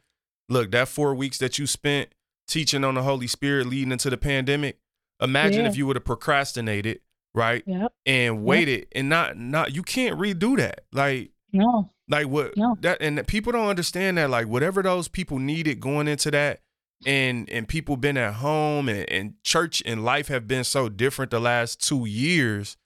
look, 0.48 0.70
that 0.72 0.88
four 0.88 1.14
weeks 1.14 1.38
that 1.38 1.58
you 1.58 1.66
spent 1.66 2.10
teaching 2.48 2.84
on 2.84 2.94
the 2.94 3.02
Holy 3.02 3.26
Spirit 3.26 3.66
leading 3.66 3.92
into 3.92 4.10
the 4.10 4.16
pandemic, 4.16 4.78
imagine 5.20 5.62
Yeah. 5.62 5.68
if 5.68 5.76
you 5.76 5.86
would 5.86 5.96
have 5.96 6.04
procrastinated, 6.04 7.00
right? 7.34 7.62
Yep. 7.66 7.92
And 8.06 8.44
waited 8.44 8.88
and 8.92 9.08
not 9.08 9.36
not 9.36 9.74
you 9.74 9.82
can't 9.82 10.18
redo 10.18 10.56
that. 10.56 10.84
Like 10.92 11.30
No. 11.52 11.90
like 12.08 12.26
what 12.26 12.56
No. 12.56 12.76
that 12.80 12.98
and 13.00 13.24
people 13.26 13.52
don't 13.52 13.68
understand 13.68 14.18
that 14.18 14.30
like 14.30 14.46
whatever 14.48 14.82
those 14.82 15.08
people 15.08 15.38
needed 15.38 15.78
going 15.80 16.08
into 16.08 16.30
that 16.32 16.60
and 17.06 17.48
and 17.50 17.68
people 17.68 17.96
been 17.96 18.16
at 18.16 18.34
home 18.34 18.88
and, 18.88 19.08
and 19.10 19.34
church 19.44 19.82
and 19.86 20.04
life 20.04 20.28
have 20.28 20.46
been 20.48 20.64
so 20.64 20.88
different 20.88 21.30
the 21.30 21.40
last 21.40 21.80
two 21.86 22.04
years 22.06 22.76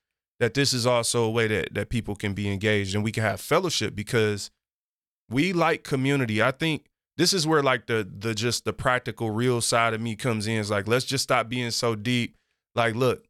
that 0.45 0.53
this 0.53 0.75
is 0.75 0.85
also 0.85 1.25
a 1.25 1.31
way 1.31 1.47
that 1.47 1.73
that 1.73 1.89
people 1.89 2.15
can 2.15 2.35
be 2.35 2.53
engaged 2.53 2.95
and 2.95 3.03
we 3.03 3.11
can 3.11 3.23
have 3.23 3.41
fellowship 3.41 3.97
because 3.97 4.51
we 5.31 5.55
like 5.55 5.85
community. 5.85 6.43
I 6.43 6.51
think 6.51 6.85
this 7.17 7.33
is 7.33 7.47
where 7.47 7.63
like 7.63 7.87
the 7.87 8.07
the 8.19 8.35
just 8.35 8.67
the 8.67 8.75
practical 8.75 9.31
real 9.31 9.63
side 9.63 9.95
of 9.95 10.03
me 10.03 10.17
comes 10.17 10.47
in. 10.47 10.59
Is 10.59 10.71
like 10.71 10.87
let's 10.87 11.07
just 11.07 11.25
stop 11.25 11.49
being 11.49 11.71
so 11.71 11.95
deep. 11.95 12.37
Like 12.75 12.95
look, 12.95 13.25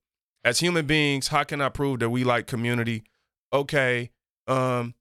as 0.44 0.58
human 0.58 0.86
beings, 0.86 1.28
how 1.28 1.44
can 1.44 1.60
I 1.60 1.68
prove 1.68 2.00
that 2.00 2.10
we 2.10 2.24
like 2.24 2.48
community? 2.48 3.04
Okay, 3.52 4.10
um, 4.48 4.94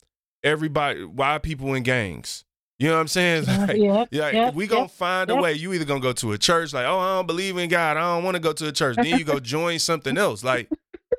everybody, 0.44 1.06
why 1.06 1.38
are 1.38 1.40
people 1.40 1.74
in 1.74 1.82
gangs? 1.82 2.46
You 2.78 2.90
know 2.90 2.96
what 2.96 3.02
I'm 3.02 3.08
saying? 3.08 3.46
Yeah, 3.48 3.66
Like, 3.66 3.78
yep, 3.78 4.08
yeah, 4.12 4.30
yep, 4.30 4.54
we 4.54 4.68
gonna 4.68 4.82
yep, 4.82 4.92
find 4.92 5.32
a 5.32 5.36
way. 5.36 5.54
You 5.54 5.74
either 5.74 5.86
gonna 5.86 6.00
go 6.00 6.14
to 6.14 6.34
a 6.34 6.38
church, 6.38 6.74
like, 6.74 6.86
oh, 6.86 7.00
I 7.00 7.16
don't 7.16 7.26
believe 7.26 7.58
in 7.58 7.70
God. 7.70 7.98
I 7.98 8.02
don't 8.02 8.24
want 8.24 8.36
to 8.36 8.40
go 8.40 8.54
to 8.54 8.68
a 8.68 8.72
church. 8.72 8.98
Then 8.98 9.18
you 9.18 9.24
go 9.24 9.40
join 9.40 9.80
something 9.80 10.16
else. 10.16 10.44
Like, 10.44 10.70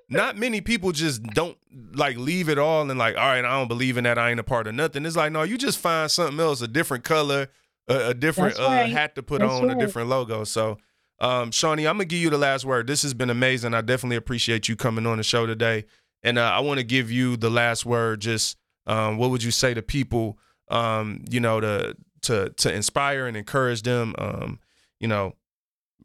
not 0.09 0.37
many 0.37 0.61
people 0.61 0.93
just 0.93 1.23
don't 1.23 1.57
like 1.95 2.17
leave 2.17 2.49
it 2.49 2.59
all 2.59 2.89
and 2.89 2.99
like, 2.99 3.17
all 3.17 3.27
right, 3.27 3.45
I 3.45 3.59
don't 3.59 3.69
believe 3.69 3.97
in 3.97 4.05
that. 4.05 4.19
I 4.19 4.31
ain't 4.31 4.41
a 4.41 4.45
part 4.45 4.67
of 4.67 4.75
nothing. 4.75 5.07
It's 5.07 5.17
like, 5.17 5.33
no, 5.33 5.43
you 5.43 5.57
just 5.57 5.79
find 5.79 6.11
something 6.11 6.39
else, 6.39 6.61
a 6.61 6.69
different 6.69 7.05
color, 7.05 7.49
a, 7.89 8.09
a 8.09 8.15
different 8.15 8.57
That's 8.57 8.69
uh, 8.69 8.87
hat 8.87 9.15
to 9.15 9.23
put 9.23 9.41
That's 9.41 9.53
on, 9.53 9.71
a 9.71 9.75
different 9.75 10.09
logo. 10.09 10.45
So, 10.45 10.79
um, 11.21 11.51
Shawnee, 11.51 11.87
I'm 11.87 11.97
gonna 11.97 12.07
give 12.07 12.21
you 12.21 12.31
the 12.31 12.39
last 12.39 12.65
word. 12.65 12.87
This 12.87 13.03
has 13.03 13.15
been 13.15 13.31
amazing. 13.31 13.75
I 13.75 13.81
definitely 13.81 14.17
appreciate 14.17 14.69
you 14.69 14.77
coming 14.77 15.07
on 15.07 15.19
the 15.19 15.23
show 15.23 15.47
today, 15.47 15.85
and 16.23 16.39
uh, 16.39 16.43
I 16.43 16.61
want 16.61 16.79
to 16.79 16.85
give 16.85 17.11
you 17.11 17.37
the 17.37 17.51
last 17.51 17.87
word. 17.87 18.21
Just 18.21 18.59
um, 18.87 19.17
what 19.17 19.31
would 19.31 19.43
you 19.43 19.51
say 19.51 19.75
to 19.75 19.83
people? 19.83 20.39
Um, 20.69 21.25
you 21.31 21.41
know, 21.41 21.61
to 21.61 21.97
to 22.23 22.51
to 22.51 22.73
inspire 22.73 23.27
and 23.27 23.37
encourage 23.37 23.83
them. 23.83 24.15
Um, 24.19 24.59
you 24.99 25.09
know, 25.09 25.35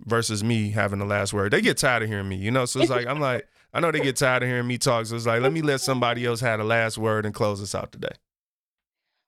versus 0.05 0.43
me 0.43 0.71
having 0.71 0.99
the 0.99 1.05
last 1.05 1.33
word. 1.33 1.51
They 1.53 1.61
get 1.61 1.77
tired 1.77 2.03
of 2.03 2.09
hearing 2.09 2.29
me. 2.29 2.37
You 2.37 2.51
know, 2.51 2.65
so 2.65 2.79
it's 2.79 2.89
like 2.89 3.07
I'm 3.07 3.19
like 3.19 3.47
I 3.73 3.79
know 3.79 3.91
they 3.91 3.99
get 3.99 4.15
tired 4.15 4.43
of 4.43 4.49
hearing 4.49 4.67
me 4.67 4.77
talk. 4.77 5.05
So 5.05 5.15
it's 5.15 5.25
like 5.25 5.41
let 5.41 5.53
me 5.53 5.61
let 5.61 5.81
somebody 5.81 6.25
else 6.25 6.41
have 6.41 6.59
the 6.59 6.65
last 6.65 6.97
word 6.97 7.25
and 7.25 7.33
close 7.33 7.61
us 7.61 7.75
out 7.75 7.91
today. 7.91 8.15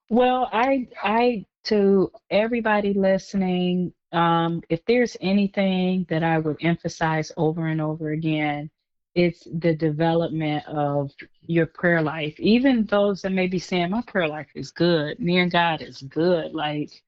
Well, 0.09 0.49
I 0.51 0.87
I 1.03 1.45
to 1.65 2.11
everybody 2.29 2.93
listening, 2.93 3.93
um, 4.11 4.61
if 4.69 4.83
there's 4.85 5.15
anything 5.21 6.05
that 6.09 6.23
I 6.23 6.39
would 6.39 6.57
emphasize 6.61 7.31
over 7.37 7.67
and 7.67 7.79
over 7.79 8.11
again, 8.11 8.69
it's 9.15 9.47
the 9.59 9.75
development 9.75 10.65
of 10.67 11.11
your 11.41 11.67
prayer 11.67 12.01
life. 12.01 12.39
Even 12.39 12.85
those 12.85 13.21
that 13.21 13.31
may 13.31 13.47
be 13.47 13.59
saying 13.59 13.91
my 13.91 14.01
prayer 14.01 14.27
life 14.27 14.49
is 14.55 14.71
good, 14.71 15.19
me 15.19 15.37
and 15.39 15.51
God 15.51 15.81
is 15.81 16.01
good. 16.01 16.53
Like 16.53 17.03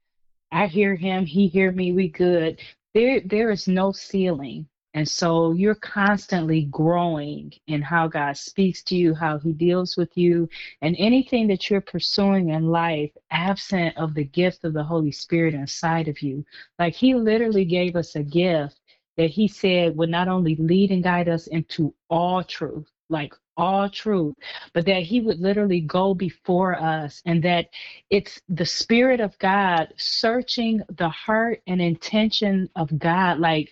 I 0.52 0.68
hear 0.68 0.96
him, 0.96 1.26
he 1.26 1.48
hear 1.48 1.72
me, 1.72 1.94
we 1.94 2.10
good. 2.10 2.62
There 2.94 3.22
there 3.22 3.52
is 3.52 3.68
no 3.68 3.92
ceiling. 3.92 4.68
And 4.94 5.08
so 5.08 5.54
you're 5.54 5.76
constantly 5.76 6.66
growing 6.66 7.54
in 7.68 7.82
how 7.82 8.08
God 8.08 8.38
speaks 8.38 8.84
to 8.84 8.96
you, 8.96 9.16
how 9.16 9.40
he 9.40 9.52
deals 9.52 9.98
with 9.98 10.16
you, 10.16 10.48
and 10.82 10.96
anything 11.00 11.48
that 11.48 11.70
you're 11.70 11.82
pursuing 11.82 12.50
in 12.50 12.68
life, 12.68 13.12
absent 13.32 13.98
of 13.98 14.14
the 14.14 14.26
gift 14.26 14.64
of 14.64 14.74
the 14.74 14.84
Holy 14.84 15.12
Spirit 15.12 15.56
inside 15.56 16.08
of 16.08 16.22
you. 16.22 16.46
Like 16.78 16.94
he 16.94 17.16
literally 17.16 17.66
gave 17.66 17.96
us 17.96 18.16
a 18.16 18.24
gift 18.24 18.80
that 19.18 19.30
he 19.30 19.48
said 19.48 19.96
would 19.96 20.10
not 20.10 20.28
only 20.28 20.56
lead 20.56 20.92
and 20.92 21.04
guide 21.04 21.30
us 21.30 21.48
into 21.48 21.94
all 22.10 22.44
truth, 22.44 22.88
like 23.10 23.34
all 23.58 23.90
truth, 23.90 24.36
but 24.74 24.86
that 24.86 25.04
he 25.04 25.22
would 25.22 25.40
literally 25.40 25.82
go 25.82 26.14
before 26.14 26.76
us 26.76 27.22
and 27.26 27.44
that 27.44 27.68
it's 28.10 28.42
the 28.50 28.66
Spirit 28.66 29.20
of 29.20 29.38
God 29.40 29.94
searching 29.98 30.82
the 30.98 31.10
heart 31.10 31.62
and 31.68 31.82
intention 31.82 32.70
of 32.76 32.98
God. 32.98 33.40
Like, 33.40 33.70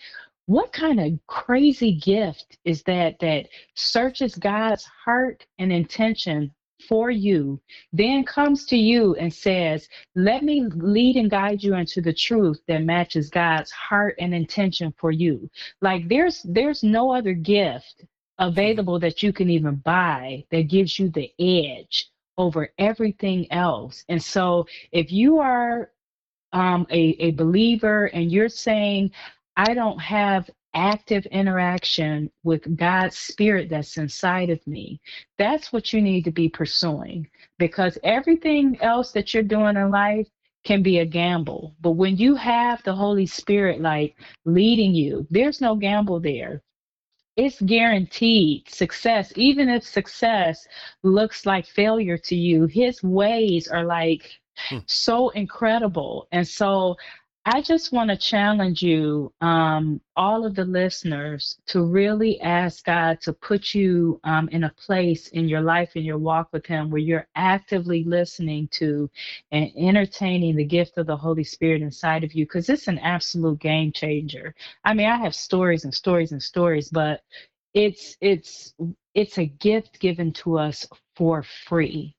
what 0.51 0.73
kind 0.73 0.99
of 0.99 1.17
crazy 1.27 1.93
gift 1.93 2.57
is 2.65 2.83
that 2.83 3.17
that 3.19 3.47
searches 3.75 4.35
God's 4.35 4.83
heart 4.83 5.45
and 5.59 5.71
intention 5.71 6.53
for 6.89 7.09
you, 7.09 7.61
then 7.93 8.25
comes 8.25 8.65
to 8.65 8.75
you 8.75 9.15
and 9.15 9.33
says, 9.33 9.87
Let 10.13 10.43
me 10.43 10.65
lead 10.75 11.15
and 11.15 11.31
guide 11.31 11.63
you 11.63 11.75
into 11.75 12.01
the 12.01 12.11
truth 12.11 12.59
that 12.67 12.83
matches 12.83 13.29
God's 13.29 13.71
heart 13.71 14.15
and 14.19 14.35
intention 14.35 14.93
for 14.97 15.11
you. 15.11 15.49
Like 15.79 16.09
there's 16.09 16.41
there's 16.43 16.83
no 16.83 17.13
other 17.13 17.33
gift 17.33 18.03
available 18.37 18.99
that 18.99 19.23
you 19.23 19.31
can 19.31 19.49
even 19.49 19.75
buy 19.75 20.43
that 20.51 20.63
gives 20.63 20.99
you 20.99 21.09
the 21.09 21.31
edge 21.39 22.09
over 22.37 22.73
everything 22.77 23.49
else. 23.53 24.03
And 24.09 24.21
so 24.21 24.67
if 24.91 25.13
you 25.13 25.39
are 25.39 25.91
um, 26.51 26.85
a, 26.89 27.15
a 27.19 27.31
believer 27.31 28.07
and 28.07 28.29
you're 28.29 28.49
saying, 28.49 29.11
I 29.61 29.75
don't 29.75 30.01
have 30.01 30.49
active 30.73 31.27
interaction 31.27 32.31
with 32.43 32.77
God's 32.77 33.17
spirit 33.17 33.69
that's 33.69 33.97
inside 33.97 34.49
of 34.49 34.65
me, 34.67 35.01
that's 35.37 35.71
what 35.73 35.93
you 35.93 36.01
need 36.01 36.23
to 36.25 36.31
be 36.31 36.49
pursuing 36.49 37.29
because 37.59 37.99
everything 38.03 38.77
else 38.81 39.11
that 39.13 39.33
you're 39.33 39.43
doing 39.43 39.77
in 39.77 39.91
life 39.91 40.27
can 40.63 40.81
be 40.83 40.99
a 40.99 41.05
gamble. 41.05 41.75
But 41.81 41.91
when 41.91 42.17
you 42.17 42.35
have 42.35 42.83
the 42.83 42.95
Holy 42.95 43.27
Spirit 43.27 43.81
like 43.81 44.15
leading 44.45 44.95
you, 44.95 45.27
there's 45.29 45.61
no 45.61 45.75
gamble 45.75 46.19
there. 46.19 46.63
It's 47.37 47.61
guaranteed 47.61 48.69
success. 48.69 49.31
Even 49.35 49.69
if 49.69 49.83
success 49.83 50.67
looks 51.03 51.45
like 51.45 51.65
failure 51.67 52.17
to 52.17 52.35
you, 52.35 52.65
his 52.65 53.03
ways 53.03 53.67
are 53.67 53.85
like 53.85 54.39
Hmm. 54.69 54.79
so 54.87 55.29
incredible. 55.29 56.27
And 56.31 56.47
so 56.47 56.97
I 57.45 57.61
just 57.61 57.91
want 57.91 58.11
to 58.11 58.17
challenge 58.17 58.83
you, 58.83 59.33
um, 59.41 59.99
all 60.15 60.45
of 60.45 60.53
the 60.53 60.63
listeners, 60.63 61.57
to 61.67 61.83
really 61.83 62.39
ask 62.41 62.85
God 62.85 63.19
to 63.21 63.33
put 63.33 63.73
you 63.73 64.19
um, 64.23 64.47
in 64.49 64.65
a 64.65 64.69
place 64.69 65.29
in 65.29 65.49
your 65.49 65.61
life, 65.61 65.95
in 65.95 66.03
your 66.03 66.19
walk 66.19 66.49
with 66.53 66.67
Him, 66.67 66.91
where 66.91 67.01
you're 67.01 67.27
actively 67.35 68.03
listening 68.03 68.67
to 68.73 69.09
and 69.51 69.71
entertaining 69.75 70.55
the 70.55 70.63
gift 70.63 70.99
of 70.99 71.07
the 71.07 71.17
Holy 71.17 71.43
Spirit 71.43 71.81
inside 71.81 72.23
of 72.23 72.33
you, 72.33 72.45
because 72.45 72.69
it's 72.69 72.87
an 72.87 72.99
absolute 72.99 73.59
game 73.59 73.91
changer. 73.91 74.53
I 74.85 74.93
mean, 74.93 75.07
I 75.07 75.17
have 75.17 75.33
stories 75.33 75.83
and 75.83 75.93
stories 75.93 76.33
and 76.33 76.43
stories, 76.43 76.89
but 76.89 77.23
it's 77.73 78.17
it's 78.21 78.75
it's 79.15 79.39
a 79.39 79.45
gift 79.45 79.99
given 79.99 80.31
to 80.33 80.59
us 80.59 80.87
for 81.15 81.41
free 81.41 82.15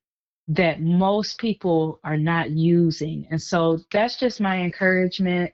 that 0.49 0.80
most 0.80 1.38
people 1.38 2.01
are 2.05 2.16
not 2.16 2.51
using. 2.51 3.26
And 3.30 3.40
so 3.40 3.80
that's 3.93 4.18
just 4.18 4.40
my 4.40 4.59
encouragement 4.59 5.53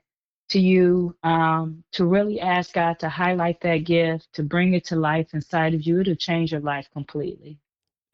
to 0.49 0.59
you 0.59 1.15
um, 1.23 1.83
to 1.91 2.05
really 2.05 2.39
ask 2.39 2.73
God 2.73 2.99
to 2.99 3.09
highlight 3.09 3.61
that 3.61 3.77
gift, 3.77 4.33
to 4.33 4.43
bring 4.43 4.73
it 4.73 4.85
to 4.87 4.95
life 4.95 5.27
inside 5.33 5.73
of 5.73 5.83
you. 5.83 6.01
It'll 6.01 6.15
change 6.15 6.51
your 6.51 6.61
life 6.61 6.89
completely. 6.91 7.59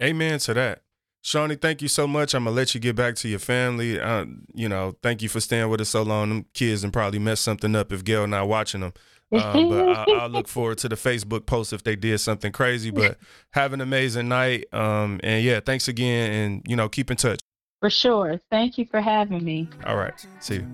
Amen 0.04 0.40
to 0.40 0.54
that. 0.54 0.82
Shawnee, 1.22 1.56
thank 1.56 1.82
you 1.82 1.88
so 1.88 2.06
much. 2.06 2.36
I'm 2.36 2.44
gonna 2.44 2.56
let 2.56 2.76
you 2.76 2.80
get 2.80 2.96
back 2.96 3.16
to 3.16 3.28
your 3.28 3.40
family. 3.40 4.00
Uh, 4.00 4.26
you 4.54 4.70
know, 4.70 4.96
thank 5.02 5.24
you 5.24 5.30
for 5.30 5.40
staying 5.40 5.70
with 5.70 5.82
us 5.82 5.90
so 5.90 6.04
long. 6.04 6.30
Them 6.30 6.46
kids 6.54 6.84
and 6.84 6.94
probably 6.94 7.18
mess 7.18 7.40
something 7.40 7.76
up 7.76 7.92
if 7.92 8.04
Gail 8.04 8.28
not 8.28 8.48
watching 8.48 8.82
them. 8.82 8.94
Um, 9.32 9.70
but 9.70 9.90
I, 9.90 10.06
I'll 10.20 10.30
look 10.30 10.48
forward 10.48 10.78
to 10.80 10.90
the 10.90 10.96
Facebook 10.96 11.46
post 11.46 11.74
if 11.74 11.84
they 11.84 11.96
did 11.96 12.20
something 12.20 12.52
crazy. 12.52 12.92
But 12.92 13.18
have 13.52 13.74
an 13.74 13.82
amazing 13.82 14.28
night. 14.28 14.66
Um, 14.74 15.20
and 15.24 15.44
yeah, 15.44 15.60
thanks 15.60 15.88
again. 15.88 16.32
And 16.32 16.62
you 16.68 16.76
know, 16.76 16.90
keep 16.90 17.12
in 17.12 17.18
touch. 17.18 17.40
For 17.82 17.90
sure. 17.90 18.40
Thank 18.50 18.78
you 18.78 18.86
for 18.86 19.02
having 19.02 19.44
me. 19.44 19.70
All 19.86 19.98
right. 19.98 20.14
See 20.40 20.56
you. 20.56 20.68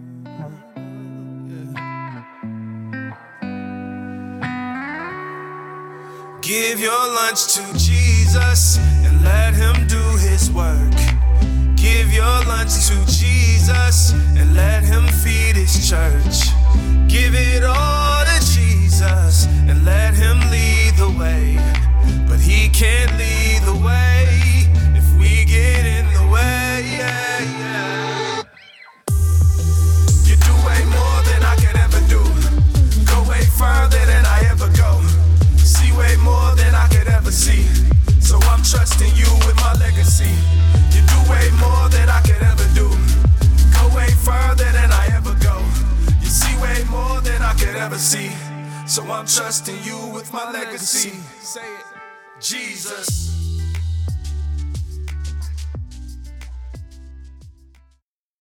Give 6.42 6.80
your 6.80 6.92
lunch 6.92 7.54
to 7.54 7.64
Jesus 7.78 8.78
and 8.78 9.24
let 9.24 9.54
him 9.54 9.88
do 9.88 10.02
his 10.18 10.52
work. 10.52 10.92
Give 11.76 12.12
your 12.12 12.26
lunch 12.46 12.88
to 12.88 12.96
Jesus 13.08 14.14
and 14.14 14.56
let 14.56 14.84
him 14.84 15.08
feed 15.08 15.56
his 15.56 15.90
church. 15.90 16.50
Give 17.08 17.36
it 17.36 17.64
all 17.64 18.26
to 18.26 18.31
Jesus 19.02 19.48
and 19.68 19.84
let 19.84 20.14
him 20.14 20.40
lead 20.52 20.94
the 20.96 21.10
way. 21.18 21.58
But 22.30 22.40
he 22.40 22.70
can't 22.70 23.12
lead 23.18 23.62
the 23.64 23.74
way 23.74 24.28
if 24.94 25.06
we 25.18 25.44
get 25.46 25.86
in 25.86 26.06
the 26.14 26.26
way. 26.32 26.86
Yeah, 26.86 27.40
yeah. 27.62 28.44
You 30.28 30.36
do 30.38 30.54
way 30.68 30.82
more 30.98 31.20
than 31.30 31.42
I 31.42 31.56
can 31.58 31.76
ever 31.78 32.02
do. 32.14 32.22
Go 33.10 33.18
way 33.28 33.44
further 33.58 34.04
than 34.06 34.24
I 34.26 34.46
ever 34.52 34.70
go. 34.78 35.02
See 35.58 35.92
way 35.98 36.16
more 36.18 36.54
than 36.56 36.76
I 36.76 36.88
could 36.90 37.08
ever 37.08 37.32
see. 37.32 37.64
So 38.22 38.38
I'm 38.52 38.62
trusting 38.62 39.16
you 39.16 39.32
with 39.48 39.56
my 39.58 39.74
legacy. 39.80 40.34
You 40.94 41.02
do 41.10 41.18
way 41.26 41.50
more 41.58 41.90
than 41.90 42.08
I 42.08 42.22
could 42.22 42.44
ever 42.44 42.68
do. 42.78 42.88
Go 43.74 43.84
way 43.98 44.12
further 44.22 44.70
than 44.78 44.92
I 44.92 45.10
ever 45.18 45.34
go. 45.42 45.58
You 46.22 46.30
see 46.30 46.54
way 46.62 46.84
more 46.92 47.20
than 47.22 47.42
I 47.42 47.54
could 47.54 47.76
ever 47.76 47.98
see. 47.98 48.30
So 48.92 49.04
I'm 49.04 49.26
trusting 49.26 49.84
you 49.86 49.96
with 50.14 50.34
my 50.34 50.52
legacy. 50.52 51.12
Say 51.40 51.62
it. 51.62 51.86
Jesus. 52.42 53.41